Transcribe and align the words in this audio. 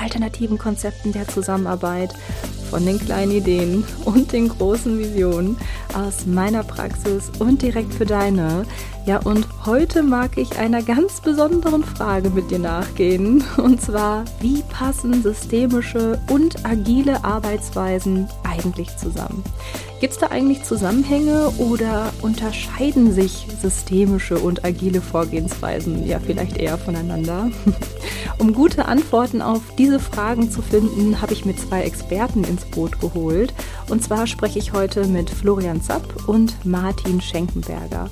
alternativen 0.00 0.58
Konzepten 0.58 1.12
der 1.12 1.28
Zusammenarbeit, 1.28 2.14
von 2.70 2.86
den 2.86 3.00
kleinen 3.00 3.32
Ideen 3.32 3.84
und 4.04 4.32
den 4.32 4.48
großen 4.48 4.98
Visionen 4.98 5.56
aus 5.92 6.24
meiner 6.24 6.62
Praxis 6.62 7.30
und 7.40 7.62
direkt 7.62 7.92
für 7.92 8.06
deine. 8.06 8.64
Ja, 9.06 9.18
und 9.18 9.46
heute 9.66 10.02
mag 10.04 10.38
ich 10.38 10.56
einer 10.58 10.82
ganz 10.82 11.20
besonderen 11.20 11.82
Frage 11.82 12.30
mit 12.30 12.50
dir 12.50 12.60
nachgehen. 12.60 13.42
Und 13.56 13.80
zwar, 13.80 14.24
wie 14.40 14.62
passen 14.62 15.22
systemische 15.22 16.20
und 16.30 16.64
agile 16.64 17.24
Arbeitsweisen 17.24 18.28
eigentlich 18.64 18.96
zusammen? 18.96 19.42
Gibt 20.00 20.14
es 20.14 20.18
da 20.18 20.28
eigentlich 20.28 20.62
Zusammenhänge 20.62 21.50
oder 21.58 22.12
unterscheiden 22.22 23.12
sich 23.12 23.46
systemische 23.60 24.38
und 24.38 24.64
agile 24.64 25.00
Vorgehensweisen 25.00 26.06
ja 26.06 26.18
vielleicht 26.18 26.56
eher 26.56 26.78
voneinander? 26.78 27.50
um 28.38 28.54
gute 28.54 28.86
Antworten 28.86 29.42
auf 29.42 29.60
diese 29.76 30.00
Fragen 30.00 30.50
zu 30.50 30.62
finden, 30.62 31.20
habe 31.20 31.32
ich 31.32 31.44
mir 31.44 31.56
zwei 31.56 31.82
Experten 31.82 32.44
ins 32.44 32.64
Boot 32.64 33.00
geholt. 33.00 33.52
Und 33.88 34.02
zwar 34.02 34.26
spreche 34.26 34.58
ich 34.58 34.72
heute 34.72 35.06
mit 35.06 35.28
Florian 35.28 35.82
Zapp 35.82 36.28
und 36.28 36.64
Martin 36.64 37.20
Schenkenberger. 37.20 38.08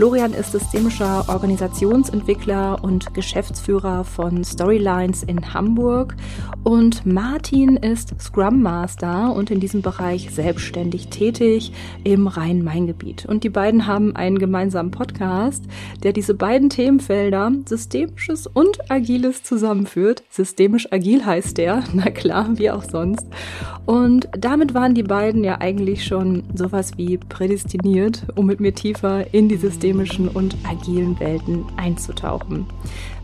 Florian 0.00 0.32
ist 0.32 0.52
systemischer 0.52 1.28
Organisationsentwickler 1.28 2.82
und 2.82 3.12
Geschäftsführer 3.12 4.04
von 4.04 4.42
Storylines 4.42 5.24
in 5.24 5.52
Hamburg 5.52 6.16
und 6.64 7.04
Martin 7.04 7.76
ist 7.76 8.14
Scrum 8.18 8.62
Master 8.62 9.34
und 9.34 9.50
in 9.50 9.60
diesem 9.60 9.82
Bereich 9.82 10.30
selbstständig 10.30 11.08
tätig 11.08 11.72
im 12.04 12.26
Rhein-Main-Gebiet. 12.28 13.26
Und 13.26 13.44
die 13.44 13.50
beiden 13.50 13.86
haben 13.86 14.14
einen 14.16 14.38
gemeinsamen 14.38 14.90
Podcast, 14.90 15.64
der 16.02 16.12
diese 16.12 16.34
beiden 16.34 16.70
Themenfelder 16.70 17.52
Systemisches 17.66 18.46
und 18.46 18.90
Agiles 18.90 19.42
zusammenführt. 19.42 20.22
Systemisch 20.30 20.90
agil 20.90 21.26
heißt 21.26 21.58
der, 21.58 21.82
na 21.92 22.10
klar, 22.10 22.58
wie 22.58 22.70
auch 22.70 22.84
sonst. 22.84 23.26
Und 23.86 24.28
damit 24.38 24.74
waren 24.74 24.94
die 24.94 25.02
beiden 25.02 25.42
ja 25.42 25.60
eigentlich 25.60 26.04
schon 26.04 26.44
sowas 26.54 26.92
wie 26.96 27.16
prädestiniert, 27.16 28.26
um 28.36 28.46
mit 28.46 28.60
mir 28.60 28.74
tiefer 28.74 29.32
in 29.32 29.48
die 29.48 29.56
systemischen 29.90 30.28
und 30.28 30.56
agilen 30.64 31.18
Welten 31.18 31.64
einzutauchen. 31.76 32.66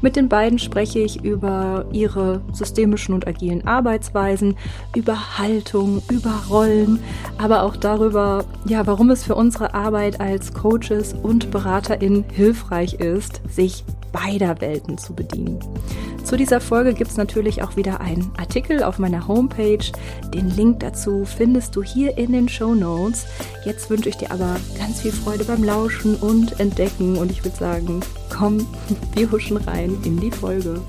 Mit 0.00 0.16
den 0.16 0.28
beiden 0.28 0.58
spreche 0.58 0.98
ich 0.98 1.24
über 1.24 1.86
ihre 1.92 2.40
systemischen 2.52 3.14
und 3.14 3.26
agilen 3.26 3.66
Arbeitsweisen, 3.66 4.56
über 4.94 5.38
Haltung, 5.38 6.02
über 6.10 6.42
Rollen, 6.48 7.00
aber 7.38 7.62
auch 7.62 7.76
darüber, 7.76 8.44
ja, 8.66 8.86
warum 8.86 9.10
es 9.10 9.24
für 9.24 9.34
unsere 9.34 9.74
Arbeit 9.74 10.20
als 10.20 10.52
Coaches 10.52 11.14
und 11.22 11.50
BeraterInnen 11.50 12.24
hilfreich 12.32 12.94
ist, 12.94 13.40
sich 13.48 13.84
beider 14.12 14.60
Welten 14.60 14.98
zu 14.98 15.14
bedienen. 15.14 15.58
Zu 16.24 16.36
dieser 16.36 16.60
Folge 16.60 16.92
gibt 16.92 17.10
es 17.10 17.16
natürlich 17.16 17.62
auch 17.62 17.76
wieder 17.76 18.00
einen 18.00 18.32
Artikel 18.36 18.82
auf 18.82 18.98
meiner 18.98 19.28
Homepage. 19.28 19.92
Den 20.34 20.50
Link 20.50 20.80
dazu 20.80 21.24
findest 21.24 21.76
du 21.76 21.84
hier 21.84 22.18
in 22.18 22.32
den 22.32 22.48
Show 22.48 22.74
Notes. 22.74 23.26
Jetzt 23.64 23.90
wünsche 23.90 24.08
ich 24.08 24.16
dir 24.16 24.32
aber 24.32 24.56
ganz 24.76 25.02
viel 25.02 25.12
Freude 25.12 25.44
beim 25.44 25.62
Lauschen 25.62 26.16
und 26.16 26.58
Entdecken 26.58 27.16
und 27.16 27.30
ich 27.30 27.44
würde 27.44 27.56
sagen, 27.56 28.00
komm, 28.28 28.66
wir 29.14 29.30
huschen 29.30 29.56
rein 29.58 29.85
in 30.04 30.18
die 30.20 30.30
Folge. 30.30 30.80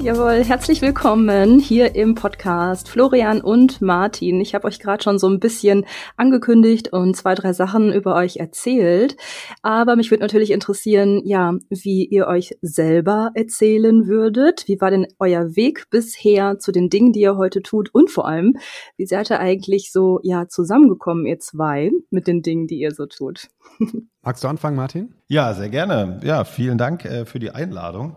Jawohl, 0.00 0.44
herzlich 0.44 0.80
willkommen 0.80 1.58
hier 1.58 1.96
im 1.96 2.14
Podcast 2.14 2.88
Florian 2.88 3.40
und 3.40 3.82
Martin. 3.82 4.40
Ich 4.40 4.54
habe 4.54 4.68
euch 4.68 4.78
gerade 4.78 5.02
schon 5.02 5.18
so 5.18 5.28
ein 5.28 5.40
bisschen 5.40 5.84
angekündigt 6.16 6.92
und 6.92 7.16
zwei, 7.16 7.34
drei 7.34 7.52
Sachen 7.52 7.92
über 7.92 8.14
euch 8.14 8.36
erzählt. 8.36 9.16
Aber 9.62 9.96
mich 9.96 10.12
würde 10.12 10.22
natürlich 10.22 10.52
interessieren, 10.52 11.20
ja, 11.24 11.54
wie 11.68 12.06
ihr 12.06 12.28
euch 12.28 12.56
selber 12.62 13.32
erzählen 13.34 14.06
würdet. 14.06 14.68
Wie 14.68 14.80
war 14.80 14.92
denn 14.92 15.08
euer 15.18 15.56
Weg 15.56 15.90
bisher 15.90 16.60
zu 16.60 16.70
den 16.70 16.90
Dingen, 16.90 17.12
die 17.12 17.20
ihr 17.20 17.36
heute 17.36 17.60
tut? 17.60 17.92
Und 17.92 18.08
vor 18.08 18.28
allem, 18.28 18.54
wie 18.96 19.06
seid 19.06 19.30
ihr 19.30 19.40
eigentlich 19.40 19.90
so, 19.90 20.20
ja, 20.22 20.46
zusammengekommen, 20.46 21.26
ihr 21.26 21.40
zwei, 21.40 21.90
mit 22.10 22.28
den 22.28 22.42
Dingen, 22.42 22.68
die 22.68 22.78
ihr 22.78 22.92
so 22.92 23.06
tut? 23.06 23.48
Magst 24.28 24.44
du 24.44 24.48
anfangen, 24.48 24.76
Martin? 24.76 25.14
Ja, 25.28 25.54
sehr 25.54 25.70
gerne. 25.70 26.20
Ja, 26.22 26.44
vielen 26.44 26.76
Dank 26.76 27.06
äh, 27.06 27.24
für 27.24 27.38
die 27.38 27.50
Einladung. 27.50 28.16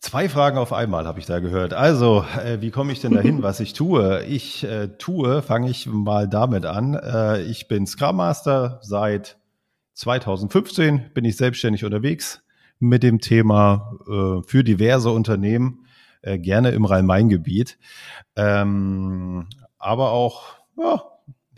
Zwei 0.00 0.28
Fragen 0.28 0.58
auf 0.58 0.74
einmal 0.74 1.06
habe 1.06 1.18
ich 1.18 1.24
da 1.24 1.40
gehört. 1.40 1.72
Also, 1.72 2.26
äh, 2.44 2.60
wie 2.60 2.70
komme 2.70 2.92
ich 2.92 3.00
denn 3.00 3.14
dahin, 3.14 3.42
was 3.42 3.60
ich 3.60 3.72
tue? 3.72 4.22
Ich 4.24 4.64
äh, 4.64 4.88
tue, 4.98 5.40
fange 5.40 5.70
ich 5.70 5.86
mal 5.86 6.28
damit 6.28 6.66
an. 6.66 6.92
Äh, 6.92 7.40
ich 7.44 7.68
bin 7.68 7.86
Scrum 7.86 8.16
Master 8.16 8.80
seit 8.82 9.38
2015, 9.94 11.14
bin 11.14 11.24
ich 11.24 11.38
selbstständig 11.38 11.86
unterwegs 11.86 12.42
mit 12.78 13.02
dem 13.02 13.18
Thema 13.18 13.96
äh, 14.06 14.46
für 14.46 14.62
diverse 14.62 15.08
Unternehmen, 15.08 15.86
äh, 16.20 16.38
gerne 16.38 16.72
im 16.72 16.84
Rhein-Main-Gebiet, 16.84 17.78
ähm, 18.36 19.46
aber 19.78 20.10
auch 20.10 20.42
ja, 20.76 21.02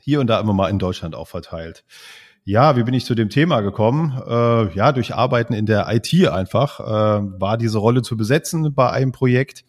hier 0.01 0.21
und 0.21 0.29
da 0.29 0.39
immer 0.39 0.53
mal 0.53 0.71
in 0.71 0.79
Deutschland 0.79 1.17
auch 1.17 1.27
verteilt. 1.27 1.85
Ja, 2.47 2.77
wie 2.77 2.83
bin 2.83 2.93
ich 2.93 3.07
zu 3.07 3.15
dem 3.15 3.31
Thema 3.31 3.63
gekommen? 3.63 4.21
Äh, 4.27 4.75
ja, 4.75 4.93
durch 4.93 5.15
Arbeiten 5.15 5.55
in 5.55 5.65
der 5.65 5.87
IT 5.91 6.29
einfach 6.29 6.79
äh, 6.79 7.41
war 7.41 7.57
diese 7.57 7.79
Rolle 7.79 8.03
zu 8.03 8.19
besetzen 8.19 8.75
bei 8.75 8.91
einem 8.91 9.13
Projekt, 9.13 9.65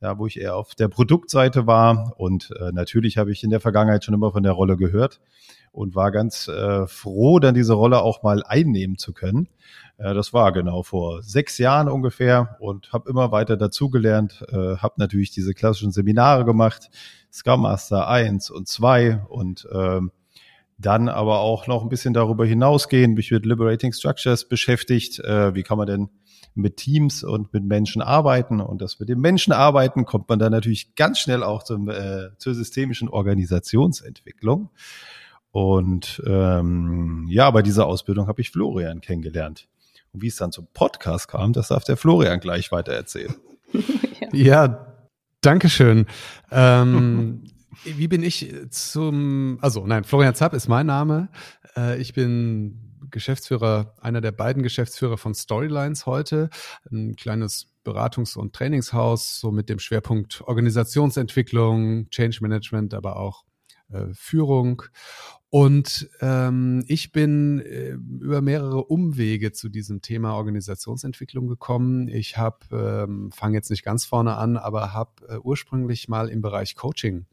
ja, 0.00 0.16
wo 0.16 0.28
ich 0.28 0.38
eher 0.38 0.54
auf 0.54 0.76
der 0.76 0.86
Produktseite 0.86 1.66
war. 1.66 2.14
Und 2.18 2.52
äh, 2.60 2.70
natürlich 2.70 3.18
habe 3.18 3.32
ich 3.32 3.42
in 3.42 3.50
der 3.50 3.58
Vergangenheit 3.58 4.04
schon 4.04 4.14
immer 4.14 4.30
von 4.30 4.44
der 4.44 4.52
Rolle 4.52 4.76
gehört 4.76 5.20
und 5.72 5.96
war 5.96 6.12
ganz 6.12 6.46
äh, 6.46 6.86
froh, 6.86 7.40
dann 7.40 7.56
diese 7.56 7.72
Rolle 7.72 8.00
auch 8.00 8.22
mal 8.22 8.44
einnehmen 8.44 8.96
zu 8.96 9.12
können. 9.12 9.48
Äh, 9.98 10.14
das 10.14 10.32
war 10.32 10.52
genau 10.52 10.84
vor 10.84 11.24
sechs 11.24 11.58
Jahren 11.58 11.88
ungefähr 11.88 12.56
und 12.60 12.92
habe 12.92 13.10
immer 13.10 13.32
weiter 13.32 13.56
dazugelernt, 13.56 14.44
äh, 14.52 14.76
habe 14.76 14.94
natürlich 14.98 15.32
diese 15.32 15.52
klassischen 15.52 15.90
Seminare 15.90 16.44
gemacht, 16.44 16.90
Scrum 17.32 17.62
Master 17.62 18.06
1 18.06 18.50
und 18.50 18.68
2 18.68 19.24
und 19.28 19.66
ähm, 19.72 20.12
dann 20.80 21.08
aber 21.08 21.40
auch 21.40 21.66
noch 21.66 21.82
ein 21.82 21.88
bisschen 21.88 22.14
darüber 22.14 22.46
hinausgehen, 22.46 23.14
mich 23.14 23.30
mit 23.30 23.44
Liberating 23.44 23.92
Structures 23.92 24.48
beschäftigt. 24.48 25.18
Äh, 25.20 25.54
wie 25.54 25.62
kann 25.62 25.78
man 25.78 25.86
denn 25.86 26.08
mit 26.54 26.76
Teams 26.78 27.22
und 27.22 27.52
mit 27.52 27.64
Menschen 27.64 28.02
arbeiten? 28.02 28.60
Und 28.60 28.80
das 28.80 28.98
mit 28.98 29.08
dem 29.08 29.20
Menschen 29.20 29.52
arbeiten 29.52 30.04
kommt 30.04 30.28
man 30.28 30.38
dann 30.38 30.52
natürlich 30.52 30.94
ganz 30.94 31.18
schnell 31.18 31.42
auch 31.42 31.62
zum, 31.62 31.88
äh, 31.88 32.30
zur 32.38 32.54
systemischen 32.54 33.08
Organisationsentwicklung. 33.08 34.70
Und 35.52 36.22
ähm, 36.26 37.26
ja, 37.28 37.50
bei 37.50 37.62
dieser 37.62 37.86
Ausbildung 37.86 38.28
habe 38.28 38.40
ich 38.40 38.50
Florian 38.50 39.00
kennengelernt. 39.00 39.68
Und 40.12 40.22
wie 40.22 40.28
es 40.28 40.36
dann 40.36 40.52
zum 40.52 40.66
Podcast 40.72 41.28
kam, 41.28 41.52
das 41.52 41.68
darf 41.68 41.84
der 41.84 41.96
Florian 41.96 42.40
gleich 42.40 42.72
weiter 42.72 42.92
erzählen. 42.92 43.34
ja. 44.20 44.28
ja, 44.32 44.86
Dankeschön. 45.40 46.06
Ähm, 46.50 47.44
wie 47.84 48.08
bin 48.08 48.22
ich 48.22 48.52
zum, 48.70 49.58
also 49.60 49.86
nein, 49.86 50.04
Florian 50.04 50.34
Zapp 50.34 50.54
ist 50.54 50.68
mein 50.68 50.86
Name. 50.86 51.28
Äh, 51.76 52.00
ich 52.00 52.12
bin 52.12 52.90
Geschäftsführer, 53.10 53.94
einer 54.00 54.20
der 54.20 54.32
beiden 54.32 54.62
Geschäftsführer 54.62 55.18
von 55.18 55.34
Storylines 55.34 56.06
heute, 56.06 56.50
ein 56.90 57.16
kleines 57.16 57.68
Beratungs- 57.84 58.36
und 58.36 58.54
Trainingshaus, 58.54 59.40
so 59.40 59.50
mit 59.50 59.68
dem 59.68 59.78
Schwerpunkt 59.78 60.42
Organisationsentwicklung, 60.42 62.08
Change 62.10 62.38
Management, 62.42 62.94
aber 62.94 63.16
auch 63.16 63.44
Führung. 64.12 64.82
Und 65.50 66.08
ähm, 66.20 66.84
ich 66.86 67.10
bin 67.10 67.58
äh, 67.58 67.90
über 67.90 68.40
mehrere 68.40 68.84
Umwege 68.84 69.50
zu 69.50 69.68
diesem 69.68 70.00
Thema 70.00 70.34
Organisationsentwicklung 70.36 71.48
gekommen. 71.48 72.06
Ich 72.06 72.38
habe, 72.38 72.58
ähm, 73.08 73.32
fange 73.32 73.56
jetzt 73.56 73.70
nicht 73.70 73.82
ganz 73.82 74.04
vorne 74.04 74.36
an, 74.36 74.56
aber 74.56 74.92
habe 74.92 75.10
äh, 75.28 75.38
ursprünglich 75.38 76.08
mal 76.08 76.28
im 76.28 76.40
Bereich 76.40 76.76
Coaching 76.76 77.26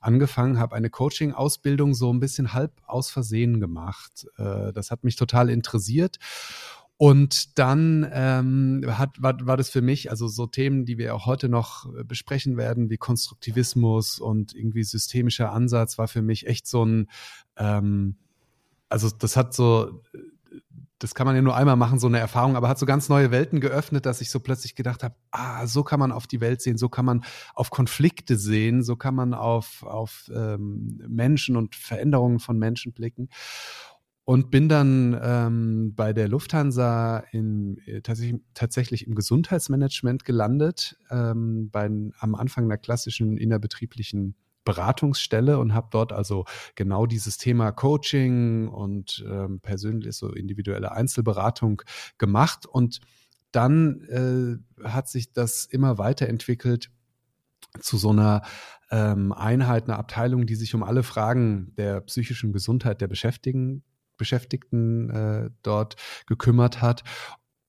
angefangen, 0.00 0.60
habe 0.60 0.76
eine 0.76 0.88
Coaching-Ausbildung 0.88 1.94
so 1.94 2.12
ein 2.12 2.20
bisschen 2.20 2.52
halb 2.52 2.72
aus 2.86 3.10
Versehen 3.10 3.58
gemacht. 3.58 4.28
Äh, 4.36 4.72
das 4.72 4.92
hat 4.92 5.02
mich 5.02 5.16
total 5.16 5.50
interessiert. 5.50 6.18
Und 6.96 7.58
dann 7.58 8.08
ähm, 8.12 8.84
hat, 8.86 9.20
war, 9.20 9.34
war 9.46 9.56
das 9.56 9.68
für 9.68 9.82
mich, 9.82 10.10
also 10.10 10.28
so 10.28 10.46
Themen, 10.46 10.84
die 10.84 10.96
wir 10.96 11.14
auch 11.14 11.26
heute 11.26 11.48
noch 11.48 11.92
besprechen 12.04 12.56
werden, 12.56 12.88
wie 12.88 12.96
Konstruktivismus 12.96 14.20
und 14.20 14.54
irgendwie 14.54 14.84
systemischer 14.84 15.52
Ansatz, 15.52 15.98
war 15.98 16.06
für 16.06 16.22
mich 16.22 16.46
echt 16.46 16.66
so 16.66 16.84
ein, 16.84 17.10
ähm, 17.56 18.16
also 18.88 19.10
das 19.10 19.36
hat 19.36 19.54
so 19.54 20.02
das 21.04 21.14
kann 21.14 21.26
man 21.26 21.36
ja 21.36 21.42
nur 21.42 21.54
einmal 21.54 21.76
machen, 21.76 21.98
so 21.98 22.06
eine 22.06 22.18
Erfahrung, 22.18 22.56
aber 22.56 22.68
hat 22.68 22.78
so 22.78 22.86
ganz 22.86 23.10
neue 23.10 23.30
Welten 23.30 23.60
geöffnet, 23.60 24.06
dass 24.06 24.22
ich 24.22 24.30
so 24.30 24.40
plötzlich 24.40 24.74
gedacht 24.74 25.02
habe, 25.02 25.14
ah, 25.32 25.66
so 25.66 25.82
kann 25.82 26.00
man 26.00 26.12
auf 26.12 26.26
die 26.26 26.40
Welt 26.40 26.62
sehen, 26.62 26.78
so 26.78 26.88
kann 26.88 27.04
man 27.04 27.24
auf 27.54 27.68
Konflikte 27.68 28.38
sehen, 28.38 28.82
so 28.82 28.96
kann 28.96 29.14
man 29.14 29.34
auf, 29.34 29.82
auf 29.82 30.30
ähm, 30.34 31.02
Menschen 31.06 31.56
und 31.56 31.74
Veränderungen 31.74 32.38
von 32.38 32.58
Menschen 32.58 32.94
blicken. 32.94 33.28
Und 34.26 34.50
bin 34.50 34.70
dann 34.70 35.18
ähm, 35.22 35.94
bei 35.94 36.14
der 36.14 36.28
Lufthansa 36.28 37.18
in, 37.32 37.78
äh, 37.84 38.00
tatsächlich, 38.00 38.40
tatsächlich 38.54 39.06
im 39.06 39.14
Gesundheitsmanagement 39.14 40.24
gelandet, 40.24 40.96
ähm, 41.10 41.68
bei, 41.70 41.84
am 41.84 42.34
Anfang 42.34 42.64
einer 42.64 42.78
klassischen 42.78 43.36
innerbetrieblichen 43.36 44.34
Beratungsstelle 44.64 45.58
und 45.58 45.74
habe 45.74 45.88
dort 45.90 46.12
also 46.12 46.46
genau 46.74 47.04
dieses 47.04 47.36
Thema 47.36 47.70
Coaching 47.70 48.68
und 48.68 49.22
ähm, 49.28 49.60
persönlich 49.60 50.16
so 50.16 50.32
individuelle 50.32 50.92
Einzelberatung 50.92 51.82
gemacht. 52.16 52.64
Und 52.64 53.00
dann 53.52 54.00
äh, 54.80 54.88
hat 54.88 55.08
sich 55.08 55.32
das 55.32 55.66
immer 55.66 55.98
weiterentwickelt 55.98 56.90
zu 57.80 57.98
so 57.98 58.10
einer 58.10 58.42
ähm, 58.90 59.32
Einheit, 59.32 59.84
einer 59.84 59.98
Abteilung, 59.98 60.46
die 60.46 60.54
sich 60.54 60.74
um 60.74 60.82
alle 60.82 61.02
Fragen 61.02 61.74
der 61.76 62.00
psychischen 62.00 62.52
Gesundheit 62.52 63.00
der 63.00 63.08
Beschäftigten 63.08 63.82
Beschäftigten 64.16 65.10
äh, 65.10 65.50
dort 65.62 65.96
gekümmert 66.26 66.82
hat. 66.82 67.02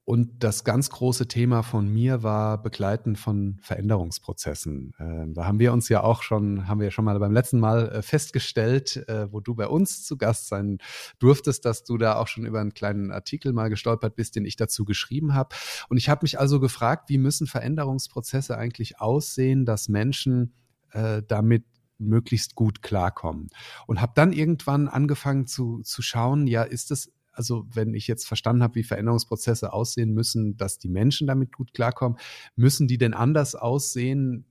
Und 0.07 0.43
das 0.43 0.63
ganz 0.63 0.91
große 0.91 1.27
Thema 1.27 1.63
von 1.63 1.91
mir 1.91 2.21
war 2.21 2.61
Begleiten 2.61 3.15
von 3.15 3.57
Veränderungsprozessen. 3.63 4.93
Äh, 4.99 5.33
da 5.33 5.47
haben 5.47 5.57
wir 5.57 5.73
uns 5.73 5.89
ja 5.89 6.03
auch 6.03 6.21
schon, 6.21 6.67
haben 6.67 6.79
wir 6.79 6.91
schon 6.91 7.05
mal 7.05 7.17
beim 7.17 7.33
letzten 7.33 7.59
Mal 7.59 7.89
äh, 7.89 8.01
festgestellt, 8.03 8.97
äh, 9.09 9.31
wo 9.31 9.39
du 9.39 9.55
bei 9.55 9.67
uns 9.67 10.05
zu 10.05 10.15
Gast 10.15 10.47
sein 10.47 10.77
durftest, 11.17 11.65
dass 11.65 11.85
du 11.85 11.97
da 11.97 12.17
auch 12.17 12.27
schon 12.27 12.45
über 12.45 12.61
einen 12.61 12.75
kleinen 12.75 13.11
Artikel 13.11 13.51
mal 13.51 13.69
gestolpert 13.69 14.15
bist, 14.15 14.35
den 14.35 14.45
ich 14.45 14.57
dazu 14.57 14.85
geschrieben 14.85 15.33
habe. 15.33 15.55
Und 15.89 15.97
ich 15.97 16.07
habe 16.07 16.19
mich 16.21 16.39
also 16.39 16.59
gefragt, 16.59 17.09
wie 17.09 17.17
müssen 17.17 17.47
Veränderungsprozesse 17.47 18.55
eigentlich 18.59 18.99
aussehen, 18.99 19.65
dass 19.65 19.89
Menschen 19.89 20.53
äh, 20.91 21.23
damit 21.27 21.65
möglichst 21.97 22.55
gut 22.55 22.81
klarkommen. 22.81 23.49
Und 23.87 24.01
habe 24.01 24.13
dann 24.15 24.33
irgendwann 24.33 24.87
angefangen 24.87 25.47
zu, 25.47 25.81
zu 25.81 26.01
schauen, 26.01 26.47
ja, 26.47 26.63
ist 26.63 26.91
es 26.91 27.11
also 27.35 27.65
wenn 27.69 27.93
ich 27.93 28.07
jetzt 28.07 28.25
verstanden 28.25 28.63
habe, 28.63 28.75
wie 28.75 28.83
Veränderungsprozesse 28.83 29.73
aussehen 29.73 30.13
müssen, 30.13 30.55
dass 30.57 30.79
die 30.79 30.87
Menschen 30.87 31.27
damit 31.27 31.51
gut 31.51 31.73
klarkommen, 31.73 32.17
müssen 32.55 32.87
die 32.87 32.97
denn 32.97 33.13
anders 33.13 33.55
aussehen, 33.55 34.45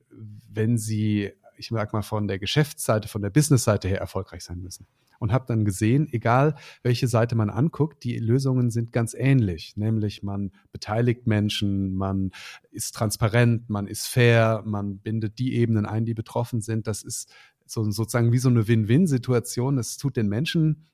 wenn 0.50 0.78
sie, 0.78 1.32
ich 1.56 1.68
sag 1.68 1.92
mal, 1.92 2.02
von 2.02 2.28
der 2.28 2.38
Geschäftsseite, 2.38 3.08
von 3.08 3.22
der 3.22 3.30
Businessseite 3.30 3.88
her 3.88 4.00
erfolgreich 4.00 4.44
sein 4.44 4.60
müssen? 4.60 4.86
Und 5.20 5.32
habe 5.32 5.46
dann 5.46 5.64
gesehen, 5.64 6.08
egal 6.12 6.56
welche 6.82 7.08
Seite 7.08 7.34
man 7.34 7.48
anguckt, 7.48 8.04
die 8.04 8.18
Lösungen 8.18 8.70
sind 8.70 8.92
ganz 8.92 9.14
ähnlich. 9.14 9.76
Nämlich 9.76 10.22
man 10.22 10.52
beteiligt 10.72 11.26
Menschen, 11.26 11.94
man 11.94 12.32
ist 12.70 12.94
transparent, 12.94 13.70
man 13.70 13.86
ist 13.86 14.06
fair, 14.06 14.62
man 14.66 14.98
bindet 14.98 15.38
die 15.38 15.54
Ebenen 15.54 15.86
ein, 15.86 16.04
die 16.04 16.14
betroffen 16.14 16.60
sind. 16.60 16.86
Das 16.86 17.02
ist 17.02 17.32
so, 17.64 17.88
sozusagen 17.90 18.32
wie 18.32 18.38
so 18.38 18.48
eine 18.48 18.68
Win-Win-Situation. 18.68 19.78
Es 19.78 19.96
tut 19.96 20.16
den 20.16 20.28
Menschen 20.28 20.84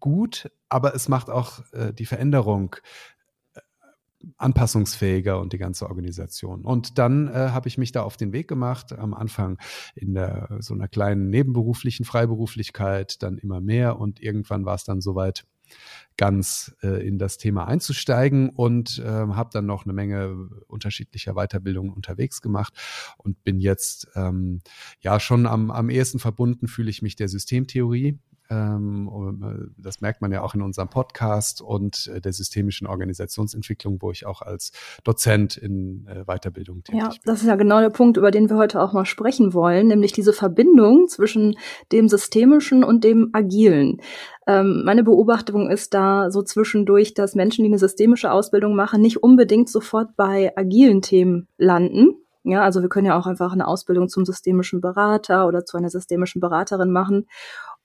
gut, 0.00 0.50
aber 0.68 0.94
es 0.94 1.08
macht 1.08 1.30
auch 1.30 1.60
äh, 1.72 1.92
die 1.92 2.06
Veränderung 2.06 2.76
anpassungsfähiger 4.36 5.40
und 5.40 5.52
die 5.52 5.58
ganze 5.58 5.88
Organisation. 5.88 6.64
Und 6.64 6.98
dann 6.98 7.28
äh, 7.28 7.50
habe 7.50 7.68
ich 7.68 7.78
mich 7.78 7.92
da 7.92 8.02
auf 8.02 8.16
den 8.16 8.32
Weg 8.32 8.48
gemacht, 8.48 8.92
am 8.92 9.14
Anfang 9.14 9.58
in 9.94 10.14
der, 10.14 10.58
so 10.60 10.74
einer 10.74 10.88
kleinen 10.88 11.30
nebenberuflichen 11.30 12.04
Freiberuflichkeit, 12.04 13.22
dann 13.22 13.38
immer 13.38 13.60
mehr 13.60 13.98
und 13.98 14.20
irgendwann 14.20 14.64
war 14.64 14.74
es 14.74 14.84
dann 14.84 15.00
soweit, 15.00 15.44
ganz 16.16 16.74
äh, 16.82 17.06
in 17.06 17.18
das 17.18 17.38
Thema 17.38 17.66
einzusteigen 17.66 18.50
und 18.50 18.98
äh, 18.98 19.04
habe 19.04 19.50
dann 19.52 19.66
noch 19.66 19.84
eine 19.84 19.92
Menge 19.92 20.48
unterschiedlicher 20.68 21.34
Weiterbildungen 21.34 21.92
unterwegs 21.92 22.40
gemacht 22.40 22.74
und 23.18 23.42
bin 23.42 23.60
jetzt 23.60 24.08
ähm, 24.14 24.60
ja 25.00 25.18
schon 25.18 25.46
am, 25.46 25.70
am 25.70 25.90
ehesten 25.90 26.18
verbunden, 26.18 26.68
fühle 26.68 26.90
ich 26.90 27.02
mich 27.02 27.16
der 27.16 27.28
Systemtheorie 27.28 28.18
das 28.50 30.00
merkt 30.00 30.20
man 30.20 30.30
ja 30.32 30.42
auch 30.42 30.54
in 30.54 30.62
unserem 30.62 30.88
Podcast 30.88 31.62
und 31.62 32.10
äh, 32.14 32.20
der 32.20 32.32
systemischen 32.32 32.86
Organisationsentwicklung, 32.86 33.98
wo 34.00 34.10
ich 34.10 34.26
auch 34.26 34.42
als 34.42 34.72
Dozent 35.02 35.56
in 35.56 36.06
äh, 36.06 36.24
Weiterbildung 36.24 36.82
tätig 36.84 37.00
ja, 37.00 37.08
bin. 37.08 37.14
Ja, 37.14 37.20
das 37.24 37.40
ist 37.40 37.46
ja 37.46 37.56
genau 37.56 37.80
der 37.80 37.90
Punkt, 37.90 38.16
über 38.16 38.30
den 38.30 38.50
wir 38.50 38.56
heute 38.56 38.80
auch 38.80 38.92
mal 38.92 39.06
sprechen 39.06 39.54
wollen, 39.54 39.88
nämlich 39.88 40.12
diese 40.12 40.32
Verbindung 40.32 41.08
zwischen 41.08 41.56
dem 41.92 42.08
systemischen 42.08 42.84
und 42.84 43.04
dem 43.04 43.30
agilen. 43.32 44.00
Ähm, 44.46 44.82
meine 44.84 45.04
Beobachtung 45.04 45.70
ist 45.70 45.94
da 45.94 46.30
so 46.30 46.42
zwischendurch, 46.42 47.14
dass 47.14 47.34
Menschen, 47.34 47.64
die 47.64 47.70
eine 47.70 47.78
systemische 47.78 48.30
Ausbildung 48.30 48.76
machen, 48.76 49.00
nicht 49.00 49.22
unbedingt 49.22 49.70
sofort 49.70 50.16
bei 50.16 50.52
agilen 50.56 51.00
Themen 51.00 51.48
landen, 51.56 52.16
ja, 52.46 52.62
also 52.62 52.82
wir 52.82 52.90
können 52.90 53.06
ja 53.06 53.18
auch 53.18 53.26
einfach 53.26 53.52
eine 53.52 53.66
Ausbildung 53.66 54.10
zum 54.10 54.26
systemischen 54.26 54.82
Berater 54.82 55.48
oder 55.48 55.64
zu 55.64 55.78
einer 55.78 55.88
systemischen 55.88 56.42
Beraterin 56.42 56.90
machen. 56.90 57.26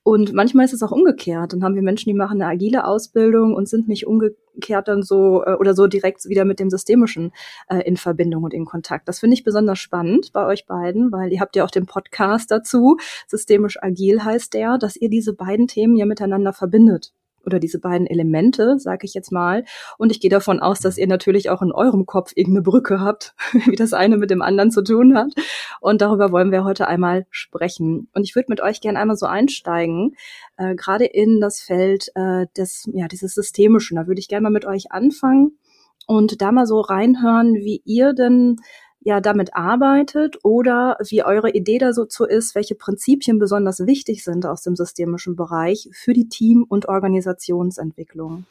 Und 0.03 0.33
manchmal 0.33 0.65
ist 0.65 0.73
es 0.73 0.81
auch 0.81 0.91
umgekehrt. 0.91 1.53
Dann 1.53 1.63
haben 1.63 1.75
wir 1.75 1.81
Menschen, 1.81 2.09
die 2.09 2.15
machen 2.15 2.41
eine 2.41 2.51
agile 2.51 2.85
Ausbildung 2.85 3.53
und 3.53 3.67
sind 3.67 3.87
nicht 3.87 4.07
umgekehrt 4.07 4.87
dann 4.87 5.03
so 5.03 5.43
äh, 5.43 5.53
oder 5.53 5.73
so 5.73 5.87
direkt 5.87 6.25
wieder 6.25 6.45
mit 6.45 6.59
dem 6.59 6.69
Systemischen 6.69 7.31
äh, 7.69 7.81
in 7.81 7.97
Verbindung 7.97 8.43
und 8.43 8.53
in 8.53 8.65
Kontakt. 8.65 9.07
Das 9.07 9.19
finde 9.19 9.35
ich 9.35 9.43
besonders 9.43 9.79
spannend 9.79 10.31
bei 10.33 10.45
euch 10.45 10.65
beiden, 10.65 11.11
weil 11.11 11.31
ihr 11.31 11.41
habt 11.41 11.55
ja 11.55 11.65
auch 11.65 11.71
den 11.71 11.85
Podcast 11.85 12.49
dazu. 12.49 12.97
Systemisch 13.27 13.81
agil 13.81 14.23
heißt 14.23 14.53
der, 14.53 14.77
dass 14.77 14.95
ihr 14.95 15.09
diese 15.09 15.33
beiden 15.33 15.67
Themen 15.67 15.95
ja 15.95 16.05
miteinander 16.05 16.53
verbindet 16.53 17.13
oder 17.49 17.59
diese 17.59 17.79
beiden 17.79 18.05
Elemente, 18.05 18.77
sage 18.77 19.05
ich 19.05 19.13
jetzt 19.13 19.31
mal. 19.31 19.65
Und 19.97 20.11
ich 20.11 20.19
gehe 20.19 20.29
davon 20.29 20.59
aus, 20.59 20.79
dass 20.79 20.97
ihr 20.97 21.07
natürlich 21.07 21.49
auch 21.49 21.61
in 21.61 21.71
eurem 21.71 22.05
Kopf 22.05 22.31
irgendeine 22.35 22.61
Brücke 22.63 22.99
habt, 22.99 23.33
wie 23.65 23.75
das 23.75 23.93
eine 23.93 24.17
mit 24.17 24.29
dem 24.29 24.41
anderen 24.41 24.71
zu 24.71 24.83
tun 24.83 25.17
hat. 25.17 25.33
Und 25.81 26.01
darüber 26.01 26.31
wollen 26.31 26.51
wir 26.51 26.63
heute 26.63 26.87
einmal 26.87 27.25
sprechen. 27.31 28.07
Und 28.13 28.23
ich 28.23 28.35
würde 28.35 28.47
mit 28.49 28.61
euch 28.61 28.81
gerne 28.81 28.99
einmal 28.99 29.17
so 29.17 29.25
einsteigen, 29.25 30.15
äh, 30.57 30.75
gerade 30.75 31.05
in 31.05 31.41
das 31.41 31.59
Feld 31.59 32.11
äh, 32.15 32.45
des, 32.55 32.87
ja, 32.93 33.07
dieses 33.07 33.33
Systemischen. 33.33 33.97
Da 33.97 34.07
würde 34.07 34.19
ich 34.19 34.27
gerne 34.27 34.43
mal 34.43 34.51
mit 34.51 34.65
euch 34.65 34.91
anfangen 34.91 35.57
und 36.05 36.41
da 36.41 36.51
mal 36.51 36.65
so 36.65 36.79
reinhören, 36.79 37.55
wie 37.55 37.81
ihr 37.85 38.13
denn 38.13 38.57
ja 39.01 39.21
damit 39.21 39.55
arbeitet 39.55 40.37
oder 40.43 40.97
wie 41.07 41.23
eure 41.23 41.51
Idee 41.51 41.77
da 41.77 41.93
so 41.93 42.05
zu 42.05 42.25
ist, 42.25 42.55
welche 42.55 42.75
Prinzipien 42.75 43.39
besonders 43.39 43.85
wichtig 43.85 44.23
sind 44.23 44.45
aus 44.45 44.61
dem 44.61 44.75
systemischen 44.75 45.35
Bereich 45.35 45.89
für 45.93 46.13
die 46.13 46.27
Team- 46.27 46.65
und 46.67 46.87
Organisationsentwicklung. 46.87 48.45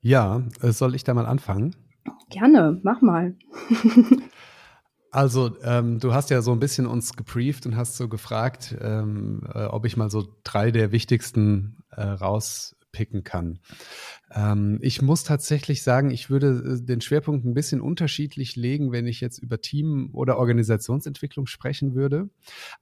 Ja, 0.00 0.42
äh, 0.60 0.72
soll 0.72 0.94
ich 0.94 1.04
da 1.04 1.14
mal 1.14 1.26
anfangen? 1.26 1.74
Gerne, 2.28 2.80
mach 2.82 3.00
mal. 3.00 3.34
Also, 5.14 5.56
ähm, 5.62 6.00
du 6.00 6.12
hast 6.12 6.30
ja 6.30 6.42
so 6.42 6.50
ein 6.50 6.58
bisschen 6.58 6.88
uns 6.88 7.12
gebrieft 7.12 7.66
und 7.66 7.76
hast 7.76 7.96
so 7.96 8.08
gefragt, 8.08 8.74
ähm, 8.80 9.42
äh, 9.54 9.66
ob 9.66 9.84
ich 9.84 9.96
mal 9.96 10.10
so 10.10 10.26
drei 10.42 10.72
der 10.72 10.90
wichtigsten 10.90 11.84
äh, 11.92 12.02
raus 12.02 12.74
picken 12.94 13.24
kann. 13.24 13.58
Ähm, 14.32 14.78
ich 14.80 15.02
muss 15.02 15.24
tatsächlich 15.24 15.82
sagen, 15.82 16.10
ich 16.10 16.30
würde 16.30 16.78
äh, 16.80 16.86
den 16.86 17.00
Schwerpunkt 17.00 17.44
ein 17.44 17.52
bisschen 17.52 17.80
unterschiedlich 17.80 18.56
legen, 18.56 18.92
wenn 18.92 19.06
ich 19.06 19.20
jetzt 19.20 19.38
über 19.38 19.60
Team- 19.60 20.10
oder 20.14 20.38
Organisationsentwicklung 20.38 21.46
sprechen 21.46 21.94
würde. 21.94 22.30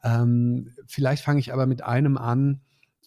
Ähm, 0.05 0.73
vielleicht 0.87 1.25
fange 1.25 1.41
ich 1.41 1.53
aber 1.53 1.67
mit 1.67 1.83
einem 1.83 2.19
an, 2.19 2.61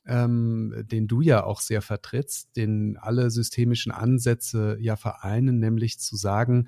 ähm, 0.08 0.74
den 0.92 1.08
du 1.08 1.22
ja 1.22 1.44
auch 1.44 1.62
sehr 1.62 1.82
vertrittst, 1.82 2.56
den 2.58 2.98
alle 2.98 3.30
systemischen 3.30 3.92
Ansätze 3.92 4.78
ja 4.80 4.96
vereinen, 4.96 5.60
nämlich 5.60 6.00
zu 6.00 6.16
sagen, 6.16 6.68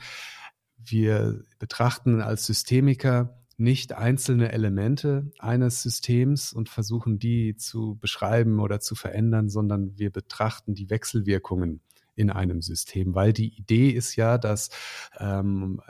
wir 0.77 1.44
betrachten 1.58 2.22
als 2.22 2.46
Systemiker 2.46 3.37
nicht 3.58 3.94
einzelne 3.94 4.52
Elemente 4.52 5.32
eines 5.40 5.82
Systems 5.82 6.54
und 6.54 6.70
versuchen 6.70 7.18
die 7.18 7.56
zu 7.56 7.98
beschreiben 8.00 8.60
oder 8.60 8.80
zu 8.80 8.94
verändern, 8.94 9.50
sondern 9.50 9.98
wir 9.98 10.12
betrachten 10.12 10.76
die 10.76 10.90
Wechselwirkungen 10.90 11.82
in 12.16 12.30
einem 12.30 12.62
System, 12.62 13.16
weil 13.16 13.34
die 13.34 13.56
Idee 13.58 13.90
ist 13.90 14.16
ja, 14.16 14.38
dass 14.38 14.70
ähm, 15.18 15.82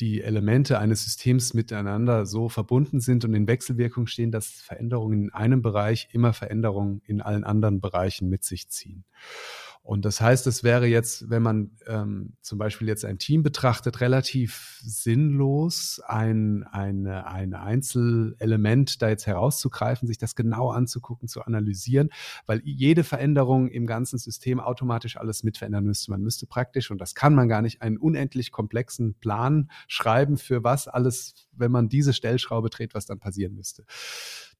die 0.00 0.22
Elemente 0.22 0.78
eines 0.78 1.04
Systems 1.04 1.54
miteinander 1.54 2.26
so 2.26 2.48
verbunden 2.48 3.00
sind 3.00 3.24
und 3.24 3.34
in 3.34 3.46
Wechselwirkung 3.46 4.06
stehen, 4.06 4.32
dass 4.32 4.48
Veränderungen 4.48 5.24
in 5.24 5.32
einem 5.32 5.62
Bereich 5.62 6.08
immer 6.12 6.32
Veränderungen 6.32 7.02
in 7.04 7.20
allen 7.20 7.44
anderen 7.44 7.80
Bereichen 7.80 8.28
mit 8.28 8.44
sich 8.44 8.68
ziehen. 8.68 9.04
Und 9.82 10.04
das 10.04 10.20
heißt, 10.20 10.46
es 10.46 10.62
wäre 10.62 10.86
jetzt, 10.86 11.30
wenn 11.30 11.42
man 11.42 11.70
ähm, 11.86 12.34
zum 12.42 12.58
Beispiel 12.58 12.86
jetzt 12.86 13.04
ein 13.04 13.18
Team 13.18 13.42
betrachtet, 13.42 14.00
relativ 14.00 14.78
sinnlos, 14.84 16.00
ein, 16.06 16.64
ein, 16.64 17.06
ein 17.06 17.54
Einzelelement 17.54 19.00
da 19.00 19.08
jetzt 19.08 19.26
herauszugreifen, 19.26 20.06
sich 20.06 20.18
das 20.18 20.36
genau 20.36 20.70
anzugucken, 20.70 21.28
zu 21.28 21.42
analysieren, 21.42 22.10
weil 22.46 22.60
jede 22.62 23.04
Veränderung 23.04 23.68
im 23.68 23.86
ganzen 23.86 24.18
System 24.18 24.60
automatisch 24.60 25.16
alles 25.16 25.42
mitverändern 25.44 25.84
müsste. 25.84 26.10
Man 26.10 26.22
müsste 26.22 26.46
praktisch, 26.46 26.90
und 26.90 27.00
das 27.00 27.14
kann 27.14 27.34
man 27.34 27.48
gar 27.48 27.62
nicht, 27.62 27.80
einen 27.80 27.96
unendlich 27.96 28.52
komplexen 28.52 29.14
Plan 29.14 29.70
schreiben, 29.88 30.36
für 30.36 30.62
was 30.62 30.88
alles, 30.88 31.48
wenn 31.52 31.72
man 31.72 31.88
diese 31.88 32.12
Stellschraube 32.12 32.68
dreht, 32.68 32.94
was 32.94 33.06
dann 33.06 33.18
passieren 33.18 33.54
müsste. 33.54 33.84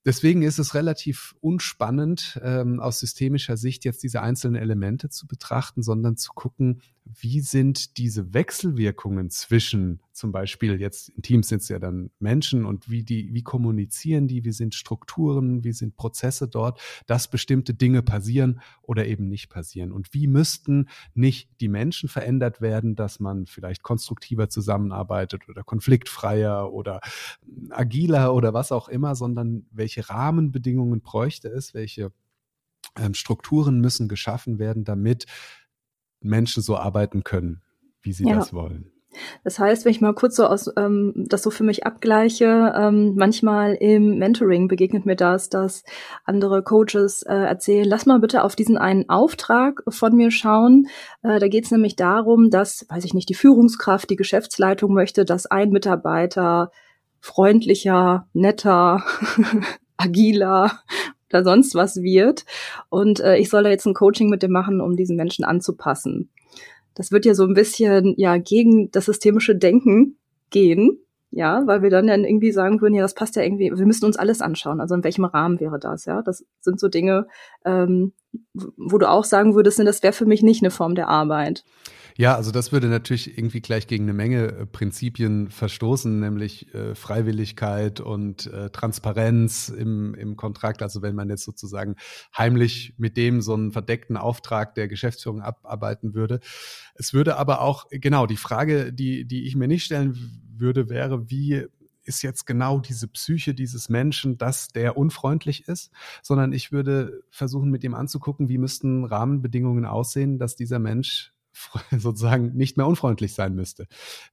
Deswegen 0.05 0.43
ist 0.43 0.59
es 0.59 0.75
relativ 0.75 1.35
unspannend, 1.41 2.41
ähm, 2.43 2.81
aus 2.81 3.01
systemischer 3.01 3.57
Sicht 3.57 3.85
jetzt 3.85 4.03
diese 4.03 4.23
einzelnen 4.23 4.61
Elemente 4.61 5.09
zu 5.09 5.27
betrachten, 5.27 5.83
sondern 5.83 6.17
zu 6.17 6.33
gucken, 6.35 6.81
wie 7.05 7.41
sind 7.41 7.99
diese 7.99 8.35
Wechselwirkungen 8.35 9.31
zwischen 9.31 10.01
zum 10.13 10.33
Beispiel 10.33 10.79
jetzt 10.79 11.09
in 11.09 11.23
Teams 11.23 11.49
sind 11.49 11.63
es 11.63 11.69
ja 11.69 11.79
dann 11.79 12.11
Menschen 12.19 12.67
und 12.67 12.91
wie 12.91 13.03
die, 13.03 13.33
wie 13.33 13.43
kommunizieren 13.43 14.29
die, 14.29 14.45
wie 14.45 14.53
sind 14.53 14.75
Strukturen, 14.75 15.65
wie 15.65 15.73
sind 15.73 15.97
Prozesse 15.97 16.47
dort, 16.47 16.81
dass 17.07 17.31
bestimmte 17.31 17.73
Dinge 17.75 18.03
passieren 18.03 18.61
oder 18.83 19.07
eben 19.07 19.29
nicht 19.29 19.49
passieren. 19.49 19.93
Und 19.93 20.13
wie 20.13 20.27
müssten 20.27 20.89
nicht 21.15 21.49
die 21.61 21.69
Menschen 21.69 22.09
verändert 22.09 22.61
werden, 22.61 22.97
dass 22.97 23.19
man 23.19 23.47
vielleicht 23.47 23.83
konstruktiver 23.83 24.51
zusammenarbeitet 24.51 25.49
oder 25.49 25.65
konfliktfreier 25.65 26.71
oder 26.71 27.01
agiler 27.71 28.35
oder 28.35 28.53
was 28.53 28.73
auch 28.73 28.89
immer, 28.89 29.15
sondern 29.15 29.67
welche 29.71 30.09
Rahmenbedingungen 30.11 31.01
bräuchte 31.01 31.49
es, 31.49 31.73
welche 31.73 32.13
ähm, 32.97 33.15
Strukturen 33.15 33.81
müssen 33.81 34.09
geschaffen 34.09 34.59
werden, 34.59 34.85
damit 34.85 35.27
Menschen 36.21 36.63
so 36.63 36.77
arbeiten 36.77 37.25
können, 37.25 37.63
wie 38.03 38.13
sie 38.13 38.27
ja. 38.27 38.37
das 38.37 38.53
wollen. 38.53 38.93
Das 39.43 39.59
heißt, 39.59 39.85
wenn 39.85 39.91
ich 39.91 40.01
mal 40.01 40.15
kurz 40.15 40.37
so 40.37 40.47
aus 40.47 40.71
ähm, 40.77 41.13
das 41.17 41.43
so 41.43 41.51
für 41.51 41.65
mich 41.65 41.85
abgleiche, 41.85 42.73
ähm, 42.77 43.15
manchmal 43.17 43.75
im 43.75 44.19
Mentoring 44.19 44.69
begegnet 44.69 45.05
mir 45.05 45.17
das, 45.17 45.49
dass 45.49 45.83
andere 46.25 46.63
Coaches 46.63 47.23
äh, 47.23 47.35
erzählen, 47.35 47.89
lass 47.89 48.07
mal 48.07 48.21
bitte 48.21 48.45
auf 48.45 48.55
diesen 48.55 48.79
einen 48.79 49.09
Auftrag 49.09 49.83
von 49.89 50.15
mir 50.15 50.31
schauen. 50.31 50.87
Äh, 51.23 51.41
da 51.41 51.49
geht 51.49 51.65
es 51.65 51.71
nämlich 51.71 51.97
darum, 51.97 52.51
dass, 52.51 52.87
weiß 52.89 53.05
ich 53.05 53.15
nicht, 53.15 53.29
die 53.29 53.35
Führungskraft, 53.35 54.09
die 54.11 54.17
Geschäftsleitung 54.17 54.95
möchte, 54.95 55.25
dass 55.25 55.47
ein 55.47 55.71
Mitarbeiter 55.71 56.71
freundlicher, 57.21 58.29
netter, 58.33 59.03
agiler 59.97 60.71
oder 61.31 61.45
sonst 61.45 61.75
was 61.75 62.03
wird. 62.03 62.45
Und 62.89 63.21
äh, 63.21 63.37
ich 63.39 63.49
soll 63.49 63.63
da 63.63 63.71
jetzt 63.71 63.87
ein 63.87 63.95
Coaching 63.95 64.29
mit 64.29 64.43
dem 64.43 64.53
machen, 64.53 64.81
um 64.81 64.97
diesen 64.97 65.17
Menschen 65.17 65.45
anzupassen. 65.45 66.31
Das 66.95 67.13
wird 67.13 67.25
ja 67.25 67.35
so 67.35 67.45
ein 67.45 67.55
bisschen 67.55 68.15
ja 68.17 68.37
gegen 68.37 68.91
das 68.91 69.07
systemische 69.07 69.57
Denken 69.57 70.19
gehen, 70.51 70.99
ja, 71.31 71.63
weil 71.67 71.83
wir 71.83 71.91
dann 71.91 72.09
ja 72.09 72.17
irgendwie 72.17 72.51
sagen 72.51 72.81
würden, 72.81 72.95
ja, 72.95 73.03
das 73.03 73.15
passt 73.15 73.37
ja 73.37 73.43
irgendwie, 73.43 73.71
wir 73.71 73.87
müssen 73.87 74.05
uns 74.05 74.17
alles 74.17 74.41
anschauen. 74.41 74.81
Also 74.81 74.97
in 74.97 75.05
welchem 75.05 75.25
Rahmen 75.25 75.61
wäre 75.61 75.79
das, 75.79 76.05
ja? 76.05 76.23
Das 76.23 76.45
sind 76.61 76.81
so 76.81 76.89
Dinge, 76.89 77.29
ähm, 77.65 78.13
wo 78.53 78.99
du 78.99 79.09
auch 79.09 79.25
sagen 79.25 79.55
würdest, 79.55 79.79
das 79.79 80.03
wäre 80.03 80.13
für 80.13 80.27
mich 80.27 80.43
nicht 80.43 80.63
eine 80.63 80.73
Form 80.73 80.97
der 80.97 81.09
Arbeit. 81.09 81.65
Ja, 82.21 82.35
also 82.35 82.51
das 82.51 82.71
würde 82.71 82.89
natürlich 82.89 83.39
irgendwie 83.39 83.63
gleich 83.63 83.87
gegen 83.87 84.05
eine 84.05 84.13
Menge 84.13 84.49
äh, 84.49 84.67
Prinzipien 84.67 85.49
verstoßen, 85.49 86.21
nämlich 86.21 86.75
äh, 86.75 86.95
Freiwilligkeit 86.95 88.01
und 88.01 88.47
äh, 88.49 88.69
Transparenz 88.69 89.71
im, 89.71 90.13
im 90.13 90.37
Kontrakt. 90.37 90.83
Also 90.83 91.01
wenn 91.01 91.15
man 91.15 91.31
jetzt 91.31 91.45
sozusagen 91.45 91.97
heimlich 92.37 92.93
mit 92.99 93.17
dem 93.17 93.41
so 93.41 93.55
einen 93.55 93.73
verdeckten 93.73 94.19
Auftrag 94.19 94.75
der 94.75 94.87
Geschäftsführung 94.87 95.41
abarbeiten 95.41 96.13
würde. 96.13 96.41
Es 96.95 97.15
würde 97.15 97.39
aber 97.39 97.63
auch, 97.63 97.87
genau, 97.91 98.27
die 98.27 98.37
Frage, 98.37 98.93
die, 98.93 99.25
die 99.25 99.47
ich 99.47 99.57
mir 99.57 99.67
nicht 99.67 99.85
stellen 99.85 100.15
würde, 100.55 100.91
wäre, 100.91 101.31
wie 101.31 101.65
ist 102.05 102.21
jetzt 102.21 102.45
genau 102.45 102.81
diese 102.81 103.09
Psyche 103.09 103.55
dieses 103.55 103.89
Menschen, 103.89 104.37
dass 104.37 104.69
der 104.69 104.99
unfreundlich 104.99 105.69
ist, 105.69 105.91
sondern 106.23 106.53
ich 106.53 106.71
würde 106.71 107.23
versuchen, 107.31 107.71
mit 107.71 107.83
ihm 107.83 107.95
anzugucken, 107.95 108.51
wie 108.51 108.59
müssten 108.59 109.07
Rahmenbedingungen 109.07 109.87
aussehen, 109.87 110.39
dass 110.39 110.55
dieser 110.55 110.81
Mensch 110.81 111.33
sozusagen 111.91 112.57
nicht 112.57 112.77
mehr 112.77 112.87
unfreundlich 112.87 113.35
sein 113.35 113.55
müsste. 113.55 113.87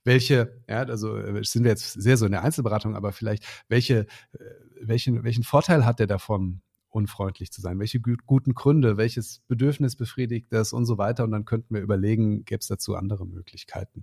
Welche, 0.04 0.62
ja, 0.68 0.84
also 0.84 1.18
äh, 1.18 1.44
sind 1.44 1.64
wir 1.64 1.72
jetzt 1.72 1.94
sehr 1.94 2.18
so 2.18 2.26
in 2.26 2.32
der 2.32 2.44
Einzelberatung, 2.44 2.96
aber 2.96 3.12
vielleicht 3.12 3.46
welche, 3.68 4.08
äh, 4.34 4.40
welchen, 4.82 5.24
welchen 5.24 5.44
Vorteil 5.44 5.86
hat 5.86 6.00
der 6.00 6.08
davon, 6.08 6.62
unfreundlich 6.98 7.52
zu 7.52 7.62
sein? 7.62 7.80
Welche 7.80 8.00
guten 8.00 8.54
Gründe, 8.54 8.98
welches 8.98 9.42
Bedürfnis 9.48 9.96
befriedigt 9.96 10.48
das 10.50 10.74
und 10.74 10.86
so 10.86 10.98
weiter? 10.98 11.24
Und 11.24 11.32
dann 11.32 11.46
könnten 11.46 11.74
wir 11.74 11.82
überlegen, 11.82 12.44
gäbe 12.46 12.60
es 12.60 12.68
dazu 12.68 12.96
andere 12.96 13.26
Möglichkeiten. 13.26 14.02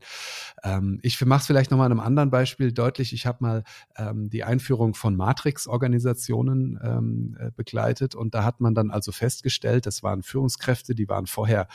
Ähm, 0.62 1.00
ich 1.02 1.20
mache 1.24 1.40
es 1.40 1.46
vielleicht 1.46 1.70
nochmal 1.70 1.86
an 1.86 1.92
einem 1.92 2.06
anderen 2.06 2.30
Beispiel 2.30 2.72
deutlich. 2.72 3.12
Ich 3.12 3.26
habe 3.26 3.38
mal 3.40 3.64
ähm, 3.96 4.30
die 4.30 4.44
Einführung 4.44 4.94
von 4.94 5.16
Matrix-Organisationen 5.16 6.78
ähm, 6.82 7.36
äh, 7.38 7.50
begleitet 7.54 8.14
und 8.14 8.34
da 8.34 8.44
hat 8.44 8.60
man 8.60 8.74
dann 8.74 8.90
also 8.90 9.12
festgestellt, 9.12 9.86
das 9.86 10.02
waren 10.02 10.22
Führungskräfte, 10.22 10.94
die 10.94 11.08
waren 11.08 11.26
vorher 11.26 11.66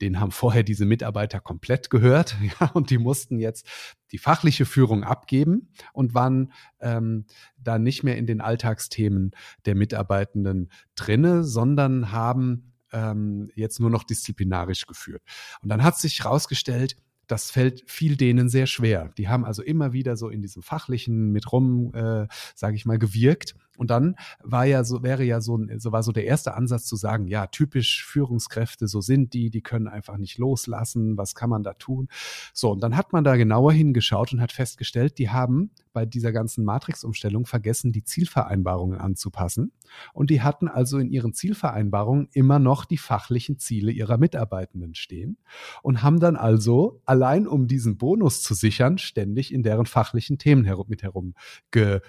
den 0.00 0.18
haben 0.18 0.32
vorher 0.32 0.62
diese 0.62 0.84
Mitarbeiter 0.84 1.40
komplett 1.40 1.90
gehört, 1.90 2.36
ja, 2.60 2.66
und 2.68 2.90
die 2.90 2.98
mussten 2.98 3.38
jetzt 3.38 3.66
die 4.10 4.18
fachliche 4.18 4.66
Führung 4.66 5.04
abgeben 5.04 5.68
und 5.92 6.14
waren 6.14 6.52
ähm, 6.80 7.26
da 7.58 7.78
nicht 7.78 8.02
mehr 8.02 8.16
in 8.16 8.26
den 8.26 8.40
Alltagsthemen 8.40 9.32
der 9.64 9.74
Mitarbeitenden 9.74 10.70
drinne, 10.94 11.44
sondern 11.44 12.12
haben 12.12 12.72
ähm, 12.92 13.50
jetzt 13.54 13.80
nur 13.80 13.90
noch 13.90 14.04
disziplinarisch 14.04 14.86
geführt. 14.86 15.22
Und 15.62 15.68
dann 15.68 15.82
hat 15.82 15.98
sich 15.98 16.24
herausgestellt, 16.24 16.96
das 17.26 17.50
fällt 17.50 17.88
viel 17.88 18.16
denen 18.16 18.48
sehr 18.48 18.66
schwer. 18.66 19.10
Die 19.16 19.28
haben 19.28 19.44
also 19.44 19.62
immer 19.62 19.92
wieder 19.92 20.16
so 20.16 20.28
in 20.28 20.42
diesem 20.42 20.62
Fachlichen 20.62 21.30
mit 21.32 21.50
rum, 21.50 21.94
äh, 21.94 22.26
sage 22.54 22.76
ich 22.76 22.84
mal, 22.84 22.98
gewirkt 22.98 23.54
und 23.78 23.90
dann 23.90 24.16
war 24.42 24.64
ja 24.64 24.84
so, 24.84 25.02
wäre 25.02 25.24
ja 25.24 25.40
so, 25.40 25.58
so 25.78 25.92
war 25.92 26.02
so 26.02 26.12
der 26.12 26.26
erste 26.26 26.54
Ansatz 26.54 26.84
zu 26.84 26.96
sagen, 26.96 27.26
ja, 27.26 27.46
typisch 27.46 28.04
Führungskräfte, 28.04 28.86
so 28.86 29.00
sind 29.00 29.32
die, 29.32 29.50
die 29.50 29.62
können 29.62 29.88
einfach 29.88 30.18
nicht 30.18 30.38
loslassen, 30.38 31.16
was 31.16 31.34
kann 31.34 31.48
man 31.50 31.62
da 31.62 31.72
tun? 31.74 32.08
So, 32.52 32.70
und 32.70 32.82
dann 32.82 32.96
hat 32.96 33.12
man 33.12 33.24
da 33.24 33.36
genauer 33.36 33.72
hingeschaut 33.72 34.32
und 34.32 34.40
hat 34.40 34.52
festgestellt, 34.52 35.18
die 35.18 35.30
haben 35.30 35.70
bei 35.92 36.06
dieser 36.06 36.32
ganzen 36.32 36.64
Matrix-Umstellung 36.64 37.46
vergessen, 37.46 37.92
die 37.92 38.04
Zielvereinbarungen 38.04 38.98
anzupassen. 38.98 39.72
Und 40.12 40.30
die 40.30 40.42
hatten 40.42 40.68
also 40.68 40.98
in 40.98 41.10
ihren 41.10 41.32
Zielvereinbarungen 41.32 42.28
immer 42.32 42.58
noch 42.58 42.84
die 42.84 42.98
fachlichen 42.98 43.58
Ziele 43.58 43.92
ihrer 43.92 44.18
Mitarbeitenden 44.18 44.94
stehen 44.94 45.38
und 45.82 46.02
haben 46.02 46.20
dann 46.20 46.36
also 46.36 47.00
allein 47.04 47.46
um 47.46 47.66
diesen 47.66 47.96
Bonus 47.98 48.42
zu 48.42 48.54
sichern, 48.54 48.98
ständig 48.98 49.52
in 49.52 49.62
deren 49.62 49.86
fachlichen 49.86 50.38
Themen 50.38 50.64
herum, 50.64 50.86
mit 50.88 51.02
herum 51.02 51.34
ge 51.70 52.00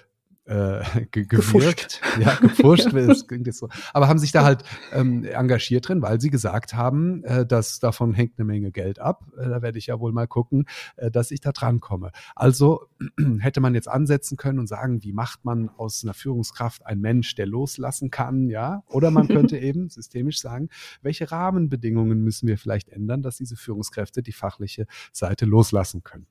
äh, 0.46 1.06
ge 1.10 1.24
gewirkt. 1.24 2.00
Ja, 2.20 2.36
gefuscht, 2.36 2.92
ja. 2.92 3.06
das 3.06 3.26
klingt 3.26 3.46
jetzt 3.46 3.58
so. 3.58 3.68
Aber 3.92 4.08
haben 4.08 4.18
sich 4.18 4.30
da 4.30 4.44
halt 4.44 4.62
ähm, 4.92 5.24
engagiert 5.24 5.88
drin, 5.88 6.00
weil 6.00 6.20
sie 6.20 6.30
gesagt 6.30 6.74
haben, 6.74 7.24
äh, 7.24 7.44
dass 7.44 7.80
davon 7.80 8.14
hängt 8.14 8.38
eine 8.38 8.44
Menge 8.44 8.70
Geld 8.70 9.00
ab. 9.00 9.24
Äh, 9.36 9.48
da 9.48 9.62
werde 9.62 9.78
ich 9.78 9.86
ja 9.86 9.98
wohl 9.98 10.12
mal 10.12 10.28
gucken, 10.28 10.66
äh, 10.96 11.10
dass 11.10 11.30
ich 11.30 11.40
da 11.40 11.52
dran 11.52 11.80
komme. 11.80 12.12
Also 12.36 12.86
hätte 13.40 13.60
man 13.60 13.74
jetzt 13.74 13.88
ansetzen 13.88 14.36
können 14.36 14.58
und 14.58 14.68
sagen, 14.68 15.02
wie 15.02 15.12
macht 15.12 15.44
man 15.44 15.70
aus 15.70 16.04
einer 16.04 16.14
Führungskraft 16.14 16.86
ein 16.86 17.00
Mensch, 17.00 17.34
der 17.34 17.46
loslassen 17.46 18.10
kann, 18.10 18.48
ja? 18.48 18.84
Oder 18.86 19.10
man 19.10 19.28
könnte 19.28 19.58
eben 19.58 19.88
systemisch 19.88 20.40
sagen, 20.40 20.68
welche 21.02 21.30
Rahmenbedingungen 21.30 22.22
müssen 22.22 22.46
wir 22.46 22.58
vielleicht 22.58 22.88
ändern, 22.90 23.22
dass 23.22 23.38
diese 23.38 23.56
Führungskräfte 23.56 24.22
die 24.22 24.32
fachliche 24.32 24.86
Seite 25.12 25.46
loslassen 25.46 26.04
können. 26.04 26.26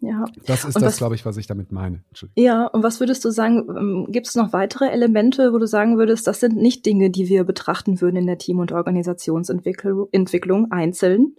Ja. 0.00 0.24
Das 0.46 0.64
ist 0.64 0.76
und 0.76 0.82
das, 0.82 0.98
glaube 0.98 1.14
ich, 1.14 1.24
was 1.24 1.36
ich 1.36 1.46
damit 1.46 1.72
meine. 1.72 2.04
Ja, 2.34 2.66
und 2.66 2.82
was 2.82 3.00
würdest 3.00 3.24
du 3.24 3.30
sagen, 3.30 3.66
ähm, 3.68 4.06
gibt 4.10 4.28
es 4.28 4.34
noch 4.34 4.52
weitere 4.52 4.90
Elemente, 4.90 5.52
wo 5.52 5.58
du 5.58 5.66
sagen 5.66 5.96
würdest, 5.96 6.26
das 6.26 6.40
sind 6.40 6.56
nicht 6.56 6.84
Dinge, 6.84 7.10
die 7.10 7.28
wir 7.28 7.44
betrachten 7.44 8.00
würden 8.00 8.16
in 8.16 8.26
der 8.26 8.38
Team- 8.38 8.58
und 8.58 8.72
Organisationsentwicklung 8.72 10.70
einzeln? 10.70 11.36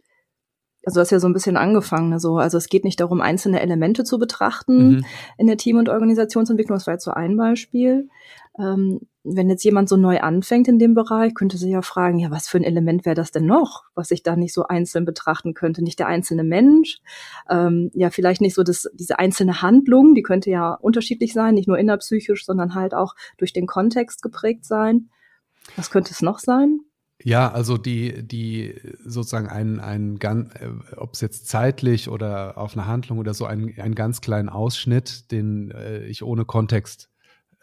Also 0.84 1.02
das 1.02 1.08
ist 1.08 1.12
ja 1.12 1.20
so 1.20 1.28
ein 1.28 1.34
bisschen 1.34 1.58
angefangen. 1.58 2.14
Also, 2.14 2.38
also 2.38 2.58
es 2.58 2.70
geht 2.70 2.86
nicht 2.86 3.00
darum, 3.00 3.22
einzelne 3.22 3.60
Elemente 3.60 4.06
zu 4.06 4.18
betrachten 4.18 4.90
mhm. 4.90 5.06
in 5.38 5.48
der 5.48 5.58
Team- 5.58 5.78
und 5.78 5.90
Organisationsentwicklung. 5.90 6.78
Das 6.78 6.88
war 6.88 6.94
jetzt 6.94 7.04
so 7.04 7.12
ein 7.12 7.36
Beispiel. 7.36 8.10
Ähm, 8.58 9.02
wenn 9.30 9.50
jetzt 9.50 9.64
jemand 9.64 9.90
so 9.90 9.98
neu 9.98 10.20
anfängt 10.20 10.68
in 10.68 10.80
dem 10.80 10.94
Bereich, 10.94 11.36
könnte 11.36 11.58
sich 11.58 11.70
ja 11.70 11.82
fragen, 11.82 12.20
ja, 12.20 12.32
was 12.32 12.48
für 12.48 12.58
ein 12.58 12.64
Element 12.64 13.06
wäre 13.06 13.16
das 13.16 13.32
denn 13.32 13.46
noch, 13.46 13.84
was 13.94 14.12
ich 14.12 14.24
da 14.24 14.36
nicht 14.36 14.54
so 14.54 14.64
einzeln 14.64 15.06
betrachten 15.06 15.54
könnte? 15.54 15.84
Nicht 15.84 16.00
der 16.00 16.08
einzelne 16.08 16.44
Mensch, 16.44 17.00
ähm, 17.50 17.92
ja, 17.94 18.10
vielleicht 18.10 18.42
nicht 18.42 18.56
so 18.56 18.64
das, 18.64 18.90
diese 18.94 19.20
einzelne 19.20 19.62
Handlung, 19.62 20.16
die 20.16 20.24
könnte 20.24 20.50
ja 20.50 20.74
unterschiedlich 20.74 21.34
sein, 21.34 21.56
nicht 21.56 21.68
nur 21.68 21.78
innerpsychisch, 21.78 22.46
sondern 22.46 22.74
halt 22.74 22.94
auch 22.94 23.16
durch 23.38 23.54
den 23.54 23.68
Kontext 23.68 24.22
geprägt 24.22 24.66
sein. 24.66 25.10
Was 25.76 25.92
könnte 25.92 26.12
es 26.12 26.22
noch 26.22 26.40
sein? 26.40 26.80
Ja, 27.24 27.52
also 27.52 27.78
die, 27.78 28.26
die 28.26 28.76
sozusagen 29.04 29.48
ein, 29.48 29.80
ein 29.80 30.20
ganz, 30.20 30.54
äh, 30.56 30.70
ob 30.96 31.16
es 31.16 31.22
jetzt 31.22 31.48
zeitlich 31.48 32.10
oder 32.10 32.58
auf 32.58 32.74
eine 32.78 32.86
Handlung 32.86 33.18
oder 33.18 33.34
so, 33.34 33.46
ein, 33.46 33.74
einen 33.80 33.96
ganz 33.96 34.22
kleinen 34.22 34.50
Ausschnitt, 34.50 35.32
den 35.32 35.72
äh, 35.72 36.06
ich 36.06 36.24
ohne 36.24 36.46
Kontext 36.46 37.10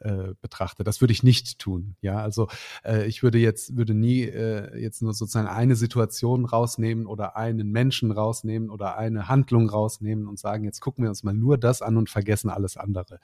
äh, 0.04 0.34
betrachte. 0.40 0.84
Das 0.84 1.00
würde 1.00 1.12
ich 1.12 1.22
nicht 1.22 1.58
tun. 1.58 1.96
Ja, 2.00 2.18
also 2.18 2.48
äh, 2.84 3.06
ich 3.06 3.22
würde 3.22 3.38
jetzt 3.38 3.76
würde 3.76 3.94
nie 3.94 4.22
äh, 4.22 4.78
jetzt 4.78 5.02
nur 5.02 5.14
sozusagen 5.14 5.48
eine 5.48 5.76
Situation 5.76 6.44
rausnehmen 6.44 7.06
oder 7.06 7.36
einen 7.36 7.70
Menschen 7.70 8.10
rausnehmen 8.10 8.70
oder 8.70 8.98
eine 8.98 9.28
Handlung 9.28 9.68
rausnehmen 9.68 10.28
und 10.28 10.38
sagen, 10.38 10.64
jetzt 10.64 10.80
gucken 10.80 11.04
wir 11.04 11.08
uns 11.08 11.22
mal 11.22 11.34
nur 11.34 11.58
das 11.58 11.82
an 11.82 11.96
und 11.96 12.10
vergessen 12.10 12.50
alles 12.50 12.76
andere. 12.76 13.18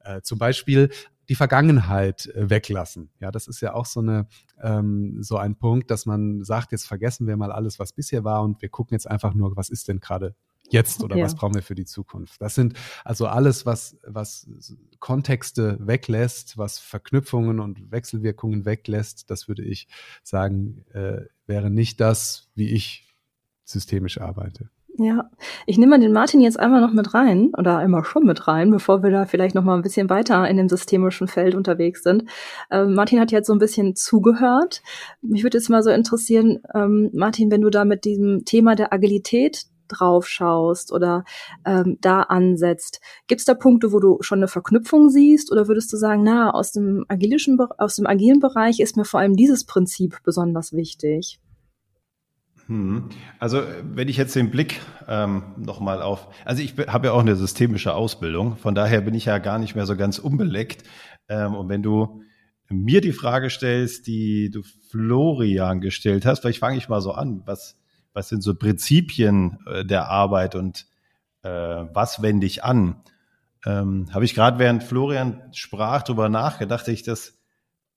Äh, 0.00 0.22
zum 0.22 0.38
Beispiel 0.38 0.90
die 1.28 1.36
Vergangenheit 1.36 2.26
äh, 2.26 2.50
weglassen. 2.50 3.10
Ja, 3.20 3.30
das 3.30 3.46
ist 3.46 3.60
ja 3.60 3.74
auch 3.74 3.86
so 3.86 4.00
eine 4.00 4.26
ähm, 4.60 5.22
so 5.22 5.36
ein 5.36 5.56
Punkt, 5.56 5.90
dass 5.90 6.04
man 6.04 6.44
sagt, 6.44 6.72
jetzt 6.72 6.86
vergessen 6.86 7.26
wir 7.26 7.36
mal 7.36 7.52
alles, 7.52 7.78
was 7.78 7.92
bisher 7.92 8.24
war 8.24 8.42
und 8.42 8.60
wir 8.60 8.68
gucken 8.68 8.94
jetzt 8.94 9.10
einfach 9.10 9.34
nur, 9.34 9.56
was 9.56 9.70
ist 9.70 9.88
denn 9.88 10.00
gerade 10.00 10.34
jetzt 10.70 11.02
oder 11.02 11.16
ja. 11.16 11.24
was 11.24 11.34
brauchen 11.34 11.54
wir 11.54 11.62
für 11.62 11.74
die 11.74 11.84
Zukunft. 11.84 12.40
Das 12.40 12.54
sind 12.54 12.74
also 13.04 13.26
alles, 13.26 13.66
was, 13.66 13.96
was 14.06 14.48
Kontexte 14.98 15.78
weglässt, 15.80 16.58
was 16.58 16.78
Verknüpfungen 16.78 17.60
und 17.60 17.90
Wechselwirkungen 17.90 18.64
weglässt, 18.64 19.30
das 19.30 19.48
würde 19.48 19.62
ich 19.62 19.88
sagen, 20.22 20.84
äh, 20.92 21.22
wäre 21.46 21.70
nicht 21.70 22.00
das, 22.00 22.48
wie 22.54 22.70
ich 22.70 23.14
systemisch 23.64 24.20
arbeite. 24.20 24.70
Ja, 24.96 25.28
ich 25.66 25.76
nehme 25.76 25.90
mal 25.90 26.00
den 26.00 26.12
Martin 26.12 26.40
jetzt 26.40 26.58
einmal 26.58 26.80
noch 26.80 26.92
mit 26.92 27.14
rein 27.14 27.50
oder 27.58 27.78
einmal 27.78 28.04
schon 28.04 28.24
mit 28.24 28.46
rein, 28.46 28.70
bevor 28.70 29.02
wir 29.02 29.10
da 29.10 29.26
vielleicht 29.26 29.56
noch 29.56 29.64
mal 29.64 29.74
ein 29.74 29.82
bisschen 29.82 30.08
weiter 30.08 30.48
in 30.48 30.56
dem 30.56 30.68
systemischen 30.68 31.26
Feld 31.26 31.56
unterwegs 31.56 32.04
sind. 32.04 32.30
Ähm, 32.70 32.94
Martin 32.94 33.18
hat 33.18 33.32
jetzt 33.32 33.48
so 33.48 33.52
ein 33.52 33.58
bisschen 33.58 33.96
zugehört. 33.96 34.82
Mich 35.20 35.42
würde 35.42 35.58
jetzt 35.58 35.68
mal 35.68 35.82
so 35.82 35.90
interessieren, 35.90 36.60
ähm, 36.74 37.10
Martin, 37.12 37.50
wenn 37.50 37.62
du 37.62 37.70
da 37.70 37.84
mit 37.84 38.04
diesem 38.04 38.44
Thema 38.44 38.76
der 38.76 38.92
Agilität 38.92 39.66
drauf 39.96 40.26
schaust 40.26 40.92
oder 40.92 41.24
ähm, 41.64 41.98
da 42.00 42.22
ansetzt, 42.22 43.00
gibt 43.26 43.40
es 43.40 43.44
da 43.44 43.54
Punkte, 43.54 43.92
wo 43.92 44.00
du 44.00 44.18
schon 44.20 44.38
eine 44.38 44.48
Verknüpfung 44.48 45.08
siehst 45.08 45.50
oder 45.52 45.68
würdest 45.68 45.92
du 45.92 45.96
sagen, 45.96 46.22
na, 46.22 46.50
aus 46.50 46.72
dem 46.72 47.04
agilischen, 47.08 47.58
aus 47.78 47.96
dem 47.96 48.06
agilen 48.06 48.40
Bereich 48.40 48.80
ist 48.80 48.96
mir 48.96 49.04
vor 49.04 49.20
allem 49.20 49.36
dieses 49.36 49.64
Prinzip 49.64 50.18
besonders 50.24 50.72
wichtig? 50.72 51.40
Hm. 52.66 53.10
Also 53.38 53.62
wenn 53.82 54.08
ich 54.08 54.16
jetzt 54.16 54.34
den 54.34 54.50
Blick 54.50 54.80
ähm, 55.06 55.42
nochmal 55.56 56.00
auf, 56.00 56.28
also 56.44 56.62
ich 56.62 56.74
habe 56.86 57.08
ja 57.08 57.12
auch 57.12 57.20
eine 57.20 57.36
systemische 57.36 57.94
Ausbildung, 57.94 58.56
von 58.56 58.74
daher 58.74 59.02
bin 59.02 59.14
ich 59.14 59.26
ja 59.26 59.38
gar 59.38 59.58
nicht 59.58 59.74
mehr 59.74 59.86
so 59.86 59.96
ganz 59.96 60.18
unbeleckt. 60.18 60.84
Ähm, 61.28 61.54
und 61.54 61.68
wenn 61.68 61.82
du 61.82 62.22
mir 62.70 63.00
die 63.00 63.12
Frage 63.12 63.50
stellst, 63.50 64.06
die 64.06 64.50
du 64.50 64.62
Florian 64.90 65.80
gestellt 65.80 66.24
hast, 66.24 66.40
vielleicht 66.40 66.60
fange 66.60 66.78
ich 66.78 66.88
mal 66.88 67.02
so 67.02 67.12
an, 67.12 67.42
was, 67.44 67.78
was 68.14 68.28
sind 68.28 68.42
so 68.42 68.54
Prinzipien 68.54 69.58
äh, 69.66 69.84
der 69.84 70.08
Arbeit 70.08 70.54
und 70.54 70.86
äh, 71.42 71.48
was 71.48 72.22
wende 72.22 72.46
ich 72.46 72.64
an? 72.64 73.02
Ähm, 73.66 74.06
habe 74.12 74.24
ich 74.24 74.34
gerade 74.34 74.58
während 74.58 74.82
Florian 74.82 75.42
sprach 75.52 76.02
darüber 76.02 76.28
nachgedacht, 76.28 76.82
dass 76.82 76.94
ich 76.94 77.02
das 77.02 77.34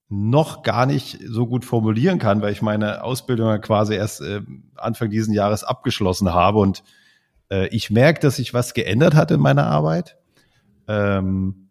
noch 0.09 0.63
gar 0.63 0.85
nicht 0.85 1.19
so 1.25 1.47
gut 1.47 1.65
formulieren 1.65 2.19
kann, 2.19 2.41
weil 2.41 2.53
ich 2.53 2.61
meine 2.61 3.03
Ausbildung 3.03 3.49
ja 3.49 3.57
quasi 3.57 3.95
erst 3.95 4.21
äh, 4.21 4.41
Anfang 4.75 5.09
diesen 5.09 5.33
Jahres 5.33 5.63
abgeschlossen 5.63 6.33
habe 6.33 6.59
und 6.59 6.83
äh, 7.51 7.67
ich 7.67 7.89
merke, 7.89 8.19
dass 8.21 8.37
sich 8.37 8.53
was 8.53 8.73
geändert 8.73 9.15
hat 9.15 9.31
in 9.31 9.39
meiner 9.39 9.67
Arbeit. 9.67 10.17
Ähm, 10.87 11.66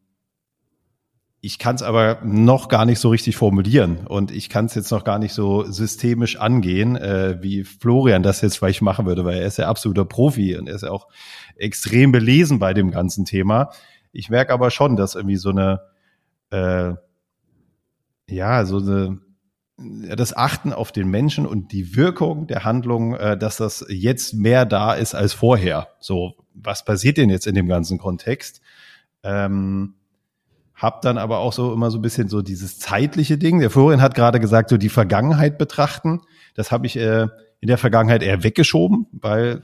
ich 1.47 1.61
kann 1.61 1.77
es 1.77 1.83
aber 1.83 2.19
noch 2.25 2.69
gar 2.69 2.85
nicht 2.85 2.99
so 2.99 3.09
richtig 3.09 3.37
formulieren 3.37 4.07
und 4.09 4.33
ich 4.33 4.49
kann 4.49 4.65
es 4.67 4.75
jetzt 4.75 4.91
noch 4.91 5.05
gar 5.05 5.21
nicht 5.21 5.33
so 5.33 5.63
systemisch 5.63 6.41
angehen, 6.41 6.97
äh, 6.97 7.39
wie 7.41 7.63
Florian 7.63 8.25
das 8.25 8.41
jetzt 8.41 8.59
vielleicht 8.59 8.83
machen 8.83 9.07
würde, 9.07 9.25
weil 9.25 9.39
er 9.39 9.47
ist 9.47 9.57
ja 9.57 9.69
absoluter 9.69 10.05
Profi 10.05 10.57
und 10.57 10.69
er 10.69 10.75
ist 10.75 10.83
ja 10.83 10.91
auch 10.91 11.07
extrem 11.55 12.11
belesen 12.11 12.59
bei 12.59 12.75
dem 12.75 12.91
ganzen 12.91 13.25
Thema. 13.25 13.71
Ich 14.11 14.29
merke 14.29 14.53
aber 14.53 14.73
schon, 14.73 14.97
dass 14.97 15.15
irgendwie 15.15 15.37
so 15.37 15.51
eine 15.51 15.83
äh, 16.51 16.95
ja, 18.29 18.65
so 18.65 18.79
eine, 18.79 19.21
das 20.17 20.37
Achten 20.37 20.73
auf 20.73 20.91
den 20.91 21.09
Menschen 21.09 21.47
und 21.47 21.71
die 21.71 21.95
Wirkung 21.95 22.49
der 22.49 22.65
Handlung, 22.65 23.15
äh, 23.15 23.39
dass 23.39 23.57
das 23.57 23.87
jetzt 23.89 24.35
mehr 24.35 24.67
da 24.67 24.95
ist 24.95 25.15
als 25.15 25.33
vorher. 25.33 25.91
So, 26.01 26.35
was 26.55 26.85
passiert 26.85 27.19
denn 27.19 27.31
jetzt 27.31 27.47
in 27.47 27.55
dem 27.55 27.69
ganzen 27.69 27.99
Kontext? 27.99 28.61
Ähm, 29.23 29.95
hab 30.77 31.01
dann 31.01 31.17
aber 31.17 31.39
auch 31.39 31.55
so 31.55 31.73
immer 31.73 31.91
so 31.91 31.99
ein 31.99 32.03
bisschen 32.03 32.29
so 32.29 32.43
dieses 32.43 32.79
zeitliche 32.79 33.39
Ding. 33.39 33.61
Der 33.61 33.71
Florian 33.71 34.03
hat 34.03 34.15
gerade 34.15 34.39
gesagt, 34.39 34.69
so 34.69 34.77
die 34.77 34.91
Vergangenheit 34.91 35.57
betrachten. 35.57 36.21
Das 36.55 36.71
habe 36.71 36.87
ich 36.87 36.97
äh, 36.97 37.29
in 37.61 37.69
der 37.69 37.79
Vergangenheit 37.79 38.23
eher 38.23 38.45
weggeschoben, 38.45 39.07
weil 39.13 39.63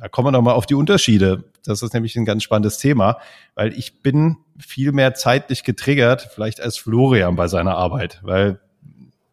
da 0.00 0.08
kommen 0.08 0.26
wir 0.26 0.32
nochmal 0.32 0.54
auf 0.54 0.66
die 0.66 0.74
Unterschiede. 0.74 1.44
Das 1.64 1.82
ist 1.82 1.94
nämlich 1.94 2.16
ein 2.16 2.24
ganz 2.24 2.42
spannendes 2.42 2.78
Thema, 2.78 3.18
weil 3.54 3.72
ich 3.78 4.02
bin 4.02 4.38
viel 4.58 4.90
mehr 4.90 5.14
zeitlich 5.14 5.62
getriggert, 5.62 6.28
vielleicht 6.34 6.60
als 6.60 6.76
Florian 6.76 7.36
bei 7.36 7.46
seiner 7.46 7.76
Arbeit, 7.76 8.18
weil 8.24 8.60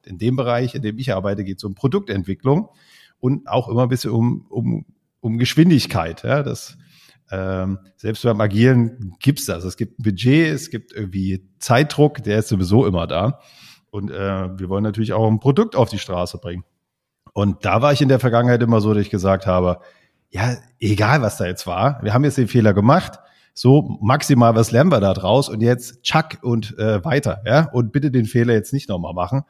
in 0.06 0.20
dem 0.20 0.36
Bereich, 0.36 0.76
in 0.76 0.84
dem 0.84 1.00
ich 1.00 1.12
arbeite, 1.12 1.44
geht 1.44 1.58
es 1.58 1.64
um 1.64 1.74
Produktentwicklung 1.74 2.70
und 3.20 3.48
auch 3.48 3.68
immer 3.68 3.84
ein 3.84 3.90
bisschen 3.90 4.12
um, 4.12 4.46
um, 4.50 4.86
um 5.22 5.40
Geschwindigkeit. 5.40 6.22
Ja, 6.22 6.44
das, 6.44 6.78
ähm, 7.32 7.80
selbst 7.96 8.24
beim 8.24 8.42
Agieren 8.42 9.16
gibt's 9.20 9.46
das. 9.46 9.64
Es 9.64 9.78
gibt 9.78 10.00
ein 10.00 10.04
Budget, 10.04 10.54
es 10.54 10.70
gibt 10.70 10.94
irgendwie 10.94 11.48
Zeitdruck, 11.60 12.24
der 12.24 12.40
ist 12.40 12.50
sowieso 12.50 12.86
immer 12.86 13.08
da. 13.08 13.40
Und 13.92 14.12
äh, 14.12 14.60
wir 14.60 14.70
wollen 14.70 14.84
natürlich 14.84 15.14
auch 15.14 15.28
ein 15.28 15.40
Produkt 15.40 15.76
auf 15.76 15.90
die 15.90 16.00
Straße 16.00 16.38
bringen. 16.38 16.64
Und 17.34 17.66
da 17.66 17.82
war 17.82 17.94
ich 17.94 18.02
in 18.02 18.10
der 18.10 18.20
Vergangenheit 18.20 18.62
immer 18.62 18.82
so, 18.82 18.94
dass 18.94 19.02
ich 19.02 19.10
gesagt 19.10 19.48
habe, 19.48 19.80
ja, 20.30 20.58
egal 20.80 21.22
was 21.22 21.38
da 21.38 21.46
jetzt 21.46 21.66
war, 21.66 22.00
wir 22.04 22.14
haben 22.14 22.24
jetzt 22.24 22.38
den 22.38 22.48
Fehler 22.48 22.74
gemacht, 22.74 23.20
so 23.54 23.98
maximal 24.02 24.56
was 24.56 24.72
lernen 24.72 24.92
wir 24.92 25.00
da 25.00 25.14
draus 25.14 25.50
und 25.50 25.62
jetzt 25.62 26.04
tschack 26.04 26.40
und 26.42 26.78
äh, 26.78 27.04
weiter, 27.04 27.42
ja, 27.46 27.70
und 27.72 27.92
bitte 27.92 28.12
den 28.12 28.26
Fehler 28.26 28.54
jetzt 28.54 28.74
nicht 28.74 28.90
nochmal 28.90 29.14
machen. 29.14 29.44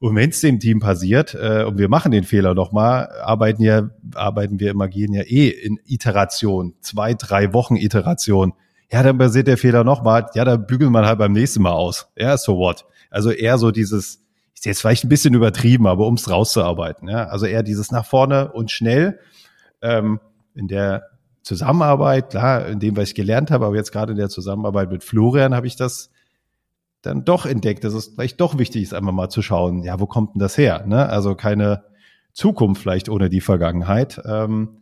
Und 0.00 0.16
wenn 0.16 0.30
es 0.30 0.40
dem 0.40 0.58
Team 0.58 0.80
passiert 0.80 1.34
äh, 1.34 1.64
und 1.64 1.78
wir 1.78 1.90
machen 1.90 2.10
den 2.10 2.24
Fehler 2.24 2.54
nochmal, 2.54 3.10
arbeiten 3.22 3.62
ja, 3.62 3.90
arbeiten 4.14 4.58
wir 4.58 4.70
im 4.70 4.80
Agieren 4.80 5.12
ja 5.12 5.22
eh 5.22 5.48
in 5.48 5.78
Iteration, 5.84 6.74
zwei, 6.80 7.12
drei 7.12 7.52
Wochen 7.52 7.76
Iteration. 7.76 8.54
Ja, 8.90 9.02
dann 9.02 9.18
passiert 9.18 9.46
der 9.46 9.58
Fehler 9.58 9.84
nochmal, 9.84 10.26
ja, 10.34 10.44
da 10.44 10.56
bügelt 10.56 10.90
man 10.90 11.04
halt 11.04 11.18
beim 11.18 11.32
nächsten 11.32 11.62
Mal 11.62 11.72
aus. 11.72 12.08
Ja, 12.16 12.36
so 12.38 12.56
what? 12.56 12.86
Also 13.10 13.30
eher 13.30 13.58
so 13.58 13.70
dieses, 13.70 14.22
ist 14.54 14.64
jetzt 14.64 14.80
vielleicht 14.80 15.04
ein 15.04 15.10
bisschen 15.10 15.34
übertrieben, 15.34 15.86
aber 15.86 16.06
ums 16.06 16.30
rauszuarbeiten. 16.30 17.08
Ja, 17.08 17.26
also 17.26 17.44
eher 17.44 17.62
dieses 17.62 17.90
nach 17.90 18.06
vorne 18.06 18.52
und 18.52 18.70
schnell 18.70 19.18
ähm, 19.82 20.18
in 20.54 20.66
der 20.66 21.04
Zusammenarbeit, 21.42 22.30
klar, 22.30 22.66
in 22.66 22.80
dem, 22.80 22.96
was 22.96 23.10
ich 23.10 23.14
gelernt 23.14 23.50
habe, 23.50 23.66
aber 23.66 23.76
jetzt 23.76 23.92
gerade 23.92 24.12
in 24.12 24.18
der 24.18 24.28
Zusammenarbeit 24.30 24.90
mit 24.90 25.04
Florian 25.04 25.54
habe 25.54 25.66
ich 25.66 25.76
das 25.76 26.10
dann 27.02 27.24
doch 27.24 27.46
entdeckt, 27.46 27.84
dass 27.84 27.94
es 27.94 28.08
vielleicht 28.08 28.40
doch 28.40 28.58
wichtig 28.58 28.82
ist, 28.82 28.94
einmal 28.94 29.14
mal 29.14 29.30
zu 29.30 29.42
schauen, 29.42 29.82
ja, 29.82 30.00
wo 30.00 30.06
kommt 30.06 30.34
denn 30.34 30.40
das 30.40 30.58
her? 30.58 30.84
Ne? 30.86 31.08
Also 31.08 31.34
keine 31.34 31.84
Zukunft 32.32 32.82
vielleicht 32.82 33.08
ohne 33.08 33.28
die 33.28 33.40
Vergangenheit. 33.40 34.20
Ähm, 34.24 34.80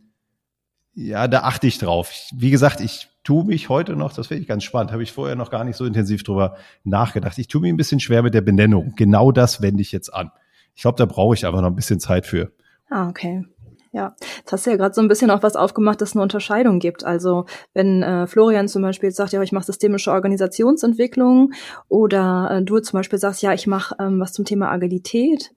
ja, 0.93 1.27
da 1.27 1.41
achte 1.41 1.67
ich 1.67 1.77
drauf. 1.77 2.11
Wie 2.35 2.51
gesagt, 2.51 2.81
ich 2.81 3.07
tue 3.23 3.45
mich 3.45 3.69
heute 3.69 3.95
noch, 3.95 4.13
das 4.13 4.27
finde 4.27 4.41
ich 4.41 4.47
ganz 4.47 4.63
spannend, 4.63 4.91
habe 4.91 5.03
ich 5.03 5.11
vorher 5.11 5.35
noch 5.35 5.49
gar 5.49 5.63
nicht 5.63 5.77
so 5.77 5.85
intensiv 5.85 6.23
drüber 6.23 6.57
nachgedacht. 6.83 7.37
Ich 7.37 7.47
tue 7.47 7.61
mich 7.61 7.71
ein 7.71 7.77
bisschen 7.77 7.99
schwer 7.99 8.23
mit 8.23 8.33
der 8.33 8.41
Benennung. 8.41 8.93
Genau 8.95 9.31
das 9.31 9.61
wende 9.61 9.81
ich 9.81 9.91
jetzt 9.91 10.13
an. 10.13 10.31
Ich 10.75 10.81
glaube, 10.81 10.97
da 10.97 11.05
brauche 11.05 11.35
ich 11.35 11.45
einfach 11.45 11.61
noch 11.61 11.69
ein 11.69 11.75
bisschen 11.75 11.99
Zeit 11.99 12.25
für. 12.25 12.51
Ah, 12.89 13.07
okay. 13.07 13.45
Ja, 13.91 14.15
jetzt 14.37 14.51
hast 14.51 14.65
du 14.65 14.69
ja 14.69 14.77
gerade 14.77 14.93
so 14.93 15.01
ein 15.01 15.07
bisschen 15.07 15.31
auch 15.31 15.41
was 15.41 15.55
aufgemacht, 15.55 15.99
dass 15.99 16.09
es 16.09 16.15
eine 16.15 16.21
Unterscheidung 16.21 16.77
gibt. 16.77 17.03
Also 17.03 17.45
wenn 17.73 18.03
äh, 18.03 18.27
Florian 18.27 18.67
zum 18.67 18.83
Beispiel 18.83 19.09
sagt, 19.09 19.33
ja, 19.33 19.41
ich 19.41 19.51
mache 19.51 19.65
systemische 19.65 20.11
Organisationsentwicklung 20.11 21.53
oder 21.87 22.49
äh, 22.51 22.63
du 22.63 22.79
zum 22.79 22.99
Beispiel 22.99 23.17
sagst, 23.17 23.41
ja, 23.41 23.51
ich 23.53 23.65
mache 23.65 23.95
ähm, 23.99 24.19
was 24.19 24.33
zum 24.33 24.45
Thema 24.45 24.69
Agilität, 24.71 25.51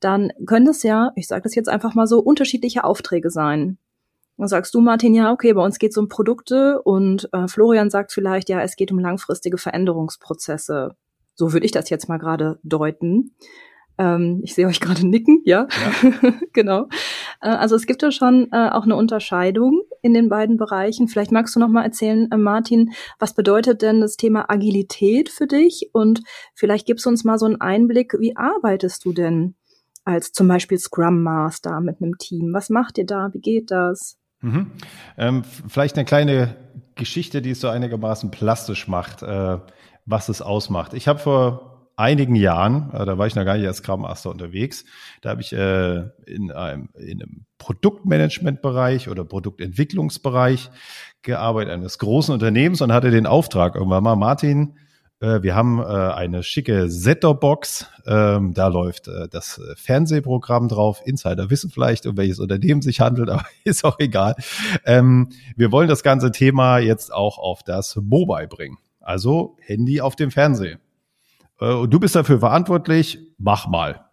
dann 0.00 0.32
können 0.46 0.66
das 0.66 0.82
ja, 0.82 1.12
ich 1.16 1.26
sage 1.26 1.42
das 1.42 1.54
jetzt 1.54 1.70
einfach 1.70 1.94
mal 1.94 2.06
so, 2.06 2.20
unterschiedliche 2.20 2.84
Aufträge 2.84 3.30
sein. 3.30 3.78
Dann 4.36 4.48
sagst 4.48 4.74
du, 4.74 4.80
Martin, 4.80 5.14
ja, 5.14 5.32
okay, 5.32 5.54
bei 5.54 5.64
uns 5.64 5.78
geht 5.78 5.90
es 5.90 5.96
um 5.96 6.08
Produkte 6.08 6.82
und 6.82 7.28
äh, 7.32 7.48
Florian 7.48 7.90
sagt 7.90 8.12
vielleicht, 8.12 8.50
ja, 8.50 8.60
es 8.60 8.76
geht 8.76 8.92
um 8.92 8.98
langfristige 8.98 9.58
Veränderungsprozesse. 9.58 10.94
So 11.34 11.52
würde 11.52 11.66
ich 11.66 11.72
das 11.72 11.90
jetzt 11.90 12.08
mal 12.08 12.18
gerade 12.18 12.58
deuten. 12.62 13.34
Ähm, 13.98 14.40
ich 14.44 14.54
sehe 14.54 14.68
euch 14.68 14.80
gerade 14.80 15.06
nicken, 15.06 15.42
ja, 15.44 15.66
ja. 16.02 16.32
genau. 16.52 16.86
Äh, 17.40 17.48
also 17.48 17.76
es 17.76 17.86
gibt 17.86 18.02
ja 18.02 18.10
schon 18.10 18.48
äh, 18.52 18.70
auch 18.70 18.84
eine 18.84 18.96
Unterscheidung 18.96 19.82
in 20.02 20.14
den 20.14 20.28
beiden 20.28 20.56
Bereichen. 20.56 21.08
Vielleicht 21.08 21.32
magst 21.32 21.54
du 21.56 21.60
noch 21.60 21.68
mal 21.68 21.84
erzählen, 21.84 22.30
äh, 22.30 22.36
Martin, 22.36 22.92
was 23.18 23.34
bedeutet 23.34 23.82
denn 23.82 24.00
das 24.00 24.16
Thema 24.16 24.50
Agilität 24.50 25.28
für 25.28 25.46
dich? 25.46 25.90
Und 25.92 26.22
vielleicht 26.54 26.86
gibst 26.86 27.06
du 27.06 27.10
uns 27.10 27.24
mal 27.24 27.38
so 27.38 27.46
einen 27.46 27.60
Einblick, 27.60 28.14
wie 28.18 28.36
arbeitest 28.36 29.04
du 29.04 29.12
denn 29.12 29.54
als 30.04 30.32
zum 30.32 30.48
Beispiel 30.48 30.78
Scrum 30.78 31.22
Master 31.22 31.80
mit 31.80 32.00
einem 32.00 32.16
Team? 32.18 32.52
Was 32.52 32.70
macht 32.70 32.98
ihr 32.98 33.06
da? 33.06 33.28
Wie 33.32 33.40
geht 33.40 33.70
das? 33.70 34.16
Mhm. 34.40 34.72
Ähm, 35.16 35.42
vielleicht 35.44 35.96
eine 35.96 36.04
kleine 36.04 36.56
Geschichte, 36.94 37.42
die 37.42 37.50
es 37.50 37.60
so 37.60 37.68
einigermaßen 37.68 38.30
plastisch 38.30 38.88
macht, 38.88 39.22
äh, 39.22 39.58
was 40.06 40.28
es 40.28 40.40
ausmacht. 40.40 40.94
Ich 40.94 41.08
habe 41.08 41.18
vor 41.18 41.77
einigen 41.98 42.36
Jahren, 42.36 42.90
äh, 42.92 43.04
da 43.04 43.18
war 43.18 43.26
ich 43.26 43.34
noch 43.34 43.44
gar 43.44 43.56
nicht 43.56 43.66
als 43.66 43.78
Scrum 43.78 44.02
Master 44.02 44.30
unterwegs, 44.30 44.84
da 45.20 45.30
habe 45.30 45.42
ich 45.42 45.52
äh, 45.52 46.04
in, 46.26 46.52
einem, 46.52 46.88
in 46.94 47.22
einem 47.22 47.46
Produktmanagement-Bereich 47.58 49.08
oder 49.08 49.24
Produktentwicklungsbereich 49.24 50.70
gearbeitet 51.22 51.72
eines 51.72 51.98
großen 51.98 52.32
Unternehmens 52.32 52.80
und 52.80 52.92
hatte 52.92 53.10
den 53.10 53.26
Auftrag 53.26 53.74
irgendwann 53.74 54.04
mal, 54.04 54.16
Martin, 54.16 54.76
äh, 55.20 55.42
wir 55.42 55.56
haben 55.56 55.80
äh, 55.80 55.82
eine 55.82 56.44
schicke 56.44 56.88
Set-Top-Box, 56.88 57.86
ähm, 58.06 58.54
da 58.54 58.68
läuft 58.68 59.08
äh, 59.08 59.28
das 59.28 59.60
Fernsehprogramm 59.74 60.68
drauf. 60.68 61.02
Insider 61.04 61.50
wissen 61.50 61.70
vielleicht, 61.70 62.06
um 62.06 62.16
welches 62.16 62.38
Unternehmen 62.38 62.82
sich 62.82 63.00
handelt, 63.00 63.28
aber 63.30 63.44
ist 63.64 63.84
auch 63.84 63.98
egal. 63.98 64.36
Ähm, 64.84 65.30
wir 65.56 65.72
wollen 65.72 65.88
das 65.88 66.04
ganze 66.04 66.30
Thema 66.30 66.78
jetzt 66.78 67.12
auch 67.12 67.38
auf 67.38 67.64
das 67.64 67.96
Mobile 67.96 68.46
bringen. 68.46 68.78
Also 69.00 69.56
Handy 69.60 70.00
auf 70.00 70.14
dem 70.14 70.30
Fernseher. 70.30 70.78
Äh, 71.60 71.72
und 71.72 71.90
du 71.92 72.00
bist 72.00 72.14
dafür 72.14 72.40
verantwortlich, 72.40 73.18
mach 73.38 73.66
mal. 73.66 74.04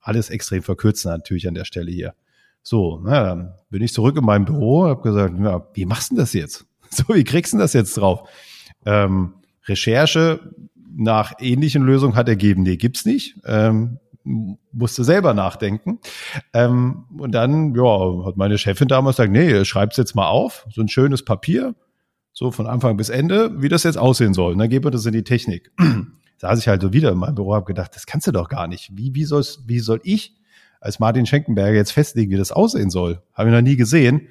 Alles 0.00 0.30
extrem 0.30 0.62
verkürzen 0.62 1.10
natürlich 1.10 1.46
an 1.46 1.54
der 1.54 1.64
Stelle 1.64 1.90
hier. 1.90 2.14
So, 2.62 3.00
na, 3.04 3.22
dann 3.22 3.54
bin 3.70 3.82
ich 3.82 3.92
zurück 3.92 4.16
in 4.16 4.24
mein 4.24 4.44
Büro, 4.44 4.86
habe 4.86 5.02
gesagt, 5.02 5.34
ja, 5.38 5.66
wie 5.74 5.86
machst 5.86 6.12
du 6.12 6.16
das 6.16 6.32
jetzt? 6.32 6.66
So, 6.92 7.14
wie 7.14 7.22
kriegst 7.22 7.52
du 7.52 7.58
das 7.58 7.72
jetzt 7.72 7.96
drauf? 7.96 8.28
Ähm, 8.84 9.34
Recherche 9.66 10.40
nach 10.96 11.34
ähnlichen 11.38 11.84
Lösungen 11.84 12.16
hat 12.16 12.28
ergeben, 12.28 12.64
nee, 12.64 12.76
gibt's 12.76 13.04
nicht. 13.04 13.36
Ähm, 13.44 14.00
musste 14.24 15.04
selber 15.04 15.32
nachdenken. 15.32 16.00
Ähm, 16.52 17.04
und 17.16 17.32
dann, 17.32 17.76
ja, 17.76 18.26
hat 18.26 18.36
meine 18.36 18.58
Chefin 18.58 18.88
damals 18.88 19.18
gesagt, 19.18 19.32
nee, 19.32 19.64
schreib's 19.64 19.96
jetzt 19.98 20.16
mal 20.16 20.26
auf, 20.26 20.66
so 20.72 20.80
ein 20.80 20.88
schönes 20.88 21.24
Papier, 21.24 21.76
so 22.32 22.50
von 22.50 22.66
Anfang 22.66 22.96
bis 22.96 23.08
Ende, 23.08 23.62
wie 23.62 23.68
das 23.68 23.84
jetzt 23.84 23.96
aussehen 23.96 24.34
soll. 24.34 24.52
Und 24.52 24.58
dann 24.58 24.68
geben 24.68 24.84
wir 24.84 24.90
das 24.90 25.06
in 25.06 25.12
die 25.12 25.24
Technik. 25.24 25.70
saß 26.40 26.58
ich 26.58 26.68
halt 26.68 26.80
so 26.80 26.94
wieder 26.94 27.12
in 27.12 27.18
meinem 27.18 27.34
Büro, 27.34 27.54
habe 27.54 27.66
gedacht, 27.66 27.94
das 27.94 28.06
kannst 28.06 28.26
du 28.26 28.32
doch 28.32 28.48
gar 28.48 28.66
nicht. 28.66 28.96
Wie, 28.96 29.14
wie, 29.14 29.24
soll's, 29.24 29.62
wie 29.66 29.78
soll 29.78 30.00
ich 30.04 30.34
als 30.80 30.98
Martin 30.98 31.26
Schenkenberger 31.26 31.76
jetzt 31.76 31.92
festlegen, 31.92 32.30
wie 32.30 32.38
das 32.38 32.50
aussehen 32.50 32.88
soll? 32.88 33.22
Habe 33.34 33.50
ich 33.50 33.54
noch 33.54 33.60
nie 33.60 33.76
gesehen. 33.76 34.28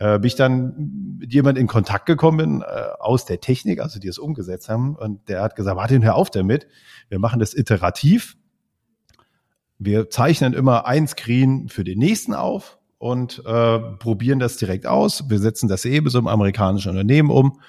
Äh, 0.00 0.18
bin 0.18 0.26
ich 0.26 0.34
dann 0.34 1.16
mit 1.20 1.32
jemand 1.32 1.56
in 1.56 1.68
Kontakt 1.68 2.06
gekommen 2.06 2.62
äh, 2.62 2.64
aus 2.98 3.24
der 3.24 3.40
Technik, 3.40 3.80
also 3.80 4.00
die 4.00 4.08
es 4.08 4.18
umgesetzt 4.18 4.68
haben. 4.68 4.96
Und 4.96 5.28
der 5.28 5.40
hat 5.40 5.54
gesagt, 5.54 5.76
Martin, 5.76 6.02
hör 6.02 6.16
auf 6.16 6.30
damit. 6.30 6.66
Wir 7.08 7.20
machen 7.20 7.38
das 7.38 7.54
iterativ. 7.54 8.36
Wir 9.78 10.10
zeichnen 10.10 10.54
immer 10.54 10.86
ein 10.86 11.06
Screen 11.06 11.68
für 11.68 11.84
den 11.84 12.00
nächsten 12.00 12.34
auf 12.34 12.78
und 12.98 13.44
äh, 13.46 13.78
probieren 13.78 14.40
das 14.40 14.56
direkt 14.56 14.88
aus. 14.88 15.30
Wir 15.30 15.38
setzen 15.38 15.68
das 15.68 15.84
eben 15.84 16.10
so 16.10 16.18
im 16.18 16.26
amerikanischen 16.26 16.90
Unternehmen 16.90 17.30
um. 17.30 17.60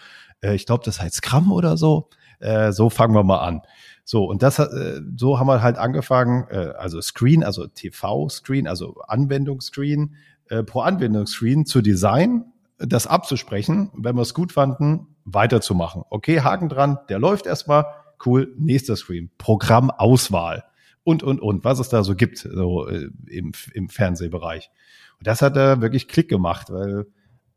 Äh, 0.41 0.55
ich 0.55 0.65
glaube, 0.65 0.83
das 0.83 0.99
heißt 0.99 1.17
Scrum 1.17 1.51
oder 1.51 1.77
so. 1.77 2.09
Äh, 2.39 2.71
so 2.71 2.89
fangen 2.89 3.13
wir 3.13 3.23
mal 3.23 3.39
an. 3.39 3.61
So, 4.03 4.25
und 4.25 4.41
das 4.41 4.59
äh, 4.59 5.01
so 5.15 5.39
haben 5.39 5.47
wir 5.47 5.61
halt 5.61 5.77
angefangen, 5.77 6.47
äh, 6.49 6.73
also 6.77 6.99
Screen, 7.01 7.43
also 7.43 7.67
TV-Screen, 7.67 8.67
also 8.67 8.95
Anwendungsscreen, 9.07 10.15
äh, 10.49 10.63
pro 10.63 10.81
Anwendungsscreen 10.81 11.65
zu 11.65 11.81
designen, 11.81 12.45
das 12.79 13.07
abzusprechen, 13.07 13.91
wenn 13.95 14.15
wir 14.15 14.21
es 14.21 14.33
gut 14.33 14.51
fanden, 14.51 15.15
weiterzumachen. 15.25 16.03
Okay, 16.09 16.41
Haken 16.41 16.69
dran, 16.69 16.97
der 17.09 17.19
läuft 17.19 17.45
erstmal, 17.45 17.85
cool, 18.25 18.53
nächster 18.57 18.95
Screen, 18.95 19.29
Programmauswahl 19.37 20.63
und, 21.03 21.23
und, 21.23 21.39
und, 21.39 21.63
was 21.63 21.79
es 21.79 21.89
da 21.89 22.03
so 22.03 22.15
gibt, 22.15 22.39
so 22.39 22.87
äh, 22.87 23.09
im, 23.27 23.51
im 23.73 23.89
Fernsehbereich. 23.89 24.71
Und 25.19 25.27
das 25.27 25.41
hat 25.41 25.55
da 25.55 25.81
wirklich 25.81 26.07
Klick 26.07 26.29
gemacht, 26.29 26.71
weil 26.71 27.05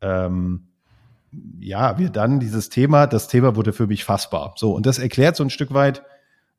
ähm, 0.01 0.67
ja, 1.59 1.97
wir 1.97 2.09
dann 2.09 2.39
dieses 2.39 2.69
Thema, 2.69 3.07
das 3.07 3.27
Thema 3.27 3.55
wurde 3.55 3.73
für 3.73 3.87
mich 3.87 4.03
fassbar. 4.03 4.53
So, 4.57 4.73
und 4.73 4.85
das 4.85 4.99
erklärt 4.99 5.35
so 5.35 5.43
ein 5.43 5.49
Stück 5.49 5.73
weit, 5.73 6.03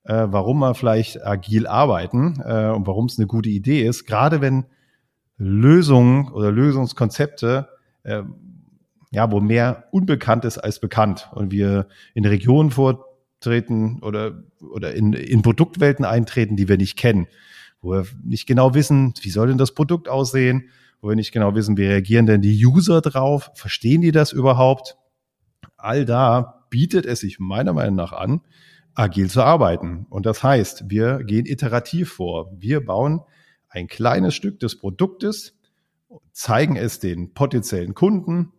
äh, 0.05 0.27
warum 0.29 0.59
wir 0.59 0.75
vielleicht 0.75 1.25
agil 1.25 1.67
arbeiten 1.67 2.41
äh, 2.45 2.69
und 2.69 2.87
warum 2.87 3.07
es 3.07 3.19
eine 3.19 3.27
gute 3.27 3.49
Idee 3.49 3.87
ist, 3.87 4.07
gerade 4.07 4.41
wenn 4.41 4.67
Lösungen 5.37 6.29
oder 6.29 6.51
Lösungskonzepte, 6.53 7.69
äh, 8.05 8.23
ja, 9.11 9.31
wo 9.31 9.41
mehr 9.41 9.85
unbekannt 9.93 10.45
ist 10.45 10.59
als 10.59 10.81
bekannt 10.81 11.31
und 11.35 11.51
wir 11.51 11.87
in 12.15 12.25
Regionen 12.25 12.71
vortreten 12.71 14.01
oder, 14.03 14.43
oder 14.61 14.95
in, 14.95 15.13
in 15.13 15.43
Produktwelten 15.43 16.05
eintreten, 16.05 16.57
die 16.57 16.69
wir 16.69 16.77
nicht 16.77 16.99
kennen, 16.99 17.27
wo 17.81 17.93
wir 17.93 18.07
nicht 18.25 18.47
genau 18.47 18.75
wissen, 18.75 19.15
wie 19.23 19.31
soll 19.31 19.49
denn 19.49 19.59
das 19.59 19.73
Produkt 19.73 20.09
aussehen, 20.09 20.69
wo 21.05 21.11
wir 21.11 21.17
nicht 21.17 21.33
genau 21.33 21.55
wissen, 21.55 21.77
wie 21.77 21.85
reagieren 21.85 22.25
denn 22.25 22.41
die 22.41 22.65
User 22.65 23.03
drauf, 23.03 23.51
verstehen 23.55 24.01
die 24.01 24.11
das 24.11 24.33
überhaupt? 24.33 24.97
All 25.77 26.07
da 26.07 26.65
bietet 26.71 27.05
es 27.05 27.21
sich 27.21 27.39
meiner 27.39 27.75
Meinung 27.75 27.97
nach 27.97 28.13
an, 28.13 28.41
agil 28.95 29.29
zu 29.29 29.43
arbeiten. 29.43 30.07
Und 30.09 30.25
das 30.25 30.43
heißt, 30.43 30.85
wir 30.89 31.23
gehen 31.23 31.45
iterativ 31.45 32.15
vor. 32.15 32.51
Wir 32.59 32.83
bauen 32.83 33.21
ein 33.69 33.87
kleines 33.87 34.35
Stück 34.35 34.59
des 34.61 34.79
Produktes, 34.79 35.59
zeigen 36.33 36.77
es 36.77 37.01
den 37.01 37.35
potenziellen 37.35 37.93
Kunden 37.93 38.53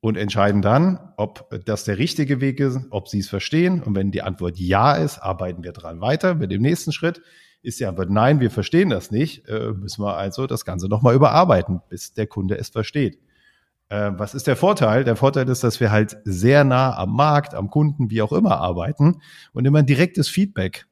und 0.00 0.16
entscheiden 0.16 0.62
dann, 0.62 0.98
ob 1.16 1.54
das 1.66 1.84
der 1.84 1.98
richtige 1.98 2.40
Weg 2.40 2.58
ist, 2.58 2.80
ob 2.90 3.06
sie 3.06 3.20
es 3.20 3.28
verstehen. 3.28 3.80
Und 3.80 3.94
wenn 3.94 4.10
die 4.10 4.22
Antwort 4.22 4.58
ja 4.58 4.94
ist, 4.94 5.18
arbeiten 5.18 5.62
wir 5.62 5.70
dran 5.70 6.00
weiter 6.00 6.34
mit 6.34 6.50
dem 6.50 6.62
nächsten 6.62 6.90
Schritt. 6.90 7.22
Ist 7.62 7.80
die 7.80 7.86
Antwort 7.86 8.10
nein, 8.10 8.40
wir 8.40 8.50
verstehen 8.50 8.90
das 8.90 9.10
nicht, 9.10 9.46
äh, 9.48 9.72
müssen 9.72 10.02
wir 10.02 10.16
also 10.16 10.46
das 10.46 10.64
Ganze 10.64 10.88
nochmal 10.88 11.14
überarbeiten, 11.14 11.82
bis 11.88 12.14
der 12.14 12.26
Kunde 12.26 12.58
es 12.58 12.70
versteht. 12.70 13.18
Äh, 13.90 14.12
was 14.16 14.34
ist 14.34 14.46
der 14.46 14.56
Vorteil? 14.56 15.04
Der 15.04 15.16
Vorteil 15.16 15.48
ist, 15.48 15.62
dass 15.62 15.80
wir 15.80 15.90
halt 15.90 16.16
sehr 16.24 16.64
nah 16.64 16.96
am 16.96 17.14
Markt, 17.14 17.54
am 17.54 17.68
Kunden, 17.68 18.10
wie 18.10 18.22
auch 18.22 18.32
immer 18.32 18.58
arbeiten 18.58 19.20
und 19.52 19.66
immer 19.66 19.80
ein 19.80 19.86
direktes 19.86 20.28
Feedback 20.28 20.86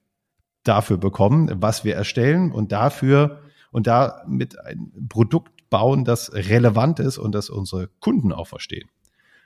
dafür 0.64 0.98
bekommen, 0.98 1.50
was 1.56 1.84
wir 1.84 1.94
erstellen 1.94 2.52
und 2.52 2.72
dafür 2.72 3.40
und 3.70 3.86
da 3.86 4.22
mit 4.26 4.58
ein 4.58 5.06
Produkt 5.08 5.70
bauen, 5.70 6.04
das 6.04 6.32
relevant 6.34 7.00
ist 7.00 7.18
und 7.18 7.34
das 7.34 7.50
unsere 7.50 7.88
Kunden 8.00 8.32
auch 8.32 8.46
verstehen. 8.46 8.88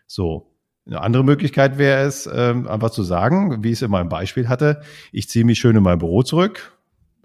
So, 0.06 0.52
eine 0.86 1.00
andere 1.00 1.24
Möglichkeit 1.24 1.78
wäre 1.78 2.02
es, 2.02 2.28
ähm, 2.32 2.66
einfach 2.66 2.90
zu 2.90 3.02
sagen, 3.02 3.62
wie 3.62 3.68
ich 3.68 3.74
es 3.74 3.82
in 3.82 3.90
meinem 3.90 4.08
Beispiel 4.08 4.48
hatte, 4.48 4.82
ich 5.12 5.28
ziehe 5.28 5.44
mich 5.44 5.58
schön 5.58 5.76
in 5.76 5.82
mein 5.82 5.98
Büro 5.98 6.22
zurück, 6.22 6.76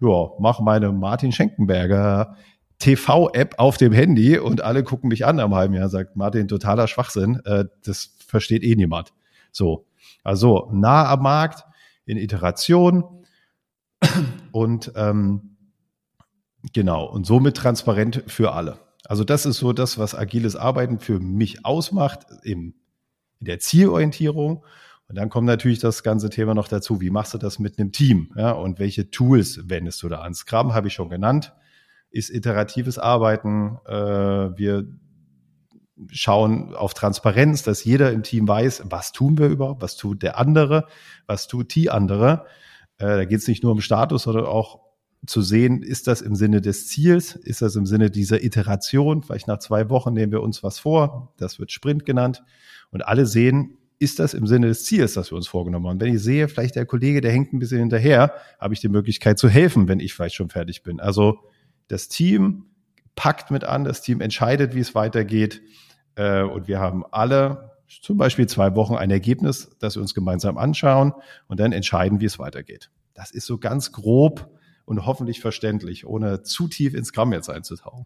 ja, 0.02 0.30
mache 0.40 0.64
meine 0.64 0.92
Martin 0.92 1.32
Schenkenberger 1.32 2.36
TV-App 2.80 3.56
auf 3.58 3.78
dem 3.78 3.92
Handy 3.92 4.38
und 4.38 4.62
alle 4.62 4.84
gucken 4.84 5.10
mich 5.10 5.26
an 5.26 5.40
am 5.40 5.56
halben 5.56 5.74
Jahr, 5.74 5.90
sagt 5.90 6.16
Martin, 6.16 6.48
totaler 6.48 6.88
Schwachsinn, 6.88 7.42
äh, 7.46 7.66
das 7.84 8.16
versteht 8.26 8.64
eh 8.64 8.76
niemand. 8.76 9.14
So, 9.52 9.88
also 10.24 10.70
nah 10.72 11.10
am 11.10 11.24
Markt, 11.24 11.64
in 12.06 12.18
Iteration 12.18 13.04
und 14.52 14.92
ähm, 14.96 15.58
genau, 16.74 17.06
und 17.06 17.26
somit 17.26 17.58
transparent 17.58 18.24
für 18.28 18.54
alle. 18.54 18.80
Also 19.06 19.24
das 19.24 19.46
ist 19.46 19.58
so 19.58 19.74
das, 19.74 19.98
was 19.98 20.16
agiles 20.16 20.56
Arbeiten 20.56 21.00
für 21.00 21.20
mich 21.20 21.66
ausmacht 21.66 22.28
im, 22.44 22.76
in 23.40 23.46
der 23.46 23.60
Zielorientierung 23.60 24.64
und 25.10 25.16
dann 25.16 25.30
kommt 25.30 25.48
natürlich 25.48 25.80
das 25.80 26.04
ganze 26.04 26.30
Thema 26.30 26.54
noch 26.54 26.68
dazu. 26.68 27.00
Wie 27.00 27.10
machst 27.10 27.34
du 27.34 27.38
das 27.38 27.60
mit 27.60 27.80
einem 27.80 27.92
Team? 27.92 28.32
Ja, 28.36 28.52
und 28.52 28.78
welche 28.78 29.10
Tools 29.10 29.70
wendest 29.70 30.04
du 30.04 30.10
da 30.10 30.20
an? 30.20 30.34
Scrum 30.34 30.74
habe 30.74 30.88
ich 30.88 30.94
schon 30.94 31.10
genannt. 31.10 31.54
Ist 32.10 32.30
iteratives 32.30 33.00
Arbeiten. 33.00 33.78
Äh, 33.86 33.94
wir 33.94 34.86
schauen 36.10 36.76
auf 36.76 36.94
Transparenz, 36.94 37.64
dass 37.64 37.86
jeder 37.86 38.12
im 38.12 38.24
Team 38.24 38.48
weiß, 38.48 38.84
was 38.90 39.14
tun 39.14 39.38
wir 39.38 39.48
überhaupt, 39.48 39.82
was 39.82 39.96
tut 39.96 40.24
der 40.24 40.38
andere, 40.38 40.86
was 41.26 41.48
tut 41.48 41.74
die 41.74 41.90
andere. 41.90 42.46
Äh, 42.98 43.06
da 43.06 43.26
geht 43.26 43.40
es 43.40 43.48
nicht 43.48 43.64
nur 43.64 43.72
um 43.72 43.82
Status, 43.82 44.24
sondern 44.24 44.46
auch 44.46 44.82
zu 45.26 45.42
sehen, 45.42 45.82
ist 45.82 46.08
das 46.08 46.22
im 46.22 46.36
Sinne 46.36 46.62
des 46.62 46.88
Ziels, 46.88 47.36
ist 47.36 47.62
das 47.62 47.76
im 47.76 47.86
Sinne 47.86 48.12
dieser 48.12 48.44
Iteration, 48.44 49.24
vielleicht 49.24 49.48
nach 49.48 49.60
zwei 49.60 49.90
Wochen 49.90 50.14
nehmen 50.14 50.32
wir 50.32 50.44
uns 50.44 50.64
was 50.64 50.80
vor, 50.80 51.34
das 51.38 51.60
wird 51.60 51.72
Sprint 51.72 52.06
genannt 52.06 52.44
und 52.92 53.06
alle 53.06 53.26
sehen, 53.26 53.78
ist 54.00 54.20
das 54.20 54.34
im 54.34 54.46
Sinne 54.46 54.68
des 54.68 54.86
Ziels, 54.86 55.14
das 55.14 55.32
wir 55.32 55.36
uns 55.36 55.48
vorgenommen 55.48 55.88
haben. 55.88 56.00
Wenn 56.00 56.14
ich 56.14 56.22
sehe, 56.22 56.48
vielleicht 56.48 56.76
der 56.76 56.86
Kollege, 56.86 57.22
der 57.22 57.32
hängt 57.32 57.54
ein 57.54 57.60
bisschen 57.60 57.80
hinterher, 57.80 58.34
habe 58.60 58.74
ich 58.74 58.80
die 58.80 58.90
Möglichkeit 58.90 59.40
zu 59.40 59.50
helfen, 59.50 59.88
wenn 59.88 60.00
ich 60.00 60.14
vielleicht 60.14 60.36
schon 60.36 60.50
fertig 60.50 60.84
bin. 60.84 61.00
Also 61.00 61.40
das 61.88 62.08
Team 62.08 62.66
packt 63.16 63.50
mit 63.50 63.64
an, 63.64 63.84
das 63.84 64.02
Team 64.02 64.22
entscheidet, 64.22 64.76
wie 64.76 64.80
es 64.80 64.94
weitergeht. 64.94 65.62
Äh, 66.16 66.44
und 66.44 66.68
wir 66.68 66.80
haben 66.80 67.04
alle 67.12 67.72
zum 67.88 68.18
Beispiel 68.18 68.48
zwei 68.48 68.76
Wochen 68.76 68.96
ein 68.96 69.12
Ergebnis, 69.12 69.70
das 69.80 69.96
wir 69.96 70.02
uns 70.02 70.14
gemeinsam 70.14 70.58
anschauen 70.58 71.14
und 71.48 71.60
dann 71.60 71.72
entscheiden, 71.72 72.20
wie 72.20 72.26
es 72.26 72.38
weitergeht. 72.38 72.92
Das 73.14 73.32
ist 73.32 73.46
so 73.46 73.58
ganz 73.58 73.92
grob 73.92 74.52
und 74.86 75.06
hoffentlich 75.06 75.42
verständlich, 75.42 76.06
ohne 76.06 76.44
zu 76.44 76.68
tief 76.68 76.94
ins 76.94 77.14
Gramm 77.14 77.34
jetzt 77.34 77.50
einzutauchen. 77.50 78.06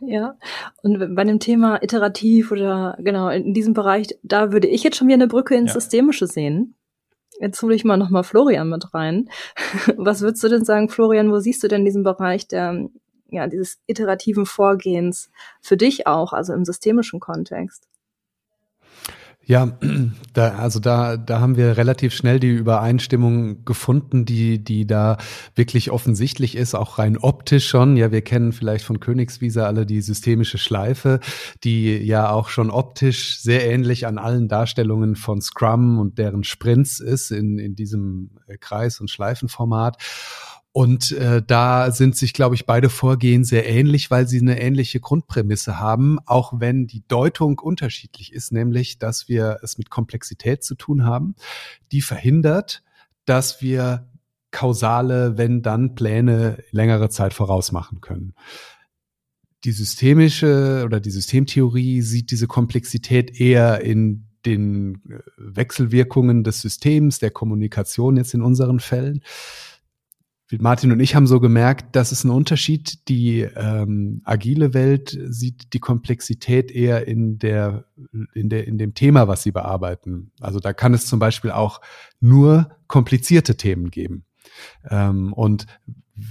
Ja, 0.00 0.36
und 0.82 1.14
bei 1.14 1.24
dem 1.24 1.40
Thema 1.40 1.82
iterativ 1.82 2.52
oder 2.52 2.96
genau 3.00 3.28
in 3.28 3.54
diesem 3.54 3.74
Bereich, 3.74 4.08
da 4.22 4.52
würde 4.52 4.68
ich 4.68 4.82
jetzt 4.82 4.96
schon 4.96 5.08
wieder 5.08 5.16
eine 5.16 5.26
Brücke 5.26 5.54
ins 5.54 5.74
ja. 5.74 5.80
Systemische 5.80 6.26
sehen. 6.26 6.74
Jetzt 7.40 7.62
hole 7.62 7.74
ich 7.74 7.84
mal 7.84 7.96
nochmal 7.96 8.24
Florian 8.24 8.68
mit 8.68 8.94
rein. 8.94 9.28
Was 9.96 10.20
würdest 10.20 10.42
du 10.42 10.48
denn 10.48 10.64
sagen, 10.64 10.88
Florian, 10.88 11.30
wo 11.30 11.38
siehst 11.38 11.62
du 11.62 11.68
denn 11.68 11.84
diesen 11.84 12.02
Bereich 12.02 12.48
der, 12.48 12.88
ja, 13.28 13.46
dieses 13.46 13.78
iterativen 13.86 14.46
Vorgehens 14.46 15.30
für 15.60 15.76
dich 15.76 16.06
auch, 16.06 16.32
also 16.32 16.52
im 16.54 16.64
systemischen 16.64 17.20
Kontext? 17.20 17.88
Ja, 19.48 19.78
da, 20.32 20.56
also 20.56 20.80
da, 20.80 21.16
da 21.16 21.40
haben 21.40 21.56
wir 21.56 21.76
relativ 21.76 22.12
schnell 22.12 22.40
die 22.40 22.50
Übereinstimmung 22.50 23.64
gefunden, 23.64 24.24
die, 24.24 24.62
die 24.62 24.86
da 24.86 25.18
wirklich 25.54 25.92
offensichtlich 25.92 26.56
ist, 26.56 26.74
auch 26.74 26.98
rein 26.98 27.16
optisch 27.16 27.68
schon. 27.68 27.96
Ja, 27.96 28.10
wir 28.10 28.22
kennen 28.22 28.52
vielleicht 28.52 28.84
von 28.84 28.98
Königswiese 28.98 29.64
alle 29.64 29.86
die 29.86 30.00
systemische 30.00 30.58
Schleife, 30.58 31.20
die 31.62 31.96
ja 31.98 32.28
auch 32.30 32.48
schon 32.48 32.70
optisch 32.70 33.40
sehr 33.40 33.64
ähnlich 33.70 34.06
an 34.06 34.18
allen 34.18 34.48
Darstellungen 34.48 35.14
von 35.14 35.40
Scrum 35.40 36.00
und 36.00 36.18
deren 36.18 36.42
Sprints 36.42 36.98
ist 36.98 37.30
in, 37.30 37.58
in 37.60 37.76
diesem 37.76 38.30
Kreis- 38.58 39.00
und 39.00 39.10
Schleifenformat. 39.10 40.02
Und 40.76 41.12
äh, 41.12 41.40
da 41.42 41.90
sind 41.90 42.16
sich, 42.16 42.34
glaube 42.34 42.54
ich, 42.54 42.66
beide 42.66 42.90
Vorgehen 42.90 43.44
sehr 43.44 43.66
ähnlich, 43.66 44.10
weil 44.10 44.28
sie 44.28 44.40
eine 44.40 44.60
ähnliche 44.60 45.00
Grundprämisse 45.00 45.78
haben, 45.80 46.18
auch 46.26 46.60
wenn 46.60 46.86
die 46.86 47.02
Deutung 47.08 47.58
unterschiedlich 47.58 48.34
ist, 48.34 48.52
nämlich, 48.52 48.98
dass 48.98 49.26
wir 49.26 49.60
es 49.62 49.78
mit 49.78 49.88
Komplexität 49.88 50.62
zu 50.62 50.74
tun 50.74 51.06
haben, 51.06 51.34
die 51.92 52.02
verhindert, 52.02 52.82
dass 53.24 53.62
wir 53.62 54.10
kausale, 54.50 55.38
wenn 55.38 55.62
dann 55.62 55.94
Pläne 55.94 56.62
längere 56.72 57.08
Zeit 57.08 57.32
vorausmachen 57.32 58.02
können. 58.02 58.34
die 59.64 59.72
systemische 59.72 60.82
oder 60.84 61.00
die 61.00 61.10
Systemtheorie 61.10 62.02
sieht 62.02 62.30
diese 62.30 62.48
Komplexität 62.48 63.40
eher 63.40 63.80
in 63.80 64.26
den 64.44 64.96
äh, 65.08 65.20
Wechselwirkungen 65.38 66.44
des 66.44 66.60
Systems, 66.60 67.18
der 67.18 67.30
Kommunikation 67.30 68.18
jetzt 68.18 68.34
in 68.34 68.42
unseren 68.42 68.78
Fällen. 68.78 69.22
Martin 70.52 70.92
und 70.92 71.00
ich 71.00 71.14
haben 71.16 71.26
so 71.26 71.40
gemerkt, 71.40 71.96
das 71.96 72.12
ist 72.12 72.22
ein 72.24 72.30
Unterschied. 72.30 73.08
Die 73.08 73.40
ähm, 73.40 74.20
agile 74.24 74.74
Welt 74.74 75.18
sieht 75.28 75.72
die 75.72 75.80
Komplexität 75.80 76.70
eher 76.70 77.08
in 77.08 77.38
der, 77.38 77.86
in 78.32 78.48
der, 78.48 78.66
in 78.66 78.78
dem 78.78 78.94
Thema, 78.94 79.26
was 79.26 79.42
sie 79.42 79.50
bearbeiten. 79.50 80.30
Also 80.40 80.60
da 80.60 80.72
kann 80.72 80.94
es 80.94 81.06
zum 81.06 81.18
Beispiel 81.18 81.50
auch 81.50 81.80
nur 82.20 82.70
komplizierte 82.86 83.56
Themen 83.56 83.90
geben. 83.90 84.24
Ähm, 84.88 85.32
und 85.32 85.66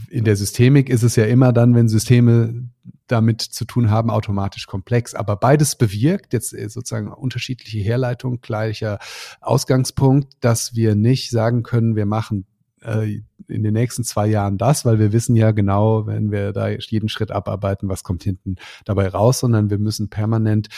in 0.09 0.23
der 0.23 0.37
Systemik 0.37 0.89
ist 0.89 1.03
es 1.03 1.17
ja 1.17 1.25
immer 1.25 1.51
dann, 1.51 1.75
wenn 1.75 1.89
Systeme 1.89 2.69
damit 3.07 3.41
zu 3.41 3.65
tun 3.65 3.91
haben, 3.91 4.09
automatisch 4.09 4.65
komplex. 4.65 5.13
Aber 5.13 5.35
beides 5.35 5.75
bewirkt, 5.75 6.33
jetzt 6.33 6.49
sozusagen 6.49 7.11
unterschiedliche 7.11 7.79
Herleitung, 7.79 8.41
gleicher 8.41 8.97
Ausgangspunkt, 9.41 10.33
dass 10.39 10.73
wir 10.73 10.95
nicht 10.95 11.29
sagen 11.29 11.63
können, 11.63 11.95
wir 11.95 12.05
machen 12.05 12.47
äh, 12.85 13.21
in 13.47 13.63
den 13.63 13.73
nächsten 13.73 14.03
zwei 14.03 14.27
Jahren 14.27 14.57
das, 14.57 14.85
weil 14.85 14.99
wir 14.99 15.13
wissen 15.13 15.35
ja 15.35 15.51
genau, 15.51 16.07
wenn 16.07 16.31
wir 16.31 16.51
da 16.51 16.69
jeden 16.69 17.09
Schritt 17.09 17.31
abarbeiten, 17.31 17.89
was 17.89 18.03
kommt 18.03 18.23
hinten 18.23 18.55
dabei 18.85 19.07
raus, 19.07 19.39
sondern 19.39 19.69
wir 19.69 19.79
müssen 19.79 20.09
permanent 20.09 20.69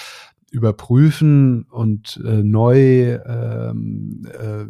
überprüfen 0.51 1.63
und 1.63 2.21
äh, 2.25 2.43
neu 2.43 3.19
ähm, 3.25 4.25
äh, 4.25 4.65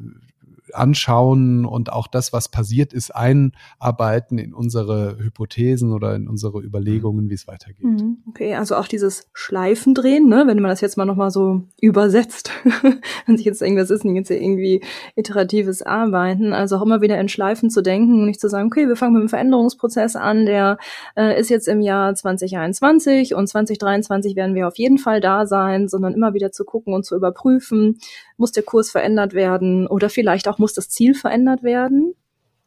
anschauen 0.74 1.66
und 1.66 1.92
auch 1.92 2.08
das, 2.08 2.34
was 2.34 2.50
passiert 2.50 2.94
ist, 2.94 3.12
einarbeiten 3.16 4.38
in 4.38 4.54
unsere 4.54 5.18
Hypothesen 5.20 5.94
oder 5.94 6.16
in 6.16 6.28
unsere 6.28 6.62
Überlegungen, 6.62 7.30
wie 7.30 7.34
es 7.34 7.48
weitergeht. 7.48 7.84
Mhm. 7.84 8.18
Okay, 8.30 8.56
also 8.56 8.76
auch 8.76 8.88
dieses 8.88 9.30
Schleifen 9.34 9.94
drehen, 9.94 10.28
ne, 10.28 10.44
wenn 10.48 10.60
man 10.60 10.70
das 10.70 10.82
jetzt 10.82 10.98
mal 10.98 11.06
nochmal 11.06 11.32
so 11.32 11.64
übersetzt, 11.80 12.52
wenn 13.26 13.38
sich 13.38 13.46
jetzt 13.46 13.62
denkt, 13.62 13.80
das 13.80 13.90
ist 13.90 14.04
jetzt 14.04 14.32
irgendwie 14.32 14.82
iteratives 15.16 15.82
Arbeiten, 15.82 16.54
also 16.54 16.78
auch 16.78 16.82
immer 16.82 17.02
wieder 17.02 17.20
in 17.20 17.30
Schleifen 17.30 17.70
zu 17.70 17.82
denken 17.82 18.20
und 18.20 18.26
nicht 18.26 18.40
zu 18.40 18.50
sagen, 18.50 18.68
okay, 18.68 18.88
wir 18.88 18.96
fangen 18.96 19.14
mit 19.14 19.22
einem 19.22 19.30
Veränderungsprozess 19.30 20.16
an, 20.16 20.46
der 20.46 20.78
äh, 21.16 21.40
ist 21.40 21.50
jetzt 21.50 21.68
im 21.68 21.82
Jahr 21.82 22.16
2021 22.16 23.36
und 23.36 23.48
2023 23.48 24.36
werden 24.36 24.56
wir 24.56 24.68
auf 24.68 24.78
jeden 24.78 24.98
Fall 24.98 25.22
da 25.22 25.46
sein, 25.46 25.88
sondern 25.88 26.14
immer 26.14 26.34
wieder 26.34 26.52
zu 26.52 26.66
gucken 26.66 26.94
und 26.94 27.06
zu 27.06 27.16
überprüfen, 27.16 28.00
muss 28.38 28.52
der 28.52 28.64
Kurs 28.64 28.92
verändert 28.92 29.34
werden 29.34 29.88
oder 29.88 30.10
vielleicht 30.10 30.48
auch 30.48 30.58
muss 30.58 30.74
das 30.74 30.90
Ziel 30.90 31.14
verändert 31.14 31.64
werden? 31.64 32.14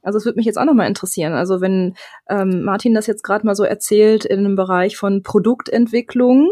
Also 0.02 0.18
es 0.18 0.24
würde 0.24 0.36
mich 0.36 0.46
jetzt 0.46 0.58
auch 0.58 0.64
nochmal 0.64 0.88
interessieren. 0.88 1.32
Also 1.34 1.60
wenn 1.60 1.94
ähm, 2.28 2.62
Martin 2.62 2.94
das 2.94 3.06
jetzt 3.06 3.22
gerade 3.22 3.46
mal 3.46 3.54
so 3.54 3.64
erzählt 3.64 4.24
in 4.24 4.40
einem 4.40 4.56
Bereich 4.56 4.96
von 4.96 5.22
Produktentwicklung, 5.22 6.50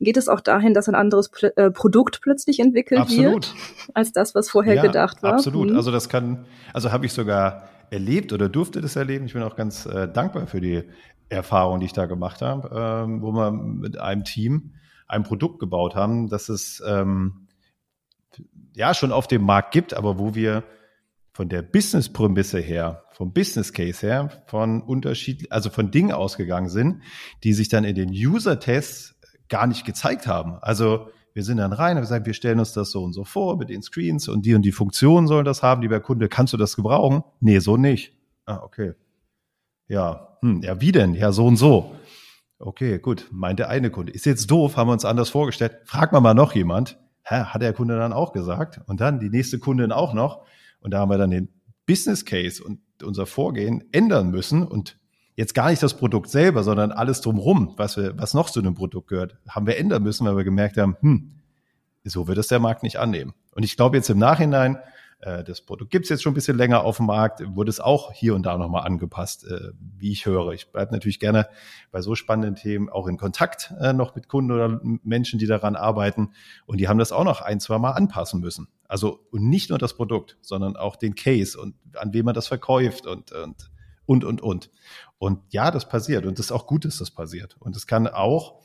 geht 0.00 0.16
es 0.16 0.28
auch 0.28 0.40
dahin, 0.40 0.74
dass 0.74 0.88
ein 0.88 0.94
anderes 0.94 1.28
Pl 1.28 1.52
äh, 1.56 1.70
Produkt 1.70 2.20
plötzlich 2.22 2.58
entwickelt 2.58 3.00
absolut. 3.00 3.54
wird 3.54 3.54
als 3.94 4.12
das, 4.12 4.34
was 4.34 4.50
vorher 4.50 4.74
ja, 4.74 4.82
gedacht 4.82 5.22
war? 5.22 5.34
Absolut. 5.34 5.70
Mhm. 5.70 5.76
Also 5.76 5.92
das 5.92 6.08
kann, 6.08 6.44
also 6.72 6.90
habe 6.90 7.06
ich 7.06 7.12
sogar 7.12 7.68
erlebt 7.90 8.32
oder 8.32 8.48
durfte 8.48 8.80
das 8.80 8.96
erleben. 8.96 9.26
Ich 9.26 9.34
bin 9.34 9.42
auch 9.42 9.54
ganz 9.54 9.86
äh, 9.86 10.08
dankbar 10.08 10.46
für 10.46 10.60
die 10.60 10.82
Erfahrung, 11.28 11.80
die 11.80 11.86
ich 11.86 11.92
da 11.92 12.06
gemacht 12.06 12.42
habe, 12.42 12.70
ähm, 12.74 13.22
wo 13.22 13.32
wir 13.32 13.52
mit 13.52 13.98
einem 13.98 14.24
Team 14.24 14.72
ein 15.06 15.22
Produkt 15.22 15.60
gebaut 15.60 15.94
haben, 15.94 16.28
das 16.28 16.48
es 16.48 16.82
ähm, 16.86 17.41
ja 18.74 18.94
schon 18.94 19.12
auf 19.12 19.26
dem 19.26 19.42
Markt 19.42 19.72
gibt, 19.72 19.94
aber 19.94 20.18
wo 20.18 20.34
wir 20.34 20.64
von 21.32 21.48
der 21.48 21.62
Business-Prämisse 21.62 22.60
her, 22.60 23.04
vom 23.12 23.32
Business 23.32 23.72
Case 23.72 24.06
her, 24.06 24.42
von 24.46 24.82
Unterschied, 24.82 25.50
also 25.50 25.70
von 25.70 25.90
Dingen 25.90 26.12
ausgegangen 26.12 26.68
sind, 26.68 27.02
die 27.42 27.54
sich 27.54 27.68
dann 27.68 27.84
in 27.84 27.94
den 27.94 28.10
User-Tests 28.10 29.18
gar 29.48 29.66
nicht 29.66 29.84
gezeigt 29.84 30.26
haben. 30.26 30.58
Also 30.60 31.08
wir 31.34 31.42
sind 31.42 31.56
dann 31.56 31.72
rein 31.72 31.96
und 31.96 32.04
sagen, 32.04 32.26
wir 32.26 32.34
stellen 32.34 32.58
uns 32.58 32.72
das 32.72 32.90
so 32.90 33.02
und 33.02 33.14
so 33.14 33.24
vor 33.24 33.56
mit 33.56 33.70
den 33.70 33.82
Screens 33.82 34.28
und 34.28 34.44
die 34.44 34.54
und 34.54 34.62
die 34.62 34.72
Funktionen 34.72 35.26
sollen 35.26 35.46
das 35.46 35.62
haben, 35.62 35.80
lieber 35.80 36.00
Kunde, 36.00 36.28
kannst 36.28 36.52
du 36.52 36.58
das 36.58 36.76
gebrauchen? 36.76 37.22
Nee, 37.40 37.58
so 37.60 37.78
nicht. 37.78 38.12
Ah, 38.44 38.60
okay. 38.62 38.92
Ja, 39.88 40.36
hm, 40.42 40.60
ja, 40.62 40.80
wie 40.80 40.92
denn? 40.92 41.14
Ja, 41.14 41.32
so 41.32 41.46
und 41.46 41.56
so. 41.56 41.94
Okay, 42.58 42.98
gut, 42.98 43.28
meint 43.32 43.58
der 43.58 43.70
eine 43.70 43.90
Kunde. 43.90 44.12
Ist 44.12 44.26
jetzt 44.26 44.50
doof, 44.50 44.76
haben 44.76 44.88
wir 44.88 44.92
uns 44.92 45.04
anders 45.04 45.30
vorgestellt. 45.30 45.78
Frag 45.84 46.12
mal 46.12 46.20
mal 46.20 46.34
noch 46.34 46.54
jemand 46.54 46.98
hä, 47.24 47.44
hat 47.44 47.62
der 47.62 47.72
Kunde 47.72 47.96
dann 47.96 48.12
auch 48.12 48.32
gesagt. 48.32 48.80
Und 48.86 49.00
dann 49.00 49.20
die 49.20 49.30
nächste 49.30 49.58
Kundin 49.58 49.92
auch 49.92 50.14
noch. 50.14 50.44
Und 50.80 50.92
da 50.92 51.00
haben 51.00 51.10
wir 51.10 51.18
dann 51.18 51.30
den 51.30 51.48
Business 51.86 52.24
Case 52.24 52.62
und 52.62 52.80
unser 53.02 53.26
Vorgehen 53.26 53.84
ändern 53.92 54.30
müssen 54.30 54.66
und 54.66 54.98
jetzt 55.36 55.54
gar 55.54 55.70
nicht 55.70 55.82
das 55.82 55.96
Produkt 55.96 56.30
selber, 56.30 56.62
sondern 56.62 56.92
alles 56.92 57.20
drumherum, 57.20 57.74
was 57.76 57.96
wir, 57.96 58.18
was 58.18 58.34
noch 58.34 58.50
zu 58.50 58.60
einem 58.60 58.74
Produkt 58.74 59.08
gehört, 59.08 59.38
haben 59.48 59.66
wir 59.66 59.78
ändern 59.78 60.02
müssen, 60.02 60.26
weil 60.26 60.36
wir 60.36 60.44
gemerkt 60.44 60.76
haben, 60.76 60.96
hm, 61.00 61.32
so 62.04 62.28
wird 62.28 62.38
es 62.38 62.48
der 62.48 62.60
Markt 62.60 62.82
nicht 62.82 62.98
annehmen. 62.98 63.32
Und 63.54 63.64
ich 63.64 63.76
glaube 63.76 63.96
jetzt 63.96 64.10
im 64.10 64.18
Nachhinein, 64.18 64.78
äh, 65.22 65.44
das 65.44 65.60
Produkt 65.60 65.90
gibt 65.90 66.04
es 66.04 66.08
jetzt 66.10 66.22
schon 66.22 66.32
ein 66.32 66.34
bisschen 66.34 66.56
länger 66.56 66.84
auf 66.84 66.98
dem 66.98 67.06
Markt, 67.06 67.42
wurde 67.54 67.70
es 67.70 67.80
auch 67.80 68.12
hier 68.12 68.34
und 68.34 68.44
da 68.44 68.58
nochmal 68.58 68.84
angepasst, 68.84 69.46
äh, 69.46 69.70
wie 69.78 70.10
ich 70.10 70.26
höre. 70.26 70.52
Ich 70.52 70.70
bleibe 70.70 70.92
natürlich 70.92 71.20
gerne 71.20 71.48
bei 71.90 72.02
so 72.02 72.14
spannenden 72.14 72.56
Themen 72.56 72.88
auch 72.88 73.06
in 73.06 73.16
Kontakt 73.16 73.72
äh, 73.80 73.92
noch 73.92 74.14
mit 74.14 74.28
Kunden 74.28 74.50
oder 74.50 74.80
Menschen, 74.82 75.38
die 75.38 75.46
daran 75.46 75.76
arbeiten. 75.76 76.32
Und 76.66 76.78
die 76.78 76.88
haben 76.88 76.98
das 76.98 77.12
auch 77.12 77.24
noch 77.24 77.40
ein, 77.40 77.60
zwei 77.60 77.78
Mal 77.78 77.92
anpassen 77.92 78.40
müssen. 78.40 78.68
Also 78.88 79.20
und 79.30 79.48
nicht 79.48 79.70
nur 79.70 79.78
das 79.78 79.94
Produkt, 79.94 80.36
sondern 80.40 80.76
auch 80.76 80.96
den 80.96 81.14
Case 81.14 81.58
und 81.58 81.76
an 81.94 82.12
wem 82.12 82.24
man 82.24 82.34
das 82.34 82.48
verkauft 82.48 83.06
und, 83.06 83.32
und, 83.32 83.70
und, 84.06 84.24
und, 84.24 84.40
und. 84.42 84.70
Und 85.18 85.40
ja, 85.50 85.70
das 85.70 85.88
passiert. 85.88 86.26
Und 86.26 86.38
es 86.38 86.46
ist 86.46 86.52
auch 86.52 86.66
gut, 86.66 86.84
dass 86.84 86.98
das 86.98 87.12
passiert. 87.12 87.56
Und 87.60 87.76
es 87.76 87.86
kann 87.86 88.08
auch 88.08 88.60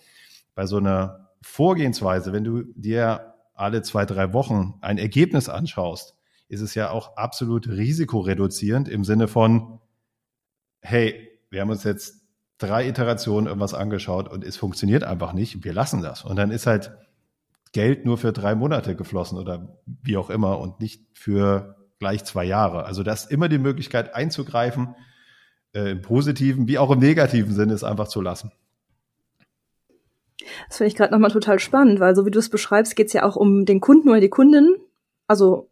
bei 0.56 0.65
so 0.65 0.78
einer 0.78 1.30
Vorgehensweise, 1.43 2.34
wenn 2.34 2.43
du 2.43 2.63
dir 2.74 3.36
alle 3.54 3.84
zwei, 3.84 4.06
drei 4.06 4.34
Wochen 4.34 4.74
ein 4.82 4.98
Ergebnis 4.98 5.50
anschaust, 5.50 6.17
ist 6.50 6.62
es 6.62 6.76
ja 6.76 6.92
auch 6.92 7.18
absolut 7.18 7.68
risikoreduzierend 7.68 8.88
im 8.88 9.04
Sinne 9.04 9.28
von, 9.28 9.80
hey, 10.82 11.30
wir 11.50 11.62
haben 11.62 11.70
uns 11.70 11.84
jetzt 11.84 12.22
drei 12.58 12.88
Iterationen 12.88 13.48
irgendwas 13.48 13.74
angeschaut 13.74 14.30
und 14.30 14.44
es 14.44 14.58
funktioniert 14.58 15.04
einfach 15.04 15.34
nicht, 15.34 15.64
wir 15.64 15.74
lassen 15.74 16.02
das. 16.02 16.24
Und 16.24 16.38
dann 16.38 16.52
ist 16.52 16.66
halt 16.66 16.92
Geld 17.74 18.06
nur 18.06 18.18
für 18.18 18.34
drei 18.34 18.56
Monate 18.56 18.96
geflossen 18.96 19.38
oder 19.38 19.78
wie 19.86 20.18
auch 20.18 20.30
immer 20.30 20.60
und 20.60 20.80
nicht 20.80 21.06
für 21.14 21.76
gleich 22.00 22.24
zwei 22.24 22.46
Jahre. 22.46 22.86
Also 22.86 23.04
das 23.04 23.26
ist 23.26 23.32
immer 23.32 23.50
die 23.50 23.58
Möglichkeit 23.58 24.16
einzugreifen, 24.16 24.96
äh, 25.74 25.92
im 25.92 26.02
positiven 26.02 26.68
wie 26.68 26.78
auch 26.78 26.92
im 26.92 27.00
negativen 27.00 27.54
Sinne 27.54 27.74
es 27.74 27.84
einfach 27.84 28.08
zu 28.08 28.22
lassen. 28.22 28.52
Das 30.68 30.78
finde 30.78 30.88
ich 30.88 30.96
gerade 30.96 31.12
nochmal 31.14 31.32
total 31.32 31.60
spannend, 31.60 32.00
weil 32.00 32.16
so 32.16 32.26
wie 32.26 32.32
du 32.32 32.40
es 32.40 32.50
beschreibst, 32.50 32.96
geht 32.96 33.08
es 33.08 33.14
ja 33.14 33.24
auch 33.24 33.36
um 33.36 33.66
den 33.66 33.82
Kunden 33.82 34.10
oder 34.10 34.22
die 34.22 34.30
Kundin. 34.30 34.76
Also 35.28 35.70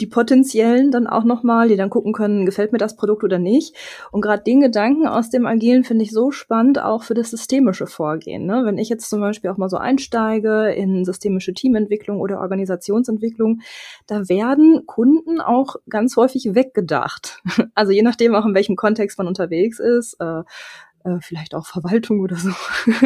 die 0.00 0.06
potenziellen 0.06 0.90
dann 0.90 1.06
auch 1.06 1.24
nochmal, 1.24 1.68
die 1.68 1.76
dann 1.76 1.90
gucken 1.90 2.12
können, 2.12 2.46
gefällt 2.46 2.72
mir 2.72 2.78
das 2.78 2.96
Produkt 2.96 3.24
oder 3.24 3.38
nicht. 3.38 3.74
Und 4.10 4.20
gerade 4.20 4.42
den 4.42 4.60
Gedanken 4.60 5.06
aus 5.06 5.30
dem 5.30 5.46
Agilen 5.46 5.84
finde 5.84 6.04
ich 6.04 6.12
so 6.12 6.30
spannend, 6.30 6.80
auch 6.80 7.02
für 7.02 7.14
das 7.14 7.30
systemische 7.30 7.86
Vorgehen. 7.86 8.46
Ne? 8.46 8.62
Wenn 8.64 8.78
ich 8.78 8.88
jetzt 8.88 9.10
zum 9.10 9.20
Beispiel 9.20 9.50
auch 9.50 9.56
mal 9.56 9.68
so 9.68 9.76
einsteige 9.76 10.70
in 10.70 11.04
systemische 11.04 11.52
Teamentwicklung 11.52 12.20
oder 12.20 12.40
Organisationsentwicklung, 12.40 13.60
da 14.06 14.28
werden 14.28 14.84
Kunden 14.86 15.40
auch 15.40 15.76
ganz 15.88 16.16
häufig 16.16 16.54
weggedacht. 16.54 17.42
Also 17.74 17.92
je 17.92 18.02
nachdem 18.02 18.34
auch 18.34 18.44
in 18.44 18.54
welchem 18.54 18.76
Kontext 18.76 19.18
man 19.18 19.28
unterwegs 19.28 19.78
ist. 19.78 20.16
Äh, 20.20 20.42
äh, 21.08 21.20
vielleicht 21.20 21.54
auch 21.54 21.66
Verwaltung 21.66 22.20
oder 22.20 22.36
so, 22.36 22.50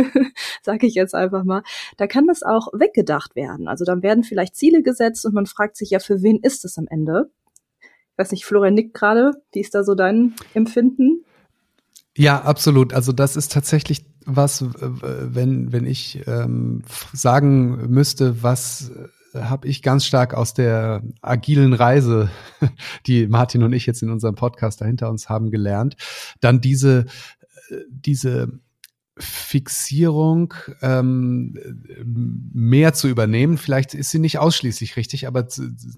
sage 0.62 0.86
ich 0.86 0.94
jetzt 0.94 1.14
einfach 1.14 1.44
mal, 1.44 1.62
da 1.96 2.06
kann 2.06 2.26
das 2.26 2.42
auch 2.42 2.68
weggedacht 2.72 3.36
werden. 3.36 3.68
Also 3.68 3.84
dann 3.84 4.02
werden 4.02 4.24
vielleicht 4.24 4.56
Ziele 4.56 4.82
gesetzt 4.82 5.24
und 5.26 5.34
man 5.34 5.46
fragt 5.46 5.76
sich 5.76 5.90
ja, 5.90 5.98
für 5.98 6.22
wen 6.22 6.38
ist 6.40 6.64
es 6.64 6.78
am 6.78 6.86
Ende? 6.88 7.30
Ich 7.80 8.18
weiß 8.18 8.32
nicht, 8.32 8.44
Florian 8.44 8.74
nickt 8.74 8.94
gerade. 8.94 9.32
Wie 9.52 9.60
ist 9.60 9.74
da 9.74 9.84
so 9.84 9.94
dein 9.94 10.34
Empfinden? 10.54 11.24
Ja, 12.16 12.42
absolut. 12.42 12.92
Also 12.92 13.12
das 13.12 13.36
ist 13.36 13.52
tatsächlich 13.52 14.04
was, 14.26 14.64
wenn, 14.64 15.72
wenn 15.72 15.86
ich 15.86 16.22
ähm, 16.26 16.82
sagen 17.12 17.90
müsste, 17.90 18.42
was 18.42 18.92
äh, 19.34 19.40
habe 19.40 19.66
ich 19.66 19.82
ganz 19.82 20.04
stark 20.04 20.34
aus 20.34 20.54
der 20.54 21.02
agilen 21.22 21.72
Reise, 21.72 22.30
die 23.06 23.26
Martin 23.26 23.62
und 23.62 23.72
ich 23.72 23.86
jetzt 23.86 24.02
in 24.02 24.10
unserem 24.10 24.34
Podcast 24.34 24.80
dahinter 24.80 25.08
uns 25.08 25.28
haben 25.28 25.50
gelernt, 25.50 25.96
dann 26.40 26.60
diese 26.60 27.06
diese 27.88 28.60
Fixierung 29.18 30.54
ähm, 30.80 31.58
mehr 32.04 32.94
zu 32.94 33.08
übernehmen. 33.08 33.58
Vielleicht 33.58 33.94
ist 33.94 34.10
sie 34.10 34.18
nicht 34.18 34.38
ausschließlich 34.38 34.96
richtig, 34.96 35.26
aber 35.26 35.46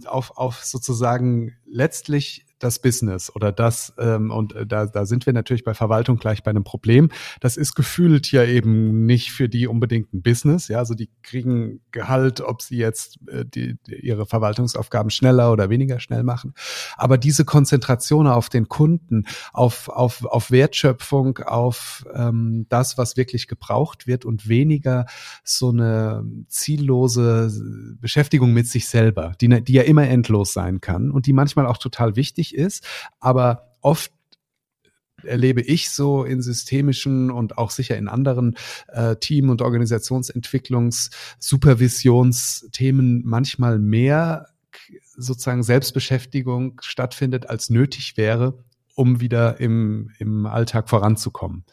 auf, 0.06 0.36
auf 0.36 0.64
sozusagen 0.64 1.54
letztlich 1.64 2.44
das 2.64 2.78
Business 2.78 3.34
oder 3.34 3.52
das, 3.52 3.92
ähm, 3.98 4.30
und 4.30 4.54
äh, 4.54 4.66
da, 4.66 4.86
da 4.86 5.06
sind 5.06 5.26
wir 5.26 5.32
natürlich 5.32 5.64
bei 5.64 5.74
Verwaltung 5.74 6.16
gleich 6.18 6.42
bei 6.42 6.50
einem 6.50 6.64
Problem. 6.64 7.10
Das 7.40 7.56
ist 7.56 7.74
gefühlt 7.74 8.30
ja 8.32 8.44
eben 8.44 9.06
nicht 9.06 9.32
für 9.32 9.48
die 9.48 9.66
unbedingt 9.66 10.12
ein 10.14 10.22
Business. 10.22 10.68
Ja, 10.68 10.78
also 10.78 10.94
die 10.94 11.10
kriegen 11.22 11.80
Gehalt, 11.90 12.40
ob 12.40 12.62
sie 12.62 12.76
jetzt 12.76 13.18
äh, 13.28 13.44
die, 13.44 13.76
ihre 13.86 14.26
Verwaltungsaufgaben 14.26 15.10
schneller 15.10 15.52
oder 15.52 15.70
weniger 15.70 16.00
schnell 16.00 16.22
machen. 16.22 16.54
Aber 16.96 17.18
diese 17.18 17.44
Konzentration 17.44 18.26
auf 18.26 18.48
den 18.48 18.68
Kunden, 18.68 19.24
auf, 19.52 19.88
auf, 19.88 20.24
auf 20.24 20.50
Wertschöpfung, 20.50 21.38
auf 21.38 22.04
ähm, 22.14 22.66
das, 22.68 22.98
was 22.98 23.16
wirklich 23.16 23.46
gebraucht 23.46 24.06
wird 24.06 24.24
und 24.24 24.48
weniger 24.48 25.06
so 25.42 25.70
eine 25.70 26.24
ziellose 26.48 27.52
Beschäftigung 28.00 28.52
mit 28.52 28.66
sich 28.66 28.88
selber, 28.88 29.32
die, 29.40 29.48
die 29.62 29.72
ja 29.72 29.82
immer 29.82 30.08
endlos 30.08 30.52
sein 30.52 30.80
kann 30.80 31.10
und 31.10 31.26
die 31.26 31.32
manchmal 31.32 31.66
auch 31.66 31.78
total 31.78 32.16
wichtig 32.16 32.53
ist, 32.54 32.86
aber 33.20 33.76
oft 33.80 34.12
erlebe 35.22 35.62
ich 35.62 35.90
so 35.90 36.24
in 36.24 36.42
systemischen 36.42 37.30
und 37.30 37.58
auch 37.58 37.70
sicher 37.70 37.96
in 37.96 38.08
anderen 38.08 38.56
äh, 38.88 39.16
Team- 39.16 39.50
und 39.50 39.62
Organisationsentwicklungs-, 39.62 41.10
Supervisionsthemen 41.38 43.22
manchmal 43.24 43.78
mehr 43.78 44.48
sozusagen 45.16 45.62
Selbstbeschäftigung 45.62 46.80
stattfindet, 46.82 47.48
als 47.48 47.70
nötig 47.70 48.16
wäre, 48.16 48.58
um 48.94 49.20
wieder 49.20 49.60
im, 49.60 50.10
im 50.18 50.46
Alltag 50.46 50.88
voranzukommen 50.88 51.64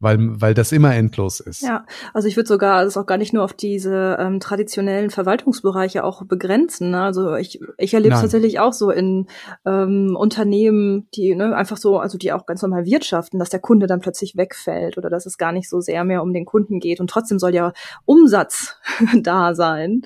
weil, 0.00 0.40
weil 0.40 0.54
das 0.54 0.72
immer 0.72 0.94
endlos 0.94 1.40
ist. 1.40 1.62
Ja, 1.62 1.84
also 2.14 2.28
ich 2.28 2.36
würde 2.36 2.46
sogar 2.46 2.84
das 2.84 2.96
auch 2.96 3.06
gar 3.06 3.18
nicht 3.18 3.32
nur 3.32 3.42
auf 3.42 3.52
diese 3.52 4.16
ähm, 4.20 4.38
traditionellen 4.38 5.10
Verwaltungsbereiche 5.10 6.04
auch 6.04 6.24
begrenzen. 6.24 6.90
Ne? 6.90 7.02
Also 7.02 7.34
ich, 7.34 7.60
ich 7.78 7.94
erlebe 7.94 8.14
es 8.14 8.20
tatsächlich 8.20 8.60
auch 8.60 8.72
so 8.72 8.90
in 8.90 9.26
ähm, 9.66 10.16
Unternehmen, 10.16 11.08
die 11.14 11.34
ne, 11.34 11.54
einfach 11.56 11.76
so, 11.76 11.98
also 11.98 12.16
die 12.16 12.32
auch 12.32 12.46
ganz 12.46 12.62
normal 12.62 12.84
wirtschaften, 12.84 13.38
dass 13.38 13.50
der 13.50 13.60
Kunde 13.60 13.86
dann 13.86 14.00
plötzlich 14.00 14.36
wegfällt 14.36 14.98
oder 14.98 15.10
dass 15.10 15.26
es 15.26 15.36
gar 15.36 15.52
nicht 15.52 15.68
so 15.68 15.80
sehr 15.80 16.04
mehr 16.04 16.22
um 16.22 16.32
den 16.32 16.44
Kunden 16.44 16.78
geht 16.78 17.00
und 17.00 17.10
trotzdem 17.10 17.38
soll 17.38 17.54
ja 17.54 17.72
Umsatz 18.04 18.76
da 19.22 19.54
sein 19.54 20.02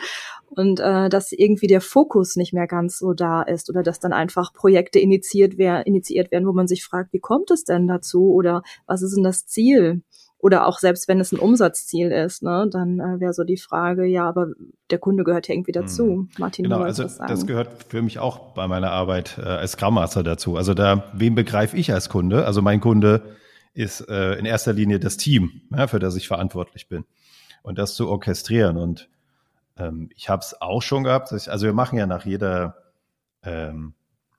und 0.56 0.80
äh, 0.80 1.08
dass 1.08 1.32
irgendwie 1.32 1.66
der 1.66 1.80
Fokus 1.80 2.36
nicht 2.36 2.52
mehr 2.52 2.66
ganz 2.66 2.98
so 2.98 3.12
da 3.12 3.42
ist 3.42 3.70
oder 3.70 3.82
dass 3.82 4.00
dann 4.00 4.12
einfach 4.12 4.52
Projekte 4.52 4.98
initiiert, 4.98 5.54
wer, 5.56 5.86
initiiert 5.86 6.30
werden, 6.30 6.46
wo 6.46 6.52
man 6.52 6.68
sich 6.68 6.84
fragt, 6.84 7.12
wie 7.12 7.20
kommt 7.20 7.50
es 7.50 7.64
denn 7.64 7.86
dazu 7.86 8.32
oder 8.32 8.62
was 8.86 9.02
ist 9.02 9.16
denn 9.16 9.24
das 9.24 9.46
Ziel? 9.46 10.02
Oder 10.38 10.66
auch 10.66 10.80
selbst 10.80 11.06
wenn 11.06 11.20
es 11.20 11.30
ein 11.30 11.38
Umsatzziel 11.38 12.10
ist, 12.10 12.42
ne, 12.42 12.68
dann 12.68 12.98
äh, 12.98 13.20
wäre 13.20 13.32
so 13.32 13.44
die 13.44 13.56
Frage, 13.56 14.04
ja, 14.04 14.28
aber 14.28 14.48
der 14.90 14.98
Kunde 14.98 15.22
gehört 15.22 15.46
ja 15.46 15.54
irgendwie 15.54 15.70
dazu. 15.70 16.04
Mhm. 16.04 16.28
Martin, 16.36 16.64
genau, 16.64 16.80
also 16.80 17.04
das 17.04 17.46
gehört 17.46 17.84
für 17.88 18.02
mich 18.02 18.18
auch 18.18 18.52
bei 18.52 18.66
meiner 18.66 18.90
Arbeit 18.90 19.38
äh, 19.38 19.42
als 19.42 19.72
Scrum 19.72 19.94
Master 19.94 20.24
dazu. 20.24 20.56
Also 20.56 20.74
da, 20.74 21.12
wen 21.14 21.36
begreife 21.36 21.76
ich 21.76 21.92
als 21.92 22.08
Kunde? 22.08 22.44
Also 22.44 22.60
mein 22.60 22.80
Kunde 22.80 23.36
ist 23.72 24.00
äh, 24.08 24.34
in 24.34 24.44
erster 24.44 24.72
Linie 24.72 24.98
das 24.98 25.16
Team, 25.16 25.62
ja, 25.70 25.86
für 25.86 26.00
das 26.00 26.16
ich 26.16 26.26
verantwortlich 26.26 26.88
bin. 26.88 27.04
Und 27.62 27.78
das 27.78 27.94
zu 27.94 28.08
orchestrieren 28.08 28.76
und 28.76 29.08
ähm, 29.82 30.08
ich 30.14 30.28
habe 30.28 30.40
es 30.40 30.60
auch 30.60 30.82
schon 30.82 31.04
gehabt. 31.04 31.32
Ich, 31.32 31.50
also 31.50 31.66
wir 31.66 31.72
machen 31.72 31.98
ja 31.98 32.06
nach 32.06 32.24
jeder, 32.24 32.76
ähm, 33.42 33.94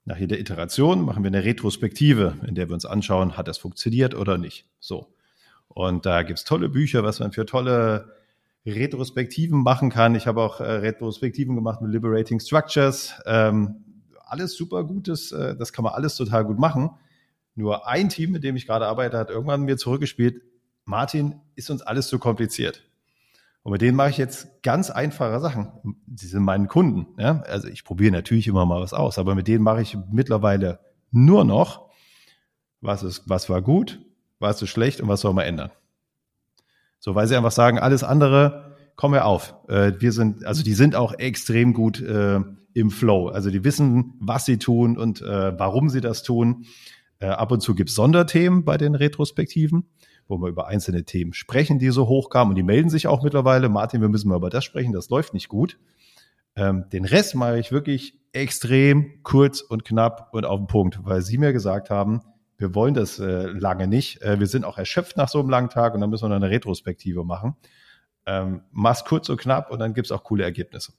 nach 0.05 0.17
jeder 0.17 0.39
Iteration 0.39 1.01
machen 1.03 1.23
wir 1.23 1.29
eine 1.29 1.43
Retrospektive, 1.43 2.37
in 2.45 2.55
der 2.55 2.69
wir 2.69 2.73
uns 2.73 2.85
anschauen, 2.85 3.37
hat 3.37 3.47
das 3.47 3.57
funktioniert 3.57 4.15
oder 4.15 4.37
nicht. 4.37 4.65
So. 4.79 5.13
Und 5.67 6.05
da 6.05 6.23
gibt's 6.23 6.43
tolle 6.43 6.69
Bücher, 6.69 7.03
was 7.03 7.19
man 7.19 7.31
für 7.31 7.45
tolle 7.45 8.13
Retrospektiven 8.65 9.61
machen 9.61 9.89
kann. 9.89 10.15
Ich 10.15 10.27
habe 10.27 10.41
auch 10.41 10.59
äh, 10.59 10.63
Retrospektiven 10.63 11.55
gemacht 11.55 11.81
mit 11.81 11.91
Liberating 11.91 12.39
Structures. 12.39 13.13
Ähm, 13.25 13.83
alles 14.25 14.55
super 14.55 14.83
Gutes, 14.83 15.31
äh, 15.31 15.55
das 15.55 15.73
kann 15.73 15.83
man 15.83 15.93
alles 15.93 16.15
total 16.15 16.45
gut 16.45 16.59
machen. 16.59 16.91
Nur 17.55 17.87
ein 17.87 18.09
Team, 18.09 18.31
mit 18.31 18.43
dem 18.43 18.55
ich 18.55 18.65
gerade 18.65 18.87
arbeite, 18.87 19.17
hat 19.17 19.29
irgendwann 19.29 19.63
mir 19.63 19.77
zurückgespielt, 19.77 20.41
Martin, 20.85 21.35
ist 21.55 21.69
uns 21.69 21.81
alles 21.81 22.07
zu 22.07 22.19
kompliziert. 22.19 22.83
Und 23.63 23.71
mit 23.71 23.81
denen 23.81 23.95
mache 23.95 24.09
ich 24.09 24.17
jetzt 24.17 24.61
ganz 24.61 24.89
einfache 24.89 25.39
Sachen. 25.39 25.71
Sie 26.13 26.27
sind 26.27 26.43
meine 26.43 26.67
Kunden. 26.67 27.07
Ja? 27.17 27.41
Also 27.43 27.69
ich 27.69 27.85
probiere 27.85 28.11
natürlich 28.11 28.47
immer 28.47 28.65
mal 28.65 28.81
was 28.81 28.93
aus, 28.93 29.17
aber 29.17 29.35
mit 29.35 29.47
denen 29.47 29.63
mache 29.63 29.81
ich 29.81 29.97
mittlerweile 30.11 30.79
nur 31.11 31.45
noch, 31.45 31.89
was 32.81 33.03
ist, 33.03 33.23
was 33.25 33.49
war 33.49 33.61
gut, 33.61 34.01
was 34.39 34.61
ist 34.61 34.69
schlecht 34.69 34.99
und 34.99 35.07
was 35.07 35.21
soll 35.21 35.33
man 35.33 35.45
ändern. 35.45 35.71
So, 36.99 37.15
weil 37.15 37.27
sie 37.27 37.37
einfach 37.37 37.51
sagen, 37.51 37.79
alles 37.79 38.03
andere, 38.03 38.75
komm 38.97 39.13
her 39.13 39.25
auf. 39.25 39.55
Äh, 39.69 39.93
wir 39.99 40.11
sind, 40.11 40.45
also 40.45 40.63
die 40.63 40.73
sind 40.73 40.95
auch 40.95 41.13
extrem 41.13 41.73
gut 41.73 42.01
äh, 42.01 42.41
im 42.73 42.91
Flow. 42.91 43.29
Also 43.29 43.49
die 43.49 43.63
wissen, 43.63 44.15
was 44.19 44.45
sie 44.45 44.57
tun 44.57 44.97
und 44.97 45.21
äh, 45.21 45.57
warum 45.57 45.87
sie 45.87 46.01
das 46.01 46.23
tun. 46.23 46.65
Äh, 47.19 47.27
ab 47.27 47.51
und 47.51 47.61
zu 47.61 47.75
gibt's 47.75 47.95
Sonderthemen 47.95 48.65
bei 48.65 48.77
den 48.77 48.95
Retrospektiven 48.95 49.85
wo 50.27 50.37
wir 50.37 50.47
über 50.47 50.67
einzelne 50.67 51.03
Themen 51.03 51.33
sprechen, 51.33 51.79
die 51.79 51.89
so 51.89 52.07
hochkamen. 52.07 52.51
Und 52.51 52.55
die 52.55 52.63
melden 52.63 52.89
sich 52.89 53.07
auch 53.07 53.23
mittlerweile. 53.23 53.69
Martin, 53.69 54.01
wir 54.01 54.09
müssen 54.09 54.29
mal 54.29 54.37
über 54.37 54.49
das 54.49 54.63
sprechen, 54.63 54.93
das 54.93 55.09
läuft 55.09 55.33
nicht 55.33 55.49
gut. 55.49 55.77
Ähm, 56.55 56.85
den 56.91 57.05
Rest 57.05 57.35
mache 57.35 57.59
ich 57.59 57.71
wirklich 57.71 58.19
extrem 58.31 59.23
kurz 59.23 59.61
und 59.61 59.85
knapp 59.85 60.29
und 60.33 60.45
auf 60.45 60.59
den 60.59 60.67
Punkt, 60.67 60.99
weil 61.03 61.21
sie 61.21 61.37
mir 61.37 61.53
gesagt 61.53 61.89
haben, 61.89 62.21
wir 62.57 62.75
wollen 62.75 62.93
das 62.93 63.19
äh, 63.19 63.47
lange 63.47 63.87
nicht. 63.87 64.21
Äh, 64.21 64.39
wir 64.39 64.47
sind 64.47 64.65
auch 64.65 64.77
erschöpft 64.77 65.17
nach 65.17 65.29
so 65.29 65.39
einem 65.39 65.49
langen 65.49 65.69
Tag 65.69 65.93
und 65.93 66.01
dann 66.01 66.09
müssen 66.09 66.29
wir 66.29 66.35
eine 66.35 66.49
Retrospektive 66.49 67.23
machen. 67.23 67.55
Ähm, 68.25 68.61
mach's 68.71 69.03
kurz 69.03 69.29
und 69.29 69.37
knapp 69.37 69.71
und 69.71 69.79
dann 69.79 69.93
gibt's 69.93 70.11
auch 70.11 70.23
coole 70.23 70.43
Ergebnisse. 70.43 70.93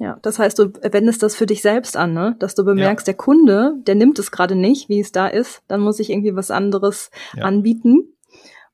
Ja, 0.00 0.18
das 0.22 0.38
heißt, 0.38 0.58
du 0.58 0.72
wendest 0.92 1.22
das 1.22 1.34
für 1.34 1.46
dich 1.46 1.60
selbst 1.60 1.96
an, 1.96 2.12
ne? 2.12 2.36
Dass 2.38 2.54
du 2.54 2.64
bemerkst, 2.64 3.06
ja. 3.06 3.12
der 3.12 3.16
Kunde, 3.16 3.74
der 3.86 3.96
nimmt 3.96 4.18
es 4.18 4.30
gerade 4.30 4.54
nicht, 4.54 4.88
wie 4.88 5.00
es 5.00 5.10
da 5.10 5.26
ist, 5.26 5.62
dann 5.66 5.80
muss 5.80 5.98
ich 5.98 6.10
irgendwie 6.10 6.36
was 6.36 6.50
anderes 6.50 7.10
ja. 7.34 7.44
anbieten. 7.44 8.14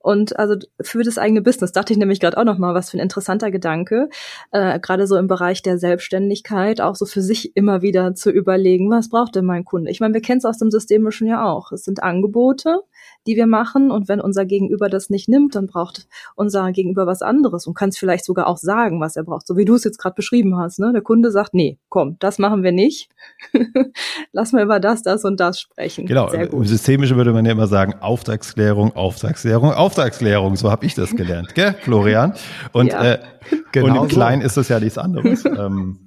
Und 0.04 0.38
also 0.38 0.56
für 0.82 1.02
das 1.02 1.16
eigene 1.16 1.40
Business 1.40 1.72
dachte 1.72 1.94
ich 1.94 1.98
nämlich 1.98 2.20
gerade 2.20 2.36
auch 2.36 2.44
noch 2.44 2.58
mal, 2.58 2.74
was 2.74 2.90
für 2.90 2.98
ein 2.98 3.00
interessanter 3.00 3.50
Gedanke, 3.50 4.10
äh, 4.50 4.78
gerade 4.78 5.06
so 5.06 5.16
im 5.16 5.28
Bereich 5.28 5.62
der 5.62 5.78
Selbstständigkeit, 5.78 6.82
auch 6.82 6.94
so 6.94 7.06
für 7.06 7.22
sich 7.22 7.56
immer 7.56 7.80
wieder 7.80 8.14
zu 8.14 8.30
überlegen, 8.30 8.90
was 8.90 9.08
braucht 9.08 9.34
denn 9.34 9.46
mein 9.46 9.64
Kunde? 9.64 9.90
Ich 9.90 10.00
meine, 10.00 10.12
wir 10.12 10.20
kennen 10.20 10.38
es 10.38 10.44
aus 10.44 10.58
dem 10.58 10.70
Systemischen 10.70 11.26
ja 11.26 11.46
auch. 11.46 11.72
Es 11.72 11.84
sind 11.84 12.02
Angebote, 12.02 12.82
die 13.26 13.36
wir 13.36 13.46
machen. 13.46 13.90
Und 13.90 14.08
wenn 14.08 14.20
unser 14.20 14.44
Gegenüber 14.44 14.88
das 14.88 15.10
nicht 15.10 15.28
nimmt, 15.28 15.54
dann 15.54 15.66
braucht 15.66 16.06
unser 16.34 16.70
Gegenüber 16.72 17.06
was 17.06 17.22
anderes 17.22 17.66
und 17.66 17.74
kann 17.74 17.88
es 17.88 17.98
vielleicht 17.98 18.24
sogar 18.24 18.46
auch 18.46 18.56
sagen, 18.56 19.00
was 19.00 19.16
er 19.16 19.24
braucht. 19.24 19.46
So 19.46 19.56
wie 19.56 19.64
du 19.64 19.74
es 19.74 19.84
jetzt 19.84 19.98
gerade 19.98 20.14
beschrieben 20.14 20.56
hast. 20.58 20.78
Ne? 20.78 20.92
Der 20.92 21.02
Kunde 21.02 21.30
sagt, 21.30 21.54
nee, 21.54 21.78
komm, 21.88 22.16
das 22.18 22.38
machen 22.38 22.62
wir 22.62 22.72
nicht. 22.72 23.08
Lass 24.32 24.52
mal 24.52 24.62
über 24.62 24.80
das, 24.80 25.02
das 25.02 25.24
und 25.24 25.40
das 25.40 25.60
sprechen. 25.60 26.06
Genau, 26.06 26.28
im 26.28 26.64
Systemischen 26.64 27.16
würde 27.16 27.32
man 27.32 27.44
ja 27.44 27.52
immer 27.52 27.66
sagen, 27.66 27.94
Auftragsklärung, 28.00 28.94
Auftragsklärung, 28.94 29.72
Auftragsklärung. 29.72 30.56
So 30.56 30.70
habe 30.70 30.86
ich 30.86 30.94
das 30.94 31.14
gelernt, 31.14 31.54
gell, 31.54 31.74
Florian? 31.82 32.34
Und, 32.72 32.88
ja, 32.88 33.04
äh, 33.04 33.18
genau 33.72 34.00
und 34.00 34.04
im 34.04 34.08
Kleinen 34.08 34.42
ist 34.42 34.56
es 34.56 34.68
ja 34.68 34.80
nichts 34.80 34.98
anderes. 34.98 35.44
ähm, 35.44 36.03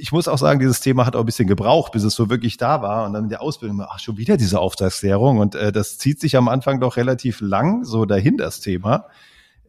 ich 0.00 0.12
muss 0.12 0.28
auch 0.28 0.38
sagen, 0.38 0.58
dieses 0.58 0.80
Thema 0.80 1.06
hat 1.06 1.14
auch 1.14 1.20
ein 1.20 1.26
bisschen 1.26 1.48
gebraucht, 1.48 1.92
bis 1.92 2.02
es 2.02 2.14
so 2.14 2.30
wirklich 2.30 2.56
da 2.56 2.82
war. 2.82 3.06
Und 3.06 3.12
dann 3.12 3.24
in 3.24 3.30
der 3.30 3.42
Ausbildung, 3.42 3.82
ach, 3.82 3.98
schon 3.98 4.16
wieder 4.16 4.36
diese 4.36 4.58
Auftragsklärung. 4.58 5.38
Und 5.38 5.54
äh, 5.54 5.72
das 5.72 5.98
zieht 5.98 6.20
sich 6.20 6.36
am 6.36 6.48
Anfang 6.48 6.80
doch 6.80 6.96
relativ 6.96 7.40
lang 7.40 7.84
so 7.84 8.06
dahin, 8.06 8.36
das 8.36 8.60
Thema. 8.60 9.06